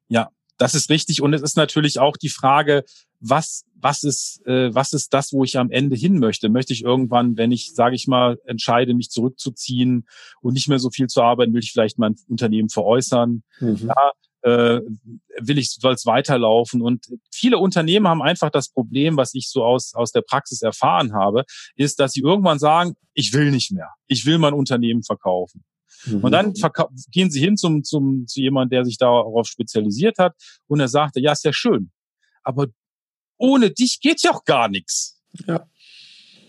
Ja, 0.08 0.28
das 0.58 0.74
ist 0.74 0.90
richtig. 0.90 1.20
Und 1.20 1.32
es 1.32 1.42
ist 1.42 1.56
natürlich 1.56 1.98
auch 1.98 2.16
die 2.16 2.28
Frage, 2.28 2.84
was, 3.18 3.64
was 3.74 4.04
ist, 4.04 4.46
äh, 4.46 4.74
was 4.74 4.92
ist 4.92 5.12
das, 5.14 5.32
wo 5.32 5.44
ich 5.44 5.58
am 5.58 5.70
Ende 5.70 5.96
hin 5.96 6.18
möchte? 6.18 6.48
Möchte 6.48 6.72
ich 6.72 6.84
irgendwann, 6.84 7.36
wenn 7.36 7.52
ich, 7.52 7.74
sage 7.74 7.96
ich 7.96 8.06
mal, 8.06 8.38
entscheide, 8.44 8.94
mich 8.94 9.10
zurückzuziehen 9.10 10.06
und 10.40 10.54
nicht 10.54 10.68
mehr 10.68 10.78
so 10.78 10.90
viel 10.90 11.06
zu 11.06 11.22
arbeiten, 11.22 11.54
will 11.54 11.62
ich 11.62 11.72
vielleicht 11.72 11.98
mein 11.98 12.16
Unternehmen 12.28 12.68
veräußern? 12.68 13.42
Mhm. 13.60 13.76
Ja, 13.88 14.12
äh, 14.44 14.80
will 15.40 15.58
ich, 15.58 15.70
soll 15.70 15.94
es 15.94 16.04
weiterlaufen? 16.04 16.82
Und 16.82 17.06
viele 17.32 17.58
Unternehmen 17.58 18.06
haben 18.06 18.22
einfach 18.22 18.50
das 18.50 18.68
Problem, 18.68 19.16
was 19.16 19.34
ich 19.34 19.48
so 19.48 19.64
aus, 19.64 19.94
aus 19.94 20.12
der 20.12 20.20
Praxis 20.20 20.62
erfahren 20.62 21.14
habe, 21.14 21.44
ist, 21.76 21.98
dass 21.98 22.12
sie 22.12 22.20
irgendwann 22.20 22.58
sagen, 22.58 22.94
ich 23.14 23.32
will 23.32 23.50
nicht 23.50 23.72
mehr. 23.72 23.88
Ich 24.06 24.26
will 24.26 24.38
mein 24.38 24.52
Unternehmen 24.52 25.02
verkaufen. 25.02 25.64
Mhm. 26.04 26.20
Und 26.20 26.32
dann 26.32 26.52
gehen 27.10 27.30
sie 27.30 27.40
hin 27.40 27.56
zum, 27.56 27.82
zum, 27.84 28.26
zu 28.26 28.40
jemandem, 28.40 28.76
der 28.76 28.84
sich 28.84 28.98
darauf 28.98 29.46
spezialisiert 29.46 30.18
hat 30.18 30.34
und 30.66 30.78
er 30.80 30.88
sagte, 30.88 31.20
ja, 31.20 31.32
ist 31.32 31.44
ja 31.44 31.52
schön. 31.52 31.90
Aber 32.42 32.66
ohne 33.38 33.70
dich 33.70 34.00
geht 34.00 34.22
ja 34.22 34.32
auch 34.32 34.44
gar 34.44 34.68
nichts. 34.68 35.20
Ja. 35.46 35.66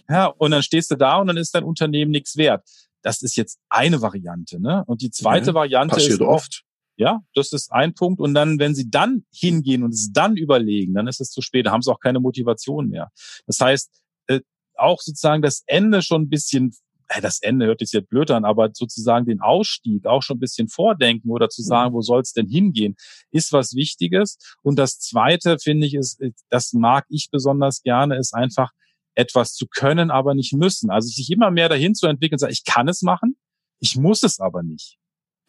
Ja, 0.09 0.27
und 0.27 0.51
dann 0.51 0.61
stehst 0.61 0.91
du 0.91 0.95
da 0.95 1.17
und 1.17 1.27
dann 1.27 1.37
ist 1.37 1.55
dein 1.55 1.63
Unternehmen 1.63 2.11
nichts 2.11 2.37
wert. 2.37 2.63
Das 3.01 3.21
ist 3.21 3.37
jetzt 3.37 3.59
eine 3.69 4.01
Variante, 4.01 4.59
ne? 4.59 4.83
Und 4.85 5.01
die 5.01 5.09
zweite 5.09 5.47
ja, 5.47 5.53
Variante 5.53 5.99
ist 5.99 6.21
oft. 6.21 6.64
Ja, 6.97 7.21
das 7.33 7.51
ist 7.51 7.71
ein 7.71 7.93
Punkt. 7.93 8.21
Und 8.21 8.33
dann, 8.33 8.57
wenn 8.59 8.73
sie 8.73 8.89
dann 8.89 9.25
hingehen 9.33 9.83
und 9.83 9.93
es 9.93 10.11
dann 10.13 10.37
überlegen, 10.37 10.93
dann 10.93 11.07
ist 11.07 11.19
es 11.19 11.29
zu 11.29 11.41
spät. 11.41 11.65
Da 11.65 11.71
haben 11.71 11.81
sie 11.81 11.91
auch 11.91 11.99
keine 11.99 12.19
Motivation 12.19 12.87
mehr. 12.87 13.11
Das 13.47 13.59
heißt, 13.59 13.91
äh, 14.27 14.39
auch 14.75 15.01
sozusagen 15.01 15.41
das 15.41 15.63
Ende 15.67 16.01
schon 16.01 16.23
ein 16.23 16.29
bisschen, 16.29 16.73
äh, 17.09 17.19
das 17.19 17.41
Ende 17.41 17.65
hört 17.65 17.79
sich 17.79 17.91
jetzt 17.91 18.09
blöd 18.09 18.31
an, 18.31 18.45
aber 18.45 18.69
sozusagen 18.73 19.25
den 19.25 19.41
Ausstieg 19.41 20.05
auch 20.05 20.23
schon 20.23 20.37
ein 20.37 20.39
bisschen 20.39 20.69
vordenken 20.69 21.31
oder 21.31 21.49
zu 21.49 21.63
sagen, 21.63 21.93
wo 21.93 22.01
soll 22.01 22.21
es 22.21 22.31
denn 22.31 22.47
hingehen, 22.47 22.95
ist 23.31 23.51
was 23.51 23.73
Wichtiges. 23.73 24.37
Und 24.61 24.79
das 24.79 24.99
Zweite, 24.99 25.59
finde 25.59 25.87
ich, 25.87 25.95
ist, 25.95 26.21
das 26.49 26.71
mag 26.71 27.05
ich 27.09 27.27
besonders 27.29 27.81
gerne, 27.81 28.17
ist 28.17 28.33
einfach 28.33 28.71
etwas 29.15 29.53
zu 29.53 29.67
können, 29.67 30.11
aber 30.11 30.33
nicht 30.33 30.53
müssen. 30.53 30.89
Also 30.89 31.07
sich 31.09 31.29
immer 31.29 31.51
mehr 31.51 31.67
dahin 31.67 31.93
zu 31.93 32.07
entwickeln, 32.07 32.37
sagen, 32.37 32.53
ich 32.53 32.63
kann 32.63 32.87
es 32.87 33.01
machen, 33.01 33.37
ich 33.79 33.97
muss 33.97 34.23
es 34.23 34.39
aber 34.39 34.63
nicht. 34.63 34.97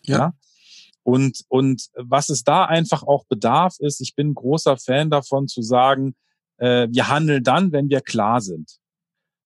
Ja. 0.02 0.18
ja? 0.18 0.32
Und, 1.06 1.44
und 1.46 1.86
was 1.94 2.30
es 2.30 2.42
da 2.42 2.64
einfach 2.64 3.04
auch 3.04 3.26
bedarf, 3.26 3.76
ist, 3.78 4.00
ich 4.00 4.16
bin 4.16 4.34
großer 4.34 4.76
Fan 4.76 5.08
davon 5.08 5.46
zu 5.46 5.62
sagen, 5.62 6.16
äh, 6.56 6.88
wir 6.90 7.06
handeln 7.06 7.44
dann, 7.44 7.70
wenn 7.70 7.88
wir 7.88 8.00
klar 8.00 8.40
sind. 8.40 8.78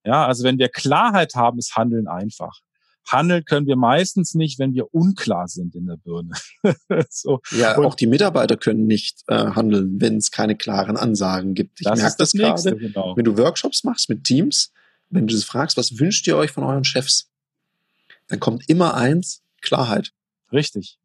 Ja, 0.02 0.26
also 0.26 0.42
wenn 0.42 0.58
wir 0.58 0.70
Klarheit 0.70 1.34
haben, 1.34 1.58
ist 1.58 1.76
Handeln 1.76 2.08
einfach. 2.08 2.60
Handeln 3.06 3.44
können 3.44 3.66
wir 3.66 3.76
meistens 3.76 4.32
nicht, 4.32 4.58
wenn 4.58 4.72
wir 4.72 4.94
unklar 4.94 5.48
sind 5.48 5.74
in 5.74 5.84
der 5.84 5.98
Birne. 5.98 6.32
so. 7.10 7.40
Ja, 7.50 7.76
und 7.76 7.84
auch 7.84 7.94
die 7.94 8.06
Mitarbeiter 8.06 8.56
können 8.56 8.86
nicht 8.86 9.20
äh, 9.26 9.50
handeln, 9.50 10.00
wenn 10.00 10.16
es 10.16 10.30
keine 10.30 10.56
klaren 10.56 10.96
Ansagen 10.96 11.52
gibt. 11.52 11.82
Ich 11.82 11.84
merke 11.84 12.00
das, 12.00 12.16
das 12.16 12.32
gerade, 12.32 12.74
genau. 12.74 13.14
wenn 13.18 13.24
du 13.26 13.36
Workshops 13.36 13.84
machst 13.84 14.08
mit 14.08 14.24
Teams, 14.24 14.72
wenn 15.10 15.26
du 15.26 15.34
das 15.34 15.44
fragst, 15.44 15.76
was 15.76 15.98
wünscht 15.98 16.26
ihr 16.26 16.38
euch 16.38 16.52
von 16.52 16.64
euren 16.64 16.84
Chefs, 16.84 17.28
dann 18.28 18.40
kommt 18.40 18.66
immer 18.70 18.94
eins, 18.94 19.42
Klarheit. 19.60 20.12
Richtig. 20.50 20.99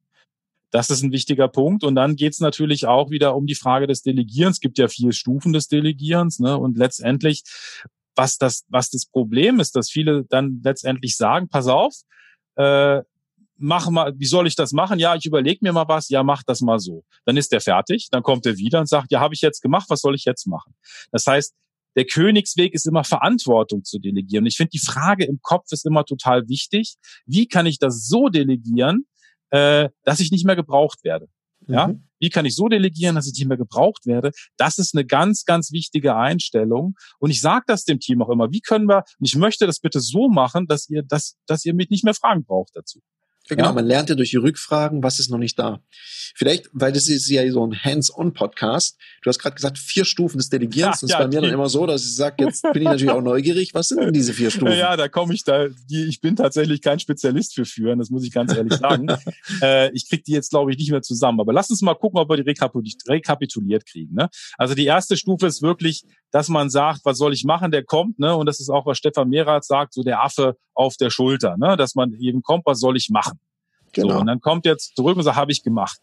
Das 0.72 0.90
ist 0.90 1.04
ein 1.04 1.12
wichtiger 1.12 1.48
Punkt. 1.48 1.84
Und 1.84 1.96
dann 1.96 2.16
geht 2.16 2.34
es 2.34 2.40
natürlich 2.40 2.86
auch 2.86 3.10
wieder 3.10 3.36
um 3.36 3.46
die 3.46 3.56
Frage 3.56 3.88
des 3.88 4.02
Delegierens. 4.02 4.58
Es 4.58 4.62
gibt 4.62 4.78
ja 4.78 4.88
vier 4.88 5.14
Stufen 5.14 5.54
des 5.54 5.68
Delegierens. 5.68 6.40
Ne? 6.40 6.58
Und 6.58 6.78
letztendlich 6.78 7.44
was 8.16 8.38
das, 8.38 8.66
was 8.70 8.90
das 8.90 9.06
Problem 9.06 9.60
ist, 9.60 9.76
dass 9.76 9.90
viele 9.90 10.26
dann 10.26 10.62
letztendlich 10.64 11.18
sagen, 11.18 11.50
pass 11.50 11.68
auf, 11.68 11.94
äh, 12.56 13.02
mach 13.58 13.90
mal, 13.90 14.14
wie 14.18 14.26
soll 14.26 14.48
ich 14.48 14.56
das 14.56 14.72
machen? 14.74 15.00
Ja, 15.00 15.16
ich 15.16 15.26
überlege 15.26 15.60
mir 15.62 15.74
mal 15.74 15.88
was, 15.88 16.10
ja, 16.10 16.24
mach 16.24 16.44
das 16.44 16.62
mal 16.62 16.80
so. 16.80 17.04
Dann 17.26 17.38
ist 17.38 17.52
der 17.52 17.62
fertig, 17.62 18.10
dann 18.12 18.24
kommt 18.24 18.46
er 18.46 18.58
wieder 18.58 18.80
und 18.80 18.90
sagt, 18.90 19.12
ja, 19.12 19.20
habe 19.20 19.34
ich 19.34 19.42
jetzt 19.42 19.62
gemacht, 19.62 19.90
was 19.90 20.02
soll 20.02 20.16
ich 20.16 20.26
jetzt 20.26 20.48
machen? 20.48 20.74
Das 21.12 21.26
heißt, 21.28 21.54
der 21.96 22.06
Königsweg 22.06 22.74
ist 22.74 22.86
immer 22.88 23.06
Verantwortung 23.06 23.86
zu 23.86 24.00
delegieren. 24.00 24.46
Ich 24.46 24.58
finde, 24.58 24.72
die 24.72 24.80
Frage 24.80 25.26
im 25.26 25.40
Kopf 25.42 25.72
ist 25.72 25.86
immer 25.86 26.04
total 26.04 26.50
wichtig. 26.50 26.96
Wie 27.26 27.48
kann 27.48 27.66
ich 27.66 27.80
das 27.80 28.08
so 28.08 28.28
delegieren, 28.28 29.06
äh, 29.52 29.90
dass 30.04 30.20
ich 30.20 30.32
nicht 30.32 30.46
mehr 30.46 30.56
gebraucht 30.56 31.04
werde? 31.04 31.28
Ja, 31.68 31.88
mhm. 31.88 32.08
wie 32.20 32.30
kann 32.30 32.46
ich 32.46 32.56
so 32.56 32.68
delegieren, 32.68 33.16
dass 33.16 33.28
ich 33.28 33.34
nicht 33.34 33.48
mehr 33.48 33.58
gebraucht 33.58 34.06
werde? 34.06 34.32
Das 34.58 34.78
ist 34.78 34.94
eine 34.94 35.06
ganz, 35.06 35.46
ganz 35.46 35.72
wichtige 35.72 36.16
Einstellung. 36.16 36.94
Und 37.20 37.32
ich 37.32 37.42
sage 37.42 37.64
das 37.68 37.86
dem 37.86 38.00
Team 38.00 38.22
auch 38.22 38.30
immer. 38.30 38.52
Wie 38.52 38.62
können 38.62 38.88
wir? 38.88 39.04
Und 39.20 39.28
ich 39.28 39.36
möchte 39.36 39.66
das 39.66 39.80
bitte 39.80 40.00
so 40.00 40.30
machen, 40.30 40.68
dass 40.68 40.90
ihr, 40.90 41.02
dass, 41.04 41.38
dass 41.48 41.66
ihr 41.66 41.74
mich 41.74 41.90
nicht 41.90 42.04
mehr 42.04 42.14
fragen 42.14 42.44
braucht 42.46 42.76
dazu. 42.76 43.00
Ja, 43.50 43.56
genau, 43.56 43.70
ja? 43.70 43.74
man 43.74 43.86
lernt 43.86 44.10
ja 44.10 44.16
durch 44.16 44.32
die 44.32 44.38
Rückfragen, 44.38 45.04
was 45.04 45.20
ist 45.20 45.30
noch 45.30 45.38
nicht 45.38 45.60
da. 45.60 45.80
Vielleicht, 46.36 46.68
weil 46.74 46.92
das 46.92 47.08
ist 47.08 47.30
ja 47.30 47.50
so 47.52 47.66
ein 47.66 47.74
Hands-on-Podcast. 47.74 48.98
Du 49.22 49.30
hast 49.30 49.38
gerade 49.38 49.56
gesagt, 49.56 49.78
vier 49.78 50.04
Stufen 50.04 50.38
des 50.38 50.50
Delegierens. 50.50 50.78
Ja, 50.80 50.92
das 50.92 51.04
ist 51.04 51.12
ja, 51.12 51.20
bei 51.20 51.28
mir 51.28 51.42
dann 51.42 51.54
immer 51.54 51.70
so, 51.70 51.86
dass 51.86 52.04
ich 52.04 52.16
sage, 52.16 52.44
jetzt 52.44 52.64
bin 52.74 52.82
ich 52.82 52.88
natürlich 52.88 53.12
auch 53.12 53.22
neugierig. 53.22 53.74
Was 53.74 53.90
sind 53.90 54.02
denn 54.02 54.14
diese 54.14 54.34
vier 54.34 54.50
Stufen? 54.50 54.76
Ja, 54.76 54.98
da 54.98 55.08
komme 55.10 55.34
ich 55.34 55.44
da. 55.44 55.68
Die, 55.90 56.06
ich 56.06 56.22
bin 56.22 56.36
tatsächlich 56.36 56.82
kein 56.82 57.00
Spezialist 57.00 57.54
für 57.54 57.66
führen, 57.66 58.00
das 58.00 58.10
muss 58.10 58.24
ich 58.24 58.32
ganz 58.32 58.56
ehrlich 58.56 58.74
sagen. 58.74 59.08
äh, 59.62 59.92
ich 59.92 60.10
krieg 60.10 60.24
die 60.24 60.32
jetzt, 60.32 60.50
glaube 60.50 60.72
ich, 60.72 60.78
nicht 60.78 60.90
mehr 60.90 61.04
zusammen. 61.04 61.40
Aber 61.40 61.54
lass 61.54 61.70
uns 61.70 61.82
mal 61.82 61.94
gucken, 61.94 62.20
ob 62.20 62.30
wir 62.30 62.38
die 62.38 62.54
rekapituliert 63.08 63.86
kriegen. 63.86 64.16
Ne? 64.16 64.30
Also 64.58 64.74
die 64.74 64.86
erste 64.86 65.18
Stufe 65.18 65.46
ist 65.46 65.62
wirklich, 65.62 66.04
dass 66.32 66.50
man 66.50 66.70
sagt, 66.70 67.02
was 67.06 67.18
soll 67.18 67.34
ich 67.34 67.46
machen? 67.46 67.72
Der 67.72 67.84
kommt, 67.84 68.20
ne? 68.20 68.36
Und 68.36 68.46
das 68.46 68.60
ist 68.60 68.70
auch, 68.70 68.86
was 68.86 68.98
Stefan 68.98 69.30
Mehrath 69.30 69.64
sagt, 69.64 69.94
so 69.94 70.04
der 70.04 70.22
Affe 70.22 70.58
auf 70.74 70.98
der 70.98 71.10
Schulter, 71.10 71.56
ne? 71.58 71.78
Dass 71.78 71.96
man 71.96 72.14
eben 72.20 72.42
kommt, 72.42 72.66
was 72.66 72.80
soll 72.82 72.98
ich 72.98 73.10
machen? 73.10 73.35
Genau. 73.96 74.14
So, 74.14 74.20
und 74.20 74.28
dann 74.28 74.42
kommt 74.42 74.66
jetzt 74.66 74.96
zurück 74.96 75.18
und 75.18 75.24
sagt, 75.24 75.38
habe 75.38 75.52
ich 75.52 75.64
gemacht. 75.64 76.00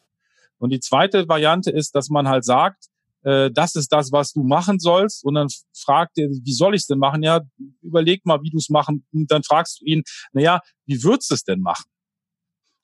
Und 0.58 0.70
die 0.70 0.80
zweite 0.80 1.28
Variante 1.28 1.70
ist, 1.70 1.94
dass 1.94 2.08
man 2.08 2.28
halt 2.28 2.44
sagt, 2.44 2.86
äh, 3.22 3.50
das 3.50 3.74
ist 3.74 3.92
das, 3.92 4.12
was 4.12 4.32
du 4.32 4.42
machen 4.42 4.78
sollst. 4.78 5.24
Und 5.24 5.34
dann 5.34 5.48
fragt 5.74 6.18
er, 6.18 6.28
wie 6.28 6.52
soll 6.52 6.74
ich 6.74 6.82
es 6.82 6.86
denn 6.86 6.98
machen? 6.98 7.22
Ja, 7.22 7.40
überleg 7.80 8.24
mal, 8.24 8.42
wie 8.42 8.50
du 8.50 8.58
es 8.58 8.68
machen. 8.68 9.04
Und 9.12 9.30
dann 9.30 9.42
fragst 9.42 9.80
du 9.80 9.84
ihn, 9.84 10.02
naja, 10.32 10.60
wie 10.86 11.02
würdest 11.02 11.30
du 11.30 11.34
es 11.34 11.44
denn 11.44 11.60
machen? 11.60 11.84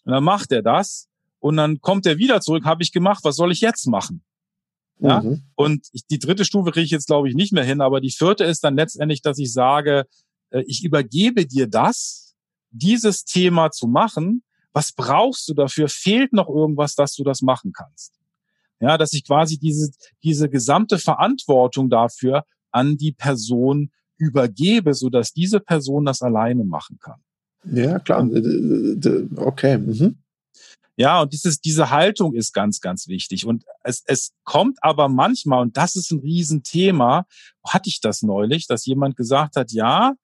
Und 0.04 0.12
dann 0.12 0.24
macht 0.24 0.52
er 0.52 0.62
das. 0.62 1.08
Und 1.40 1.56
dann 1.56 1.80
kommt 1.80 2.06
er 2.06 2.18
wieder 2.18 2.40
zurück, 2.40 2.64
habe 2.64 2.82
ich 2.82 2.92
gemacht, 2.92 3.24
was 3.24 3.36
soll 3.36 3.52
ich 3.52 3.60
jetzt 3.60 3.86
machen? 3.86 4.24
Ja? 4.98 5.22
Mhm. 5.22 5.44
Und 5.54 5.86
ich, 5.92 6.04
die 6.06 6.18
dritte 6.18 6.44
Stufe 6.44 6.72
kriege 6.72 6.84
ich 6.84 6.90
jetzt, 6.90 7.06
glaube 7.06 7.28
ich, 7.28 7.34
nicht 7.34 7.52
mehr 7.52 7.64
hin. 7.64 7.80
Aber 7.80 8.00
die 8.00 8.10
vierte 8.10 8.44
ist 8.44 8.64
dann 8.64 8.76
letztendlich, 8.76 9.22
dass 9.22 9.38
ich 9.38 9.52
sage, 9.52 10.06
äh, 10.50 10.62
ich 10.66 10.84
übergebe 10.84 11.46
dir 11.46 11.68
das, 11.68 12.34
dieses 12.70 13.24
Thema 13.24 13.70
zu 13.70 13.86
machen 13.86 14.42
was 14.78 14.92
brauchst 14.92 15.48
du 15.48 15.54
dafür? 15.54 15.88
Fehlt 15.88 16.32
noch 16.32 16.48
irgendwas, 16.48 16.94
dass 16.94 17.16
du 17.16 17.24
das 17.24 17.42
machen 17.42 17.72
kannst? 17.72 18.14
Ja, 18.78 18.96
dass 18.96 19.12
ich 19.12 19.26
quasi 19.26 19.58
diese, 19.58 19.90
diese 20.22 20.48
gesamte 20.48 20.98
Verantwortung 21.00 21.90
dafür 21.90 22.44
an 22.70 22.96
die 22.96 23.10
Person 23.10 23.90
übergebe, 24.18 24.94
so 24.94 25.10
dass 25.10 25.32
diese 25.32 25.58
Person 25.58 26.04
das 26.04 26.22
alleine 26.22 26.62
machen 26.62 26.96
kann. 27.00 27.20
Ja, 27.64 27.98
klar. 27.98 28.22
Okay. 29.34 29.78
Mhm. 29.78 30.18
Ja, 30.94 31.22
und 31.22 31.32
dieses, 31.32 31.60
diese 31.60 31.90
Haltung 31.90 32.34
ist 32.34 32.52
ganz, 32.52 32.80
ganz 32.80 33.08
wichtig. 33.08 33.46
Und 33.46 33.64
es, 33.82 34.04
es 34.06 34.30
kommt 34.44 34.78
aber 34.80 35.08
manchmal, 35.08 35.62
und 35.62 35.76
das 35.76 35.96
ist 35.96 36.12
ein 36.12 36.20
Riesenthema, 36.20 37.26
hatte 37.66 37.88
ich 37.88 38.00
das 38.00 38.22
neulich, 38.22 38.68
dass 38.68 38.86
jemand 38.86 39.16
gesagt 39.16 39.56
hat, 39.56 39.72
ja, 39.72 40.14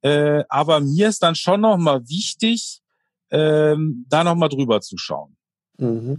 äh, 0.00 0.44
aber 0.48 0.80
mir 0.80 1.08
ist 1.08 1.22
dann 1.22 1.34
schon 1.34 1.60
noch 1.60 1.76
mal 1.76 2.08
wichtig, 2.08 2.80
ähm, 3.30 4.06
da 4.08 4.24
nochmal 4.24 4.48
drüber 4.48 4.80
zu 4.80 4.96
schauen. 4.98 5.36
Mhm. 5.78 6.18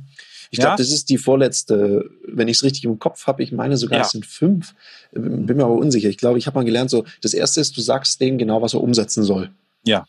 Ich 0.49 0.57
ja? 0.57 0.65
glaube, 0.65 0.77
das 0.77 0.91
ist 0.91 1.09
die 1.09 1.17
vorletzte, 1.17 2.09
wenn 2.27 2.47
ich 2.47 2.57
es 2.57 2.63
richtig 2.63 2.83
im 2.83 2.99
Kopf 2.99 3.27
habe, 3.27 3.43
ich 3.43 3.51
meine 3.51 3.77
sogar, 3.77 3.99
ja. 3.99 4.05
es 4.05 4.11
sind 4.11 4.25
fünf. 4.25 4.75
Bin 5.11 5.45
mir 5.45 5.63
aber 5.63 5.75
unsicher. 5.75 6.09
Ich 6.09 6.17
glaube, 6.17 6.39
ich 6.39 6.47
habe 6.47 6.59
mal 6.59 6.65
gelernt, 6.65 6.89
so, 6.89 7.05
das 7.21 7.33
erste 7.33 7.61
ist, 7.61 7.77
du 7.77 7.81
sagst 7.81 8.19
denen 8.19 8.37
genau, 8.37 8.61
was 8.61 8.73
er 8.73 8.81
umsetzen 8.81 9.23
soll. 9.23 9.49
Ja. 9.85 10.05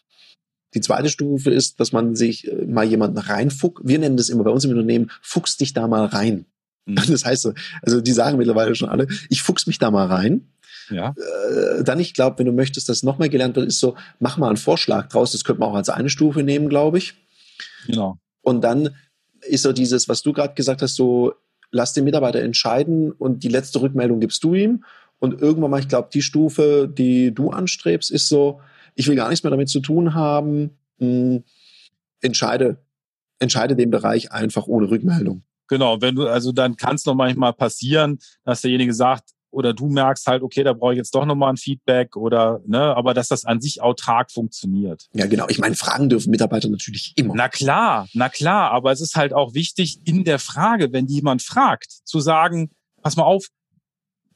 Die 0.75 0.81
zweite 0.81 1.11
Stufe 1.11 1.51
ist, 1.51 1.81
dass 1.81 1.93
man 1.93 2.17
sich 2.17 2.51
äh, 2.51 2.65
mal 2.65 2.85
jemanden 2.85 3.19
reinfuchst. 3.19 3.87
Wir 3.87 3.99
nennen 3.99 4.17
das 4.17 4.31
immer 4.31 4.45
bei 4.45 4.51
uns 4.51 4.65
im 4.65 4.71
Unternehmen, 4.71 5.11
fuchst 5.21 5.61
dich 5.61 5.75
da 5.75 5.87
mal 5.87 6.07
rein. 6.07 6.47
Mhm. 6.87 6.97
Das 7.09 7.25
heißt 7.25 7.43
so, 7.43 7.53
also 7.83 8.01
die 8.01 8.13
sagen 8.13 8.39
mittlerweile 8.39 8.75
schon 8.75 8.89
alle, 8.89 9.07
ich 9.29 9.43
fuchs 9.43 9.67
mich 9.67 9.79
da 9.79 9.91
mal 9.91 10.07
rein. 10.07 10.49
Ja. 10.91 11.15
Äh, 11.17 11.85
dann, 11.85 12.01
ich 12.01 12.15
glaube, 12.15 12.39
wenn 12.39 12.47
du 12.47 12.53
möchtest, 12.53 12.89
dass 12.89 13.03
noch 13.03 13.19
mehr 13.19 13.29
gelernt 13.29 13.57
wird, 13.57 13.67
ist 13.67 13.81
so, 13.81 13.97
mach 14.19 14.37
mal 14.39 14.49
einen 14.49 14.57
Vorschlag 14.57 15.09
draus. 15.09 15.33
Das 15.33 15.45
könnte 15.45 15.61
man 15.61 15.71
auch 15.71 15.77
als 15.77 15.89
eine 15.89 16.11
Stufe 16.11 16.43
nehmen, 16.43 16.69
glaube 16.69 16.99
ich. 16.99 17.15
Genau. 17.87 18.19
Und 18.43 18.63
dann 18.63 18.91
ist 19.43 19.63
so 19.63 19.73
dieses, 19.73 20.09
was 20.09 20.23
du 20.23 20.33
gerade 20.33 20.55
gesagt 20.55 20.83
hast, 20.83 20.95
so, 20.95 21.35
lass 21.71 21.93
den 21.93 22.05
Mitarbeiter 22.05 22.41
entscheiden 22.41 23.13
und 23.13 23.43
die 23.43 23.49
letzte 23.49 23.81
Rückmeldung 23.81 24.21
gibst 24.21 24.45
du 24.45 24.55
ihm. 24.55 24.85
Und 25.19 25.41
irgendwann 25.41 25.71
mal, 25.71 25.81
ich 25.81 25.89
glaube, 25.89 26.09
die 26.13 26.23
Stufe, 26.23 26.93
die 26.93 27.33
du 27.33 27.51
anstrebst, 27.51 28.11
ist 28.11 28.29
so, 28.29 28.61
ich 28.95 29.09
will 29.09 29.17
gar 29.17 29.29
nichts 29.29 29.43
mehr 29.45 29.51
damit 29.51 29.69
zu 29.69 29.81
tun 29.81 30.15
haben. 30.15 30.77
Mh, 30.99 31.07
hm, 31.07 31.45
entscheide, 32.21 32.79
entscheide 33.39 33.77
den 33.77 33.91
Bereich 33.91 34.33
einfach 34.33 34.67
ohne 34.67 34.91
Rückmeldung. 34.91 35.43
Genau, 35.69 36.01
wenn 36.01 36.15
du, 36.15 36.27
also 36.27 36.53
dann 36.53 36.77
kann 36.77 36.97
es 36.97 37.07
noch 37.07 37.15
manchmal 37.15 37.53
passieren, 37.53 38.19
dass 38.45 38.61
derjenige 38.61 38.95
sagt, 38.95 39.31
oder 39.53 39.75
du 39.75 39.89
merkst 39.89 40.27
halt, 40.27 40.43
okay, 40.43 40.65
da 40.65 40.73
brauche 40.73 40.95
ich 40.95 40.97
jetzt 40.97 41.15
doch 41.15 41.25
nochmal 41.25 41.53
ein 41.53 41.57
Feedback 41.57 42.17
oder, 42.17 42.61
ne, 42.67 42.97
aber 42.97 43.15
dass 43.15 43.29
das 43.29 43.45
an 43.45 43.61
sich 43.61 43.83
autark 43.83 44.33
funktioniert. 44.33 45.09
Ja, 45.13 45.27
genau. 45.27 45.47
Ich 45.49 45.59
meine, 45.59 45.77
fragen 45.77 46.09
dürfen 46.09 46.31
Mitarbeiter 46.31 46.69
natürlich 46.69 47.13
immer. 47.17 47.35
Na 47.37 47.49
klar, 47.49 48.09
na 48.15 48.29
klar, 48.29 48.71
aber 48.73 48.91
es 48.91 49.01
ist 49.01 49.15
halt 49.15 49.33
auch 49.33 49.55
wichtig 49.55 50.01
in 50.05 50.25
der 50.25 50.39
Frage, 50.39 50.93
wenn 50.93 51.07
jemand 51.07 51.43
fragt, 51.43 51.93
zu 52.05 52.21
sagen, 52.21 52.71
pass 53.03 53.17
mal 53.17 53.25
auf, 53.25 53.47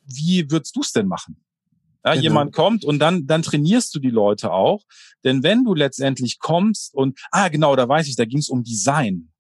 wie 0.05 0.51
würdest 0.51 0.77
du 0.77 0.81
es 0.81 0.93
denn 0.93 1.09
machen? 1.09 1.43
Ja, 2.05 2.13
genau. 2.13 2.23
Jemand 2.23 2.53
kommt 2.53 2.85
und 2.85 3.01
dann, 3.01 3.27
dann 3.27 3.43
trainierst 3.43 3.93
du 3.95 3.99
die 3.99 4.11
Leute 4.11 4.53
auch. 4.53 4.85
Denn 5.25 5.43
wenn 5.43 5.65
du 5.65 5.75
letztendlich 5.75 6.39
kommst 6.39 6.95
und, 6.95 7.19
ah 7.33 7.49
genau, 7.49 7.75
da 7.75 7.89
weiß 7.89 8.07
ich, 8.07 8.15
da 8.15 8.25
ging 8.25 8.39
es 8.39 8.49
um 8.49 8.63
Design. 8.63 9.33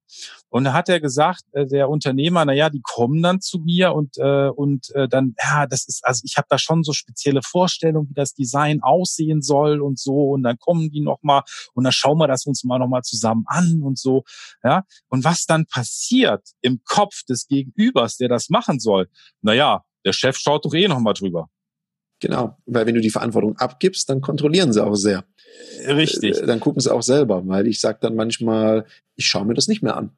Und 0.48 0.64
da 0.64 0.72
hat 0.72 0.88
er 0.88 1.00
gesagt, 1.00 1.42
äh, 1.52 1.66
der 1.66 1.88
Unternehmer, 1.88 2.44
na 2.44 2.52
ja, 2.52 2.70
die 2.70 2.80
kommen 2.82 3.22
dann 3.22 3.40
zu 3.40 3.58
mir 3.58 3.92
und 3.92 4.16
äh, 4.18 4.48
und 4.48 4.94
äh, 4.94 5.08
dann, 5.08 5.34
ja, 5.42 5.66
das 5.66 5.86
ist, 5.86 6.04
also 6.04 6.22
ich 6.24 6.36
habe 6.36 6.46
da 6.48 6.58
schon 6.58 6.82
so 6.82 6.92
spezielle 6.92 7.40
Vorstellungen, 7.42 8.08
wie 8.08 8.14
das 8.14 8.34
Design 8.34 8.80
aussehen 8.82 9.42
soll 9.42 9.80
und 9.80 9.98
so. 9.98 10.30
Und 10.30 10.42
dann 10.42 10.58
kommen 10.58 10.90
die 10.90 11.00
noch 11.00 11.22
mal 11.22 11.42
und 11.74 11.84
dann 11.84 11.92
schauen 11.92 12.18
wir 12.18 12.28
das 12.28 12.46
uns 12.46 12.64
mal 12.64 12.78
noch 12.78 12.88
mal 12.88 13.02
zusammen 13.02 13.44
an 13.46 13.82
und 13.82 13.98
so. 13.98 14.24
Ja. 14.62 14.84
Und 15.08 15.24
was 15.24 15.46
dann 15.46 15.66
passiert 15.66 16.42
im 16.60 16.80
Kopf 16.84 17.24
des 17.24 17.46
Gegenübers, 17.46 18.16
der 18.16 18.28
das 18.28 18.48
machen 18.48 18.80
soll, 18.80 19.08
na 19.42 19.54
ja, 19.54 19.82
der 20.04 20.12
Chef 20.12 20.38
schaut 20.38 20.64
doch 20.64 20.74
eh 20.74 20.88
noch 20.88 21.00
mal 21.00 21.14
drüber. 21.14 21.48
Genau, 22.20 22.56
weil 22.64 22.86
wenn 22.86 22.94
du 22.94 23.00
die 23.00 23.10
Verantwortung 23.10 23.56
abgibst, 23.58 24.08
dann 24.08 24.20
kontrollieren 24.22 24.72
sie 24.72 24.82
auch 24.82 24.94
sehr. 24.94 25.24
Richtig. 25.86 26.38
Äh, 26.38 26.46
dann 26.46 26.60
gucken 26.60 26.80
sie 26.80 26.92
auch 26.92 27.02
selber, 27.02 27.46
weil 27.46 27.66
ich 27.66 27.80
sage 27.80 27.98
dann 28.00 28.14
manchmal, 28.14 28.84
ich 29.14 29.26
schaue 29.26 29.46
mir 29.46 29.54
das 29.54 29.68
nicht 29.68 29.82
mehr 29.82 29.96
an. 29.96 30.10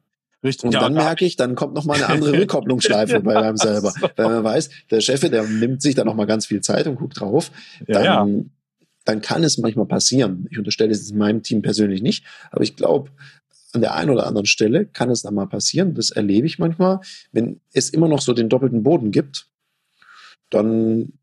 Richtig. 0.43 0.65
Und 0.65 0.73
ja, 0.73 0.79
dann 0.79 0.93
merke 0.93 1.25
ich, 1.25 1.35
dann 1.35 1.55
kommt 1.55 1.73
noch 1.73 1.85
mal 1.85 1.95
eine 1.95 2.07
andere 2.07 2.31
Rückkopplungsschleife 2.39 3.19
bei 3.19 3.35
einem 3.35 3.57
selber. 3.57 3.91
So. 3.91 4.07
Weil 4.15 4.29
man 4.29 4.43
weiß, 4.43 4.69
der 4.89 5.01
Chef, 5.01 5.19
der 5.19 5.43
nimmt 5.43 5.81
sich 5.81 5.95
da 5.95 6.05
noch 6.05 6.15
mal 6.15 6.25
ganz 6.25 6.45
viel 6.45 6.61
Zeit 6.61 6.87
und 6.87 6.95
guckt 6.95 7.19
drauf. 7.19 7.51
Dann, 7.85 8.03
ja, 8.03 8.25
ja. 8.25 8.27
dann 9.03 9.21
kann 9.21 9.43
es 9.43 9.57
manchmal 9.57 9.85
passieren. 9.85 10.47
Ich 10.49 10.57
unterstelle 10.57 10.91
es 10.91 11.11
in 11.11 11.17
meinem 11.17 11.43
Team 11.43 11.61
persönlich 11.61 12.01
nicht, 12.01 12.23
aber 12.51 12.63
ich 12.63 12.77
glaube, 12.77 13.11
an 13.73 13.81
der 13.81 13.95
einen 13.95 14.09
oder 14.09 14.25
anderen 14.25 14.47
Stelle 14.47 14.85
kann 14.85 15.11
es 15.11 15.21
dann 15.21 15.35
mal 15.35 15.45
passieren. 15.45 15.93
Das 15.93 16.09
erlebe 16.09 16.47
ich 16.47 16.57
manchmal. 16.57 17.01
Wenn 17.31 17.59
es 17.73 17.89
immer 17.89 18.07
noch 18.07 18.21
so 18.21 18.33
den 18.33 18.49
doppelten 18.49 18.81
Boden 18.81 19.11
gibt, 19.11 19.47
dann 20.49 21.13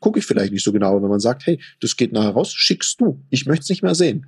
gucke 0.00 0.18
ich 0.18 0.26
vielleicht 0.26 0.52
nicht 0.52 0.64
so 0.64 0.72
genau. 0.72 1.00
Wenn 1.02 1.08
man 1.08 1.20
sagt, 1.20 1.46
hey, 1.46 1.60
das 1.80 1.96
geht 1.96 2.12
nachher 2.12 2.30
raus, 2.30 2.52
schickst 2.52 3.00
du. 3.00 3.22
Ich 3.30 3.46
möchte 3.46 3.62
es 3.62 3.68
nicht 3.68 3.82
mehr 3.82 3.94
sehen. 3.94 4.26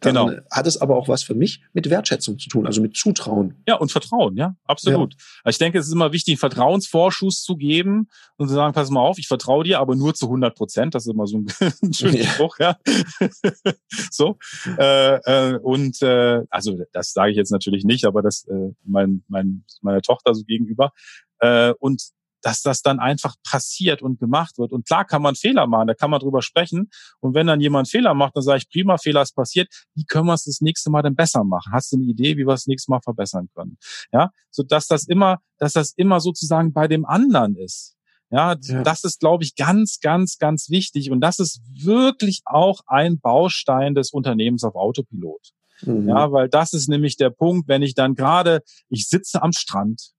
dann 0.00 0.14
Genau. 0.14 0.30
hat 0.50 0.66
es 0.66 0.76
aber 0.76 0.96
auch 0.96 1.08
was 1.08 1.22
für 1.22 1.34
mich 1.34 1.62
mit 1.72 1.88
Wertschätzung 1.88 2.38
zu 2.38 2.50
tun, 2.50 2.66
also 2.66 2.82
mit 2.82 2.96
Zutrauen. 2.96 3.62
Ja, 3.66 3.76
und 3.76 3.90
Vertrauen, 3.90 4.36
ja, 4.36 4.54
absolut. 4.64 5.14
Also 5.42 5.54
Ich 5.54 5.58
denke, 5.58 5.78
es 5.78 5.86
ist 5.86 5.92
immer 5.92 6.12
wichtig, 6.12 6.32
einen 6.32 6.38
Vertrauensvorschuss 6.38 7.42
zu 7.42 7.56
geben 7.56 8.08
und 8.36 8.48
zu 8.48 8.54
sagen, 8.54 8.74
pass 8.74 8.90
mal 8.90 9.00
auf, 9.00 9.18
ich 9.18 9.26
vertraue 9.26 9.64
dir, 9.64 9.78
aber 9.80 9.96
nur 9.96 10.12
zu 10.14 10.26
100 10.26 10.54
Prozent. 10.54 10.94
Das 10.94 11.06
ist 11.06 11.12
immer 11.12 11.26
so 11.26 11.38
ein, 11.38 11.46
ein 11.82 11.92
schöner 11.94 12.18
Ja. 12.18 12.26
Spruch, 12.28 12.58
ja. 12.58 12.76
so. 14.10 14.36
Äh, 14.78 15.14
äh, 15.14 15.58
und 15.58 16.02
äh, 16.02 16.42
also 16.50 16.78
das 16.92 17.12
sage 17.12 17.30
ich 17.30 17.36
jetzt 17.38 17.50
natürlich 17.52 17.84
nicht, 17.84 18.04
aber 18.04 18.20
das 18.20 18.44
äh, 18.48 18.72
mein, 18.84 19.22
mein, 19.28 19.64
meiner 19.80 20.02
Tochter 20.02 20.34
so 20.34 20.42
gegenüber. 20.44 20.92
Äh, 21.38 21.72
und 21.78 22.02
dass 22.42 22.62
das 22.62 22.82
dann 22.82 23.00
einfach 23.00 23.34
passiert 23.48 24.02
und 24.02 24.18
gemacht 24.18 24.58
wird. 24.58 24.72
Und 24.72 24.86
klar 24.86 25.04
kann 25.04 25.22
man 25.22 25.34
Fehler 25.34 25.66
machen, 25.66 25.88
da 25.88 25.94
kann 25.94 26.10
man 26.10 26.20
drüber 26.20 26.42
sprechen. 26.42 26.90
Und 27.20 27.34
wenn 27.34 27.46
dann 27.46 27.60
jemand 27.60 27.88
Fehler 27.88 28.14
macht, 28.14 28.36
dann 28.36 28.42
sage 28.42 28.58
ich, 28.58 28.68
prima, 28.70 28.98
Fehler 28.98 29.22
ist 29.22 29.34
passiert. 29.34 29.68
Wie 29.94 30.04
können 30.04 30.26
wir 30.26 30.34
es 30.34 30.44
das 30.44 30.60
nächste 30.60 30.90
Mal 30.90 31.02
denn 31.02 31.14
besser 31.14 31.44
machen? 31.44 31.72
Hast 31.72 31.92
du 31.92 31.96
eine 31.96 32.04
Idee, 32.06 32.36
wie 32.36 32.46
wir 32.46 32.54
es 32.54 32.62
das 32.62 32.66
nächste 32.66 32.90
Mal 32.90 33.00
verbessern 33.00 33.48
können? 33.54 33.78
Ja, 34.12 34.30
so 34.50 34.62
dass 34.62 34.86
das 34.86 35.06
immer, 35.06 35.38
dass 35.58 35.74
das 35.74 35.92
immer 35.96 36.20
sozusagen 36.20 36.72
bei 36.72 36.88
dem 36.88 37.04
anderen 37.04 37.56
ist. 37.56 37.96
Ja, 38.30 38.56
Ja. 38.62 38.82
das 38.84 39.02
ist, 39.04 39.18
glaube 39.20 39.42
ich, 39.42 39.56
ganz, 39.56 39.98
ganz, 40.00 40.38
ganz 40.38 40.70
wichtig. 40.70 41.10
Und 41.10 41.20
das 41.20 41.40
ist 41.40 41.60
wirklich 41.74 42.42
auch 42.44 42.80
ein 42.86 43.18
Baustein 43.18 43.94
des 43.94 44.12
Unternehmens 44.12 44.62
auf 44.62 44.76
Autopilot. 44.76 45.50
Mhm. 45.82 46.08
Ja, 46.08 46.30
weil 46.30 46.48
das 46.48 46.72
ist 46.72 46.88
nämlich 46.88 47.16
der 47.16 47.30
Punkt, 47.30 47.68
wenn 47.68 47.82
ich 47.82 47.94
dann 47.94 48.14
gerade, 48.14 48.62
ich 48.88 49.08
sitze 49.08 49.42
am 49.42 49.52
Strand, 49.52 50.12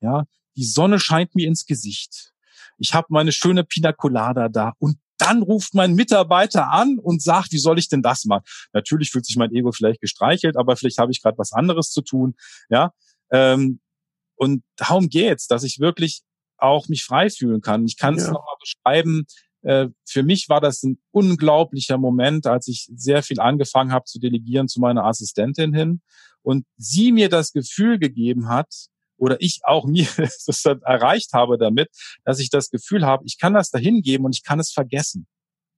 ja, 0.00 0.24
die 0.56 0.64
Sonne 0.64 0.98
scheint 1.00 1.34
mir 1.34 1.46
ins 1.46 1.66
Gesicht. 1.66 2.32
Ich 2.78 2.94
habe 2.94 3.06
meine 3.10 3.32
schöne 3.32 3.64
Pina 3.64 3.92
Colada 3.92 4.48
da 4.48 4.72
und 4.78 4.98
dann 5.18 5.42
ruft 5.42 5.74
mein 5.74 5.94
Mitarbeiter 5.94 6.70
an 6.72 6.98
und 6.98 7.22
sagt, 7.22 7.52
wie 7.52 7.58
soll 7.58 7.78
ich 7.78 7.88
denn 7.88 8.02
das 8.02 8.24
machen? 8.24 8.44
Natürlich 8.72 9.10
fühlt 9.10 9.24
sich 9.24 9.36
mein 9.36 9.52
Ego 9.52 9.70
vielleicht 9.70 10.00
gestreichelt, 10.00 10.56
aber 10.56 10.76
vielleicht 10.76 10.98
habe 10.98 11.12
ich 11.12 11.22
gerade 11.22 11.38
was 11.38 11.52
anderes 11.52 11.90
zu 11.90 12.02
tun, 12.02 12.34
ja. 12.68 12.92
Ähm, 13.30 13.80
und 14.36 14.64
darum 14.76 15.08
geht's, 15.08 15.46
dass 15.46 15.62
ich 15.62 15.78
wirklich 15.78 16.22
auch 16.58 16.88
mich 16.88 17.04
frei 17.04 17.30
fühlen 17.30 17.60
kann. 17.60 17.84
Ich 17.86 17.96
kann 17.96 18.16
es 18.16 18.26
Ja. 18.26 18.32
nochmal 18.32 18.56
beschreiben. 18.60 19.26
Äh, 19.62 19.88
für 20.06 20.22
mich 20.24 20.48
war 20.48 20.60
das 20.60 20.82
ein 20.82 20.98
unglaublicher 21.12 21.96
Moment, 21.96 22.46
als 22.46 22.66
ich 22.68 22.88
sehr 22.94 23.22
viel 23.22 23.40
angefangen 23.40 23.92
habe 23.92 24.04
zu 24.04 24.18
delegieren 24.18 24.68
zu 24.68 24.80
meiner 24.80 25.04
Assistentin 25.04 25.72
hin 25.72 26.02
und 26.42 26.66
sie 26.76 27.12
mir 27.12 27.28
das 27.28 27.52
Gefühl 27.52 27.98
gegeben 27.98 28.48
hat, 28.48 28.88
oder 29.16 29.36
ich 29.40 29.60
auch 29.64 29.86
mir 29.86 30.06
das 30.16 30.64
erreicht 30.64 31.32
habe 31.32 31.58
damit, 31.58 31.88
dass 32.24 32.38
ich 32.40 32.50
das 32.50 32.70
Gefühl 32.70 33.04
habe, 33.06 33.24
ich 33.26 33.38
kann 33.38 33.54
das 33.54 33.70
dahin 33.70 34.02
geben 34.02 34.24
und 34.24 34.34
ich 34.34 34.42
kann 34.42 34.60
es 34.60 34.72
vergessen. 34.72 35.26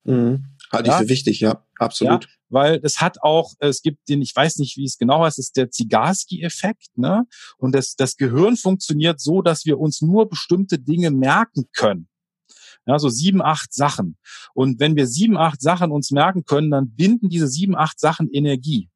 Mhm. 0.05 0.47
Halte 0.71 0.91
Ja. 0.91 0.97
ich 0.97 1.03
für 1.03 1.09
wichtig, 1.09 1.41
ja, 1.41 1.65
absolut. 1.79 2.29
Weil 2.49 2.81
es 2.83 3.01
hat 3.01 3.23
auch, 3.23 3.55
es 3.59 3.83
gibt 3.83 4.09
den, 4.09 4.23
ich 4.23 4.35
weiß 4.35 4.59
nicht, 4.59 4.77
wie 4.77 4.85
es 4.85 4.99
genau 4.99 5.25
heißt, 5.25 5.39
es 5.39 5.47
ist 5.47 5.57
der 5.57 5.71
Zygarski-Effekt, 5.71 6.97
ne? 6.97 7.25
Und 7.59 7.75
das, 7.75 7.97
das 7.97 8.17
Gehirn 8.17 8.57
funktioniert 8.57 9.21
so, 9.21 9.43
dass 9.43 9.67
wir 9.67 9.79
uns 9.79 10.01
nur 10.01 10.29
bestimmte 10.29 10.79
Dinge 10.79 11.11
merken 11.11 11.69
können. 11.73 12.09
Ja, 12.87 13.01
so 13.01 13.09
sieben, 13.09 13.43
acht 13.43 13.75
Sachen. 13.75 14.17
Und 14.55 14.79
wenn 14.79 14.95
wir 14.95 15.09
sieben, 15.09 15.37
acht 15.37 15.61
Sachen 15.61 15.91
uns 15.91 16.13
merken 16.13 16.45
können, 16.45 16.71
dann 16.71 16.95
binden 16.95 17.29
diese 17.29 17.49
sieben, 17.49 17.75
acht 17.75 17.99
Sachen 17.99 18.31
Energie. 18.33 18.89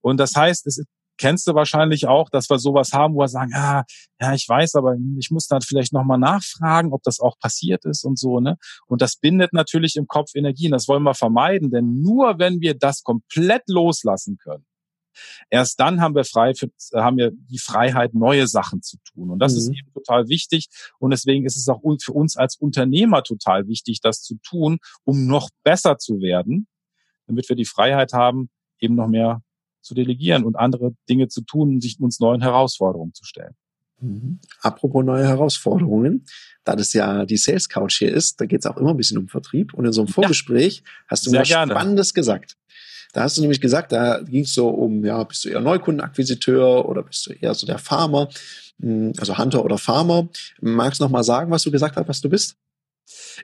Und 0.00 0.18
das 0.18 0.36
heißt, 0.36 0.68
es 0.68 0.84
kennst 1.18 1.46
du 1.46 1.54
wahrscheinlich 1.54 2.06
auch, 2.06 2.28
dass 2.30 2.50
wir 2.50 2.58
sowas 2.58 2.92
haben, 2.92 3.14
wo 3.14 3.20
wir 3.20 3.28
sagen, 3.28 3.52
ah, 3.54 3.84
ja, 4.20 4.34
ich 4.34 4.48
weiß, 4.48 4.74
aber 4.74 4.96
ich 5.18 5.30
muss 5.30 5.46
dann 5.46 5.62
vielleicht 5.62 5.92
nochmal 5.92 6.18
nachfragen, 6.18 6.92
ob 6.92 7.02
das 7.02 7.20
auch 7.20 7.38
passiert 7.38 7.84
ist 7.84 8.04
und 8.04 8.18
so, 8.18 8.40
ne? 8.40 8.56
Und 8.86 9.02
das 9.02 9.16
bindet 9.16 9.52
natürlich 9.52 9.96
im 9.96 10.06
Kopf 10.06 10.34
Energie. 10.34 10.66
Und 10.66 10.72
das 10.72 10.88
wollen 10.88 11.02
wir 11.02 11.14
vermeiden, 11.14 11.70
denn 11.70 12.00
nur 12.00 12.38
wenn 12.38 12.60
wir 12.60 12.74
das 12.74 13.02
komplett 13.02 13.62
loslassen 13.68 14.36
können, 14.38 14.64
erst 15.50 15.80
dann 15.80 16.00
haben 16.00 16.14
wir 16.14 16.24
frei, 16.24 16.54
für, 16.54 16.68
haben 16.94 17.16
wir 17.16 17.30
die 17.32 17.58
Freiheit, 17.58 18.14
neue 18.14 18.46
Sachen 18.46 18.82
zu 18.82 18.98
tun. 19.10 19.30
Und 19.30 19.38
das 19.38 19.52
Mhm. 19.52 19.58
ist 19.58 19.68
eben 19.70 19.92
total 19.94 20.28
wichtig. 20.28 20.68
Und 20.98 21.10
deswegen 21.10 21.46
ist 21.46 21.56
es 21.56 21.68
auch 21.68 21.80
für 22.02 22.12
uns 22.12 22.36
als 22.36 22.56
Unternehmer 22.56 23.22
total 23.22 23.66
wichtig, 23.66 24.00
das 24.02 24.22
zu 24.22 24.36
tun, 24.42 24.78
um 25.04 25.26
noch 25.26 25.48
besser 25.64 25.98
zu 25.98 26.20
werden, 26.20 26.66
damit 27.26 27.48
wir 27.48 27.56
die 27.56 27.64
Freiheit 27.64 28.12
haben, 28.12 28.50
eben 28.78 28.94
noch 28.94 29.08
mehr 29.08 29.40
zu 29.86 29.94
delegieren 29.94 30.44
und 30.44 30.56
andere 30.56 30.94
Dinge 31.08 31.28
zu 31.28 31.42
tun 31.42 31.74
und 31.74 31.80
sich 31.80 31.98
uns 32.00 32.20
neuen 32.20 32.42
Herausforderungen 32.42 33.14
zu 33.14 33.24
stellen. 33.24 33.54
Mhm. 34.00 34.40
Apropos 34.60 35.04
neue 35.04 35.26
Herausforderungen, 35.26 36.26
da 36.64 36.76
das 36.76 36.92
ja 36.92 37.24
die 37.24 37.38
Sales 37.38 37.68
Couch 37.68 37.98
hier 37.98 38.12
ist, 38.12 38.40
da 38.40 38.46
geht 38.46 38.60
es 38.60 38.66
auch 38.66 38.76
immer 38.76 38.90
ein 38.90 38.96
bisschen 38.96 39.18
um 39.18 39.28
Vertrieb. 39.28 39.72
Und 39.72 39.86
in 39.86 39.92
so 39.92 40.02
einem 40.02 40.08
Vorgespräch 40.08 40.82
hast 41.08 41.26
du 41.26 41.30
mir. 41.30 41.44
Spannendes 41.44 42.12
gesagt. 42.12 42.56
Da 43.12 43.22
hast 43.22 43.38
du 43.38 43.40
nämlich 43.40 43.62
gesagt, 43.62 43.92
da 43.92 44.20
ging 44.20 44.42
es 44.42 44.52
so 44.52 44.68
um, 44.68 45.02
ja, 45.02 45.22
bist 45.24 45.44
du 45.44 45.48
eher 45.48 45.60
Neukundenakquisiteur 45.60 46.86
oder 46.86 47.02
bist 47.02 47.26
du 47.26 47.32
eher 47.32 47.54
so 47.54 47.66
der 47.66 47.78
Farmer, 47.78 48.28
Hm, 48.80 49.12
also 49.18 49.36
Hunter 49.38 49.64
oder 49.64 49.78
Farmer. 49.78 50.28
Magst 50.60 51.00
du 51.00 51.04
noch 51.04 51.10
mal 51.10 51.24
sagen, 51.24 51.50
was 51.50 51.62
du 51.62 51.70
gesagt 51.70 51.96
hast, 51.96 52.08
was 52.08 52.20
du 52.20 52.28
bist? 52.28 52.56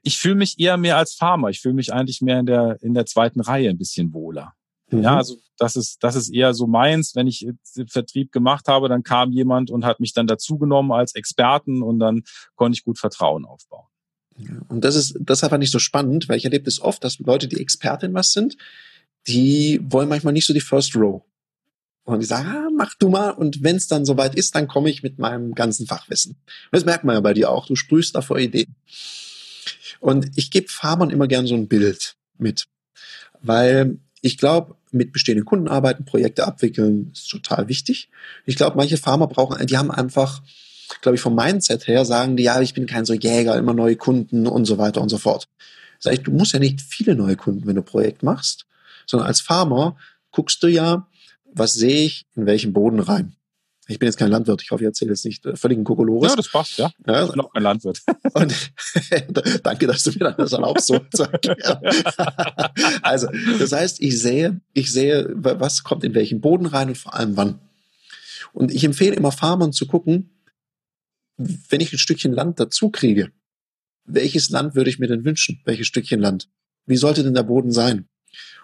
Ich 0.02 0.18
fühle 0.18 0.34
mich 0.34 0.58
eher 0.58 0.76
mehr 0.76 0.96
als 0.96 1.14
Farmer. 1.14 1.48
Ich 1.48 1.60
fühle 1.60 1.74
mich 1.74 1.92
eigentlich 1.92 2.20
mehr 2.20 2.40
in 2.40 2.46
der, 2.46 2.78
in 2.82 2.94
der 2.94 3.06
zweiten 3.06 3.40
Reihe 3.40 3.70
ein 3.70 3.78
bisschen 3.78 4.12
wohler. 4.12 4.54
Mhm. 4.90 5.02
Ja, 5.02 5.16
also 5.16 5.36
das 5.62 5.76
ist, 5.76 6.02
das 6.02 6.16
ist 6.16 6.28
eher 6.28 6.54
so 6.54 6.66
meins. 6.66 7.14
Wenn 7.14 7.28
ich 7.28 7.46
den 7.76 7.86
Vertrieb 7.86 8.32
gemacht 8.32 8.66
habe, 8.66 8.88
dann 8.88 9.04
kam 9.04 9.30
jemand 9.30 9.70
und 9.70 9.84
hat 9.84 10.00
mich 10.00 10.12
dann 10.12 10.26
dazugenommen 10.26 10.90
als 10.90 11.14
Experten 11.14 11.82
und 11.82 12.00
dann 12.00 12.22
konnte 12.56 12.76
ich 12.76 12.84
gut 12.84 12.98
Vertrauen 12.98 13.44
aufbauen. 13.44 13.86
Und 14.68 14.84
das 14.84 14.96
ist 14.96 15.16
fand 15.38 15.62
ich 15.62 15.70
so 15.70 15.78
spannend, 15.78 16.28
weil 16.28 16.38
ich 16.38 16.44
erlebe 16.44 16.64
das 16.64 16.80
oft, 16.80 17.04
dass 17.04 17.20
Leute, 17.20 17.46
die 17.46 17.60
Expertin 17.60 18.12
was 18.12 18.32
sind, 18.32 18.56
die 19.28 19.80
wollen 19.84 20.08
manchmal 20.08 20.32
nicht 20.32 20.46
so 20.46 20.52
die 20.52 20.60
First 20.60 20.96
Row. 20.96 21.22
Und 22.04 22.18
die 22.18 22.26
sagen, 22.26 22.48
ah, 22.48 22.68
mach 22.76 22.94
du 22.94 23.08
mal. 23.08 23.30
Und 23.30 23.62
wenn 23.62 23.76
es 23.76 23.86
dann 23.86 24.04
soweit 24.04 24.34
ist, 24.34 24.56
dann 24.56 24.66
komme 24.66 24.90
ich 24.90 25.04
mit 25.04 25.20
meinem 25.20 25.54
ganzen 25.54 25.86
Fachwissen. 25.86 26.32
Und 26.32 26.72
das 26.72 26.84
merkt 26.84 27.04
man 27.04 27.14
ja 27.14 27.20
bei 27.20 27.34
dir 27.34 27.50
auch. 27.50 27.66
Du 27.66 27.76
sprühst 27.76 28.16
da 28.16 28.22
vor 28.22 28.40
Ideen. 28.40 28.74
Und 30.00 30.26
ich 30.34 30.50
gebe 30.50 30.66
Farmern 30.68 31.10
immer 31.10 31.28
gern 31.28 31.46
so 31.46 31.54
ein 31.54 31.68
Bild 31.68 32.16
mit. 32.36 32.66
Weil 33.40 34.00
ich 34.20 34.38
glaube, 34.38 34.74
mit 34.92 35.12
bestehenden 35.12 35.44
Kunden 35.44 35.68
arbeiten, 35.68 36.04
Projekte 36.04 36.46
abwickeln, 36.46 37.10
ist 37.12 37.28
total 37.28 37.68
wichtig. 37.68 38.08
Ich 38.46 38.56
glaube, 38.56 38.76
manche 38.76 38.96
Farmer 38.96 39.26
brauchen, 39.26 39.66
die 39.66 39.76
haben 39.76 39.90
einfach, 39.90 40.42
glaube 41.00 41.16
ich, 41.16 41.20
vom 41.20 41.34
Mindset 41.34 41.86
her 41.88 42.04
sagen 42.04 42.36
die, 42.36 42.44
ja, 42.44 42.60
ich 42.60 42.74
bin 42.74 42.86
kein 42.86 43.04
so 43.04 43.14
Jäger, 43.14 43.56
immer 43.56 43.74
neue 43.74 43.96
Kunden 43.96 44.46
und 44.46 44.64
so 44.64 44.78
weiter 44.78 45.00
und 45.00 45.08
so 45.08 45.18
fort. 45.18 45.48
Sag 45.98 46.14
ich, 46.14 46.22
du 46.22 46.32
musst 46.32 46.52
ja 46.52 46.58
nicht 46.58 46.80
viele 46.80 47.14
neue 47.14 47.36
Kunden, 47.36 47.66
wenn 47.66 47.76
du 47.76 47.82
ein 47.82 47.86
Projekt 47.86 48.22
machst, 48.22 48.66
sondern 49.06 49.28
als 49.28 49.40
Farmer 49.40 49.96
guckst 50.30 50.62
du 50.62 50.68
ja, 50.68 51.06
was 51.54 51.74
sehe 51.74 52.04
ich 52.04 52.26
in 52.34 52.46
welchen 52.46 52.72
Boden 52.72 53.00
rein. 53.00 53.36
Ich 53.88 53.98
bin 53.98 54.06
jetzt 54.06 54.16
kein 54.16 54.30
Landwirt, 54.30 54.62
ich 54.62 54.70
hoffe, 54.70 54.84
ich 54.84 54.86
erzähle 54.86 55.10
jetzt 55.10 55.24
nicht 55.24 55.44
äh, 55.44 55.56
völligen 55.56 55.82
Kokolores. 55.82 56.30
Ja, 56.30 56.36
das 56.36 56.50
passt, 56.50 56.78
ja. 56.78 56.92
Ja, 57.06 57.24
Ich 57.24 57.32
bin 57.32 57.40
auch 57.40 57.52
kein 57.52 57.64
Landwirt. 57.64 58.00
und 58.32 58.72
danke, 59.64 59.86
dass 59.88 60.04
du 60.04 60.10
mir 60.12 60.18
dann 60.20 60.36
das 60.38 60.52
erlaubst, 60.52 60.86
so 60.86 60.98
zu 61.14 61.24
erklären. 61.24 61.80
Also, 63.02 63.28
das 63.58 63.72
heißt, 63.72 64.00
ich 64.00 64.20
sehe, 64.20 64.60
ich 64.72 64.92
sehe, 64.92 65.28
wa- 65.34 65.58
was 65.58 65.82
kommt 65.82 66.04
in 66.04 66.14
welchen 66.14 66.40
Boden 66.40 66.66
rein 66.66 66.88
und 66.90 66.98
vor 66.98 67.14
allem 67.14 67.36
wann. 67.36 67.58
Und 68.52 68.72
ich 68.72 68.84
empfehle 68.84 69.16
immer 69.16 69.32
Farmern 69.32 69.72
zu 69.72 69.86
gucken, 69.86 70.30
wenn 71.36 71.80
ich 71.80 71.92
ein 71.92 71.98
Stückchen 71.98 72.32
Land 72.32 72.60
dazu 72.60 72.90
kriege, 72.90 73.32
welches 74.04 74.50
Land 74.50 74.74
würde 74.74 74.90
ich 74.90 74.98
mir 75.00 75.08
denn 75.08 75.24
wünschen? 75.24 75.60
Welches 75.64 75.86
Stückchen 75.88 76.20
Land? 76.20 76.48
Wie 76.86 76.96
sollte 76.96 77.22
denn 77.24 77.34
der 77.34 77.42
Boden 77.44 77.72
sein? 77.72 78.08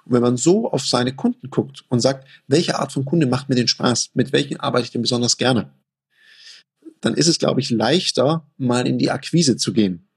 Und 0.08 0.14
wenn 0.14 0.22
man 0.22 0.38
so 0.38 0.70
auf 0.70 0.86
seine 0.86 1.14
Kunden 1.14 1.50
guckt 1.50 1.84
und 1.90 2.00
sagt, 2.00 2.26
welche 2.46 2.78
Art 2.78 2.92
von 2.92 3.04
Kunde 3.04 3.26
macht 3.26 3.50
mir 3.50 3.54
den 3.56 3.68
Spaß? 3.68 4.10
Mit 4.14 4.32
welchen 4.32 4.58
arbeite 4.58 4.84
ich 4.86 4.90
denn 4.90 5.02
besonders 5.02 5.36
gerne? 5.36 5.70
Dann 7.02 7.14
ist 7.14 7.28
es, 7.28 7.38
glaube 7.38 7.60
ich, 7.60 7.70
leichter, 7.70 8.46
mal 8.56 8.86
in 8.86 8.98
die 8.98 9.10
Akquise 9.10 9.56
zu 9.56 9.72
gehen. 9.72 10.08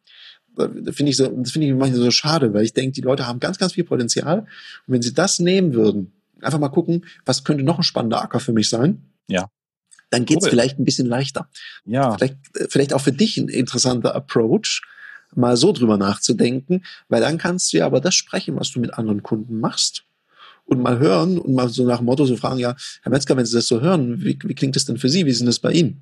Da 0.55 0.67
finde 0.91 1.11
ich 1.11 1.17
so, 1.17 1.27
das 1.27 1.51
finde 1.51 1.67
ich 1.67 1.73
manchmal 1.73 2.01
so 2.01 2.11
schade, 2.11 2.53
weil 2.53 2.63
ich 2.63 2.73
denke, 2.73 2.93
die 2.93 3.01
Leute 3.01 3.27
haben 3.27 3.39
ganz, 3.39 3.57
ganz 3.57 3.73
viel 3.73 3.83
Potenzial. 3.83 4.39
Und 4.39 4.47
wenn 4.93 5.01
sie 5.01 5.13
das 5.13 5.39
nehmen 5.39 5.73
würden, 5.73 6.13
einfach 6.41 6.59
mal 6.59 6.69
gucken, 6.69 7.05
was 7.25 7.43
könnte 7.43 7.63
noch 7.63 7.77
ein 7.77 7.83
spannender 7.83 8.21
Acker 8.21 8.39
für 8.39 8.53
mich 8.53 8.69
sein? 8.69 9.03
Ja. 9.27 9.49
Dann 10.09 10.25
geht's 10.25 10.45
Cool. 10.45 10.51
vielleicht 10.51 10.79
ein 10.79 10.85
bisschen 10.85 11.07
leichter. 11.07 11.49
Ja, 11.85 12.17
Vielleicht, 12.17 12.37
äh, 12.55 12.67
vielleicht 12.69 12.93
auch 12.93 13.01
für 13.01 13.13
dich 13.13 13.37
ein 13.37 13.47
interessanter 13.49 14.15
Approach, 14.15 14.81
mal 15.35 15.57
so 15.57 15.71
drüber 15.71 15.97
nachzudenken, 15.97 16.83
weil 17.09 17.21
dann 17.21 17.37
kannst 17.37 17.71
du 17.71 17.77
ja 17.77 17.85
aber 17.85 18.01
das 18.01 18.15
sprechen, 18.15 18.55
was 18.59 18.71
du 18.71 18.79
mit 18.79 18.93
anderen 18.95 19.23
Kunden 19.23 19.59
machst. 19.59 20.03
Und 20.65 20.81
mal 20.81 20.99
hören 20.99 21.37
und 21.37 21.53
mal 21.53 21.67
so 21.67 21.85
nach 21.85 21.97
dem 21.97 22.05
Motto 22.05 22.25
so 22.25 22.37
fragen, 22.37 22.59
ja, 22.59 22.75
Herr 23.01 23.11
Metzger, 23.11 23.35
wenn 23.35 23.45
Sie 23.45 23.55
das 23.55 23.67
so 23.67 23.81
hören, 23.81 24.23
wie, 24.23 24.37
wie 24.43 24.55
klingt 24.55 24.75
das 24.75 24.85
denn 24.85 24.97
für 24.97 25.09
Sie? 25.09 25.25
Wie 25.25 25.29
ist 25.29 25.39
denn 25.39 25.47
das 25.47 25.59
bei 25.59 25.71
Ihnen? 25.71 26.01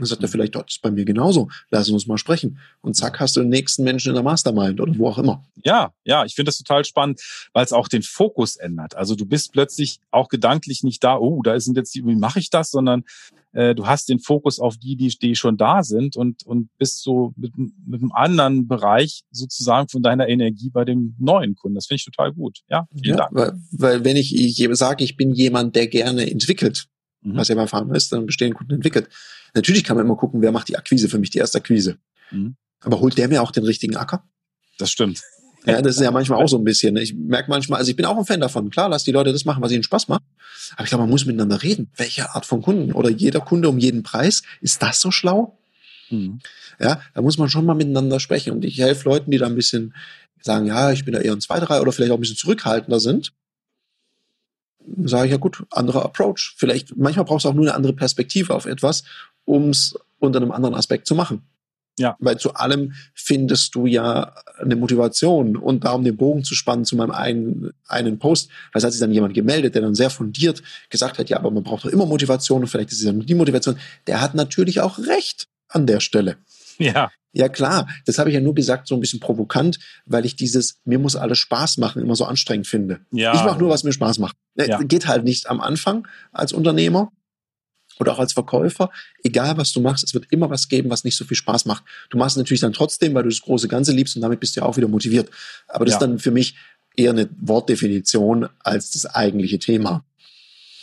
Dann 0.00 0.06
sagt 0.06 0.22
er 0.22 0.28
vielleicht, 0.28 0.54
dort 0.54 0.70
ist 0.70 0.82
bei 0.82 0.90
mir 0.90 1.04
genauso. 1.04 1.48
Lass 1.70 1.90
uns 1.90 2.06
mal 2.06 2.18
sprechen. 2.18 2.58
Und 2.80 2.96
zack, 2.96 3.20
hast 3.20 3.36
du 3.36 3.40
den 3.40 3.50
nächsten 3.50 3.84
Menschen 3.84 4.08
in 4.08 4.14
der 4.14 4.24
Mastermind 4.24 4.80
oder 4.80 4.96
wo 4.96 5.08
auch 5.08 5.18
immer. 5.18 5.44
Ja, 5.62 5.92
ja, 6.04 6.24
ich 6.24 6.34
finde 6.34 6.48
das 6.48 6.56
total 6.56 6.84
spannend, 6.84 7.20
weil 7.52 7.64
es 7.64 7.72
auch 7.72 7.88
den 7.88 8.02
Fokus 8.02 8.56
ändert. 8.56 8.96
Also 8.96 9.14
du 9.14 9.26
bist 9.26 9.52
plötzlich 9.52 10.00
auch 10.10 10.28
gedanklich 10.28 10.82
nicht 10.82 11.04
da, 11.04 11.18
oh, 11.18 11.42
da 11.42 11.58
sind 11.60 11.76
jetzt 11.76 11.94
die, 11.94 12.04
wie 12.04 12.16
mache 12.16 12.38
ich 12.38 12.48
das, 12.48 12.70
sondern 12.70 13.04
äh, 13.52 13.74
du 13.74 13.86
hast 13.86 14.08
den 14.08 14.20
Fokus 14.20 14.58
auf 14.58 14.76
die, 14.78 14.96
die, 14.96 15.08
die 15.08 15.36
schon 15.36 15.56
da 15.56 15.82
sind 15.82 16.16
und, 16.16 16.46
und 16.46 16.70
bist 16.78 17.02
so 17.02 17.32
mit, 17.36 17.52
mit 17.58 18.00
einem 18.00 18.12
anderen 18.12 18.68
Bereich 18.68 19.22
sozusagen 19.30 19.88
von 19.88 20.02
deiner 20.02 20.28
Energie 20.28 20.70
bei 20.70 20.84
dem 20.84 21.14
neuen 21.18 21.56
Kunden. 21.56 21.74
Das 21.74 21.86
finde 21.86 21.96
ich 21.96 22.04
total 22.04 22.32
gut. 22.32 22.60
Ja, 22.68 22.86
vielen 22.92 23.18
ja, 23.18 23.28
Dank. 23.28 23.34
Weil, 23.34 23.52
weil 23.72 24.04
wenn 24.04 24.16
ich, 24.16 24.34
ich 24.34 24.68
sage, 24.78 25.04
ich 25.04 25.16
bin 25.16 25.32
jemand, 25.32 25.76
der 25.76 25.88
gerne 25.88 26.30
entwickelt, 26.30 26.86
mhm. 27.22 27.36
was 27.36 27.48
ja 27.48 27.54
beim 27.54 27.68
Farmer 27.68 27.94
ist, 27.94 28.12
dann 28.12 28.26
bestehenden 28.26 28.56
Kunden 28.56 28.74
entwickelt. 28.74 29.08
Natürlich 29.54 29.84
kann 29.84 29.96
man 29.96 30.06
immer 30.06 30.16
gucken, 30.16 30.42
wer 30.42 30.52
macht 30.52 30.68
die 30.68 30.76
Akquise 30.76 31.08
für 31.08 31.18
mich, 31.18 31.30
die 31.30 31.38
erste 31.38 31.58
Akquise. 31.58 31.98
Mhm. 32.30 32.56
Aber 32.80 33.00
holt 33.00 33.18
der 33.18 33.28
mir 33.28 33.42
auch 33.42 33.50
den 33.50 33.64
richtigen 33.64 33.96
Acker? 33.96 34.24
Das 34.78 34.90
stimmt. 34.90 35.20
Ja, 35.66 35.82
das 35.82 35.96
ist 35.96 36.02
ja 36.02 36.10
manchmal 36.12 36.42
auch 36.42 36.48
so 36.48 36.56
ein 36.56 36.64
bisschen. 36.64 36.94
Ne? 36.94 37.02
Ich 37.02 37.14
merke 37.14 37.50
manchmal, 37.50 37.78
also 37.78 37.90
ich 37.90 37.96
bin 37.96 38.06
auch 38.06 38.16
ein 38.16 38.24
Fan 38.24 38.40
davon. 38.40 38.70
Klar, 38.70 38.88
lass 38.88 39.04
die 39.04 39.12
Leute 39.12 39.32
das 39.32 39.44
machen, 39.44 39.62
was 39.62 39.72
ihnen 39.72 39.82
Spaß 39.82 40.08
macht. 40.08 40.22
Aber 40.74 40.84
ich 40.84 40.88
glaube, 40.88 41.02
man 41.02 41.10
muss 41.10 41.26
miteinander 41.26 41.62
reden. 41.62 41.90
Welche 41.96 42.34
Art 42.34 42.46
von 42.46 42.62
Kunden 42.62 42.92
oder 42.92 43.10
jeder 43.10 43.40
Kunde 43.40 43.68
um 43.68 43.78
jeden 43.78 44.02
Preis? 44.02 44.42
Ist 44.60 44.82
das 44.82 45.00
so 45.00 45.10
schlau? 45.10 45.58
Mhm. 46.10 46.40
Ja, 46.78 47.02
da 47.14 47.22
muss 47.22 47.38
man 47.38 47.50
schon 47.50 47.66
mal 47.66 47.74
miteinander 47.74 48.20
sprechen. 48.20 48.52
Und 48.52 48.64
ich 48.64 48.78
helfe 48.78 49.08
Leuten, 49.08 49.30
die 49.30 49.38
da 49.38 49.46
ein 49.46 49.54
bisschen 49.54 49.94
sagen, 50.40 50.66
ja, 50.66 50.92
ich 50.92 51.04
bin 51.04 51.12
da 51.12 51.20
eher 51.20 51.32
ein 51.32 51.40
zwei, 51.40 51.60
drei 51.60 51.80
oder 51.80 51.92
vielleicht 51.92 52.12
auch 52.12 52.16
ein 52.16 52.20
bisschen 52.20 52.36
zurückhaltender 52.36 53.00
sind 53.00 53.32
sage 55.04 55.26
ich 55.26 55.32
ja 55.32 55.38
gut, 55.38 55.64
anderer 55.70 56.04
Approach. 56.04 56.54
Vielleicht, 56.56 56.96
manchmal 56.96 57.24
brauchst 57.24 57.44
du 57.44 57.48
auch 57.48 57.54
nur 57.54 57.64
eine 57.64 57.74
andere 57.74 57.92
Perspektive 57.92 58.54
auf 58.54 58.66
etwas, 58.66 59.04
um 59.44 59.70
es 59.70 59.94
unter 60.18 60.40
einem 60.40 60.52
anderen 60.52 60.74
Aspekt 60.74 61.06
zu 61.06 61.14
machen. 61.14 61.42
Ja. 61.98 62.16
Weil 62.18 62.38
zu 62.38 62.54
allem 62.54 62.92
findest 63.14 63.74
du 63.74 63.86
ja 63.86 64.34
eine 64.58 64.76
Motivation 64.76 65.56
und 65.56 65.84
darum 65.84 66.02
den 66.02 66.16
Bogen 66.16 66.44
zu 66.44 66.54
spannen 66.54 66.84
zu 66.84 66.96
meinem 66.96 67.10
einen, 67.10 67.72
einen 67.88 68.18
Post, 68.18 68.48
weil 68.72 68.78
es 68.78 68.84
hat 68.84 68.92
sich 68.92 69.00
dann 69.00 69.12
jemand 69.12 69.34
gemeldet, 69.34 69.74
der 69.74 69.82
dann 69.82 69.94
sehr 69.94 70.08
fundiert 70.08 70.62
gesagt 70.88 71.18
hat, 71.18 71.28
ja, 71.28 71.38
aber 71.38 71.50
man 71.50 71.62
braucht 71.62 71.84
doch 71.84 71.90
immer 71.90 72.06
Motivation 72.06 72.62
und 72.62 72.68
vielleicht 72.68 72.92
ist 72.92 73.00
es 73.00 73.04
ja 73.04 73.12
nur 73.12 73.24
die 73.24 73.34
Motivation. 73.34 73.78
Der 74.06 74.20
hat 74.20 74.34
natürlich 74.34 74.80
auch 74.80 74.98
recht 74.98 75.48
an 75.68 75.86
der 75.86 76.00
Stelle. 76.00 76.36
Ja. 76.84 77.10
Ja 77.32 77.48
klar, 77.48 77.88
das 78.06 78.18
habe 78.18 78.30
ich 78.30 78.34
ja 78.34 78.40
nur 78.40 78.56
gesagt, 78.56 78.88
so 78.88 78.96
ein 78.96 79.00
bisschen 79.00 79.20
provokant, 79.20 79.78
weil 80.04 80.26
ich 80.26 80.34
dieses 80.34 80.80
mir 80.84 80.98
muss 80.98 81.14
alles 81.14 81.38
Spaß 81.38 81.78
machen 81.78 82.02
immer 82.02 82.16
so 82.16 82.24
anstrengend 82.24 82.66
finde. 82.66 83.02
Ja. 83.12 83.34
Ich 83.34 83.44
mache 83.44 83.60
nur, 83.60 83.68
was 83.68 83.84
mir 83.84 83.92
Spaß 83.92 84.18
macht. 84.18 84.36
Ja. 84.56 84.82
Geht 84.82 85.06
halt 85.06 85.22
nicht 85.22 85.48
am 85.48 85.60
Anfang 85.60 86.08
als 86.32 86.52
Unternehmer 86.52 87.12
oder 88.00 88.12
auch 88.12 88.18
als 88.18 88.32
Verkäufer. 88.32 88.90
Egal 89.22 89.56
was 89.58 89.72
du 89.72 89.80
machst, 89.80 90.02
es 90.02 90.12
wird 90.14 90.26
immer 90.30 90.50
was 90.50 90.68
geben, 90.68 90.90
was 90.90 91.04
nicht 91.04 91.16
so 91.16 91.24
viel 91.24 91.36
Spaß 91.36 91.66
macht. 91.66 91.84
Du 92.08 92.18
machst 92.18 92.36
es 92.36 92.38
natürlich 92.38 92.62
dann 92.62 92.72
trotzdem, 92.72 93.14
weil 93.14 93.22
du 93.22 93.28
das 93.28 93.42
große 93.42 93.68
Ganze 93.68 93.92
liebst 93.92 94.16
und 94.16 94.22
damit 94.22 94.40
bist 94.40 94.56
du 94.56 94.60
ja 94.60 94.66
auch 94.66 94.76
wieder 94.76 94.88
motiviert. 94.88 95.30
Aber 95.68 95.84
das 95.84 95.92
ja. 95.92 95.98
ist 95.98 96.02
dann 96.02 96.18
für 96.18 96.32
mich 96.32 96.56
eher 96.96 97.10
eine 97.10 97.28
Wortdefinition 97.40 98.48
als 98.58 98.90
das 98.90 99.06
eigentliche 99.06 99.58
Thema. 99.58 100.04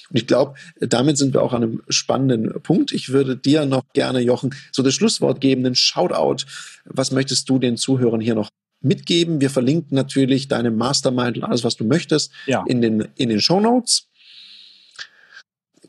Und 0.10 0.18
ich 0.18 0.28
glaube, 0.28 0.56
damit 0.80 1.18
sind 1.18 1.34
wir 1.34 1.42
auch 1.42 1.54
an 1.54 1.64
einem 1.64 1.84
spannenden 1.90 2.62
Punkt. 2.62 2.92
Ich 2.92 3.10
würde 3.10 3.36
dir 3.36 3.66
noch 3.66 3.84
gerne, 3.94 4.20
Jochen, 4.20 4.56
so 4.72 4.84
das 4.84 4.94
Schlusswort 4.94 5.42
geben, 5.42 5.66
einen 5.66 5.76
Shoutout. 5.76 6.46
Was 6.86 7.12
möchtest 7.12 7.50
du 7.50 7.60
den 7.60 7.78
Zuhörern 7.78 8.22
hier 8.22 8.36
noch 8.36 8.50
mitgeben? 8.82 9.42
Wir 9.42 9.50
verlinken 9.50 9.96
natürlich 9.96 10.48
deine 10.48 10.72
Mastermind 10.72 11.38
und 11.38 11.44
alles, 11.44 11.64
was 11.64 11.76
du 11.76 11.86
möchtest, 11.86 12.32
ja. 12.46 12.64
in 12.68 12.82
den, 12.82 13.08
in 13.16 13.30
den 13.30 13.42
Show 13.42 13.60
Notes. 13.60 14.08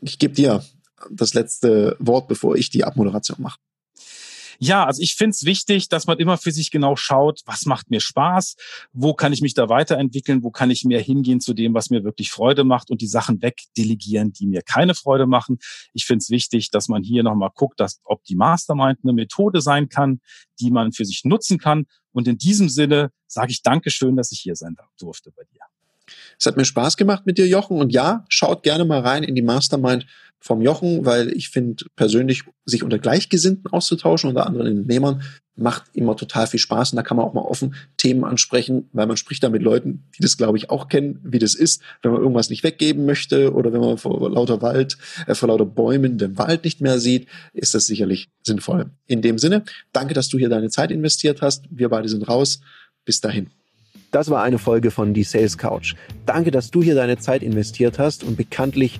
Ich 0.01 0.19
gebe 0.19 0.33
dir 0.33 0.63
das 1.09 1.33
letzte 1.33 1.95
Wort, 1.99 2.27
bevor 2.27 2.55
ich 2.55 2.69
die 2.69 2.83
Abmoderation 2.83 3.37
mache. 3.41 3.59
Ja, 4.61 4.85
also 4.85 5.01
ich 5.01 5.15
finde 5.15 5.31
es 5.31 5.45
wichtig, 5.45 5.87
dass 5.87 6.05
man 6.05 6.19
immer 6.19 6.37
für 6.37 6.51
sich 6.51 6.69
genau 6.69 6.97
schaut, 6.97 7.39
was 7.45 7.65
macht 7.65 7.89
mir 7.89 8.01
Spaß, 8.01 8.55
wo 8.91 9.13
kann 9.13 9.31
ich 9.31 9.41
mich 9.41 9.53
da 9.53 9.69
weiterentwickeln, 9.69 10.43
wo 10.43 10.51
kann 10.51 10.69
ich 10.69 10.83
mehr 10.83 10.99
hingehen 10.99 11.39
zu 11.39 11.53
dem, 11.53 11.73
was 11.73 11.89
mir 11.89 12.03
wirklich 12.03 12.29
Freude 12.29 12.65
macht 12.65 12.91
und 12.91 12.99
die 12.99 13.07
Sachen 13.07 13.41
wegdelegieren, 13.41 14.33
die 14.33 14.47
mir 14.47 14.61
keine 14.61 14.95
Freude 14.95 15.27
machen. 15.27 15.59
Ich 15.93 16.05
finde 16.05 16.23
es 16.23 16.29
wichtig, 16.29 16.71
dass 16.71 16.89
man 16.89 17.03
hier 17.03 17.23
nochmal 17.23 17.51
guckt, 17.55 17.79
dass 17.79 18.01
ob 18.03 18.23
die 18.25 18.35
Mastermind 18.35 18.99
eine 19.01 19.13
Methode 19.13 19.61
sein 19.61 19.87
kann, 19.87 20.19
die 20.59 20.71
man 20.71 20.91
für 20.91 21.05
sich 21.05 21.23
nutzen 21.23 21.57
kann. 21.57 21.85
Und 22.11 22.27
in 22.27 22.37
diesem 22.37 22.67
Sinne 22.67 23.11
sage 23.27 23.51
ich 23.51 23.61
Dankeschön, 23.61 24.17
dass 24.17 24.33
ich 24.33 24.41
hier 24.41 24.55
sein 24.55 24.75
durfte 24.99 25.31
bei 25.31 25.43
dir. 25.43 25.61
Es 26.37 26.45
hat 26.45 26.57
mir 26.57 26.65
Spaß 26.65 26.97
gemacht 26.97 27.25
mit 27.25 27.37
dir, 27.37 27.47
Jochen. 27.47 27.77
Und 27.79 27.91
ja, 27.93 28.25
schaut 28.29 28.63
gerne 28.63 28.83
mal 28.83 29.01
rein 29.01 29.23
in 29.23 29.35
die 29.35 29.41
Mastermind 29.41 30.05
vom 30.39 30.61
Jochen, 30.61 31.05
weil 31.05 31.31
ich 31.35 31.49
finde 31.49 31.85
persönlich, 31.95 32.43
sich 32.65 32.83
unter 32.83 32.99
Gleichgesinnten 32.99 33.71
auszutauschen, 33.71 34.29
unter 34.29 34.45
anderen 34.45 34.77
Unternehmern, 34.77 35.21
macht 35.55 35.83
immer 35.93 36.15
total 36.15 36.47
viel 36.47 36.59
Spaß. 36.59 36.93
Und 36.93 36.97
da 36.97 37.03
kann 37.03 37.17
man 37.17 37.25
auch 37.25 37.33
mal 37.33 37.41
offen 37.41 37.75
Themen 37.97 38.23
ansprechen, 38.23 38.89
weil 38.93 39.07
man 39.07 39.17
spricht 39.17 39.43
da 39.43 39.49
mit 39.49 39.61
Leuten, 39.61 40.05
die 40.17 40.21
das, 40.21 40.37
glaube 40.37 40.57
ich, 40.57 40.69
auch 40.69 40.87
kennen, 40.87 41.19
wie 41.23 41.39
das 41.39 41.53
ist, 41.53 41.81
wenn 42.01 42.11
man 42.11 42.21
irgendwas 42.21 42.49
nicht 42.49 42.63
weggeben 42.63 43.05
möchte 43.05 43.53
oder 43.53 43.73
wenn 43.73 43.81
man 43.81 43.97
vor 43.97 44.29
lauter 44.31 44.61
Wald, 44.61 44.97
äh, 45.27 45.35
vor 45.35 45.49
lauter 45.49 45.65
Bäumen 45.65 46.17
den 46.17 46.37
Wald 46.37 46.63
nicht 46.63 46.79
mehr 46.79 46.99
sieht, 46.99 47.27
ist 47.53 47.75
das 47.75 47.85
sicherlich 47.85 48.29
sinnvoll. 48.41 48.91
In 49.05 49.21
dem 49.21 49.37
Sinne, 49.37 49.63
danke, 49.91 50.13
dass 50.13 50.29
du 50.29 50.37
hier 50.37 50.49
deine 50.49 50.69
Zeit 50.69 50.91
investiert 50.91 51.41
hast. 51.41 51.65
Wir 51.69 51.89
beide 51.89 52.07
sind 52.07 52.27
raus. 52.27 52.61
Bis 53.05 53.21
dahin. 53.21 53.47
Das 54.11 54.29
war 54.29 54.43
eine 54.43 54.57
Folge 54.57 54.91
von 54.91 55.13
Die 55.13 55.23
Sales 55.23 55.57
Couch. 55.57 55.95
Danke, 56.25 56.51
dass 56.51 56.71
du 56.71 56.81
hier 56.81 56.95
deine 56.95 57.17
Zeit 57.17 57.43
investiert 57.43 57.99
hast 57.99 58.23
und 58.23 58.37
bekanntlich 58.37 58.99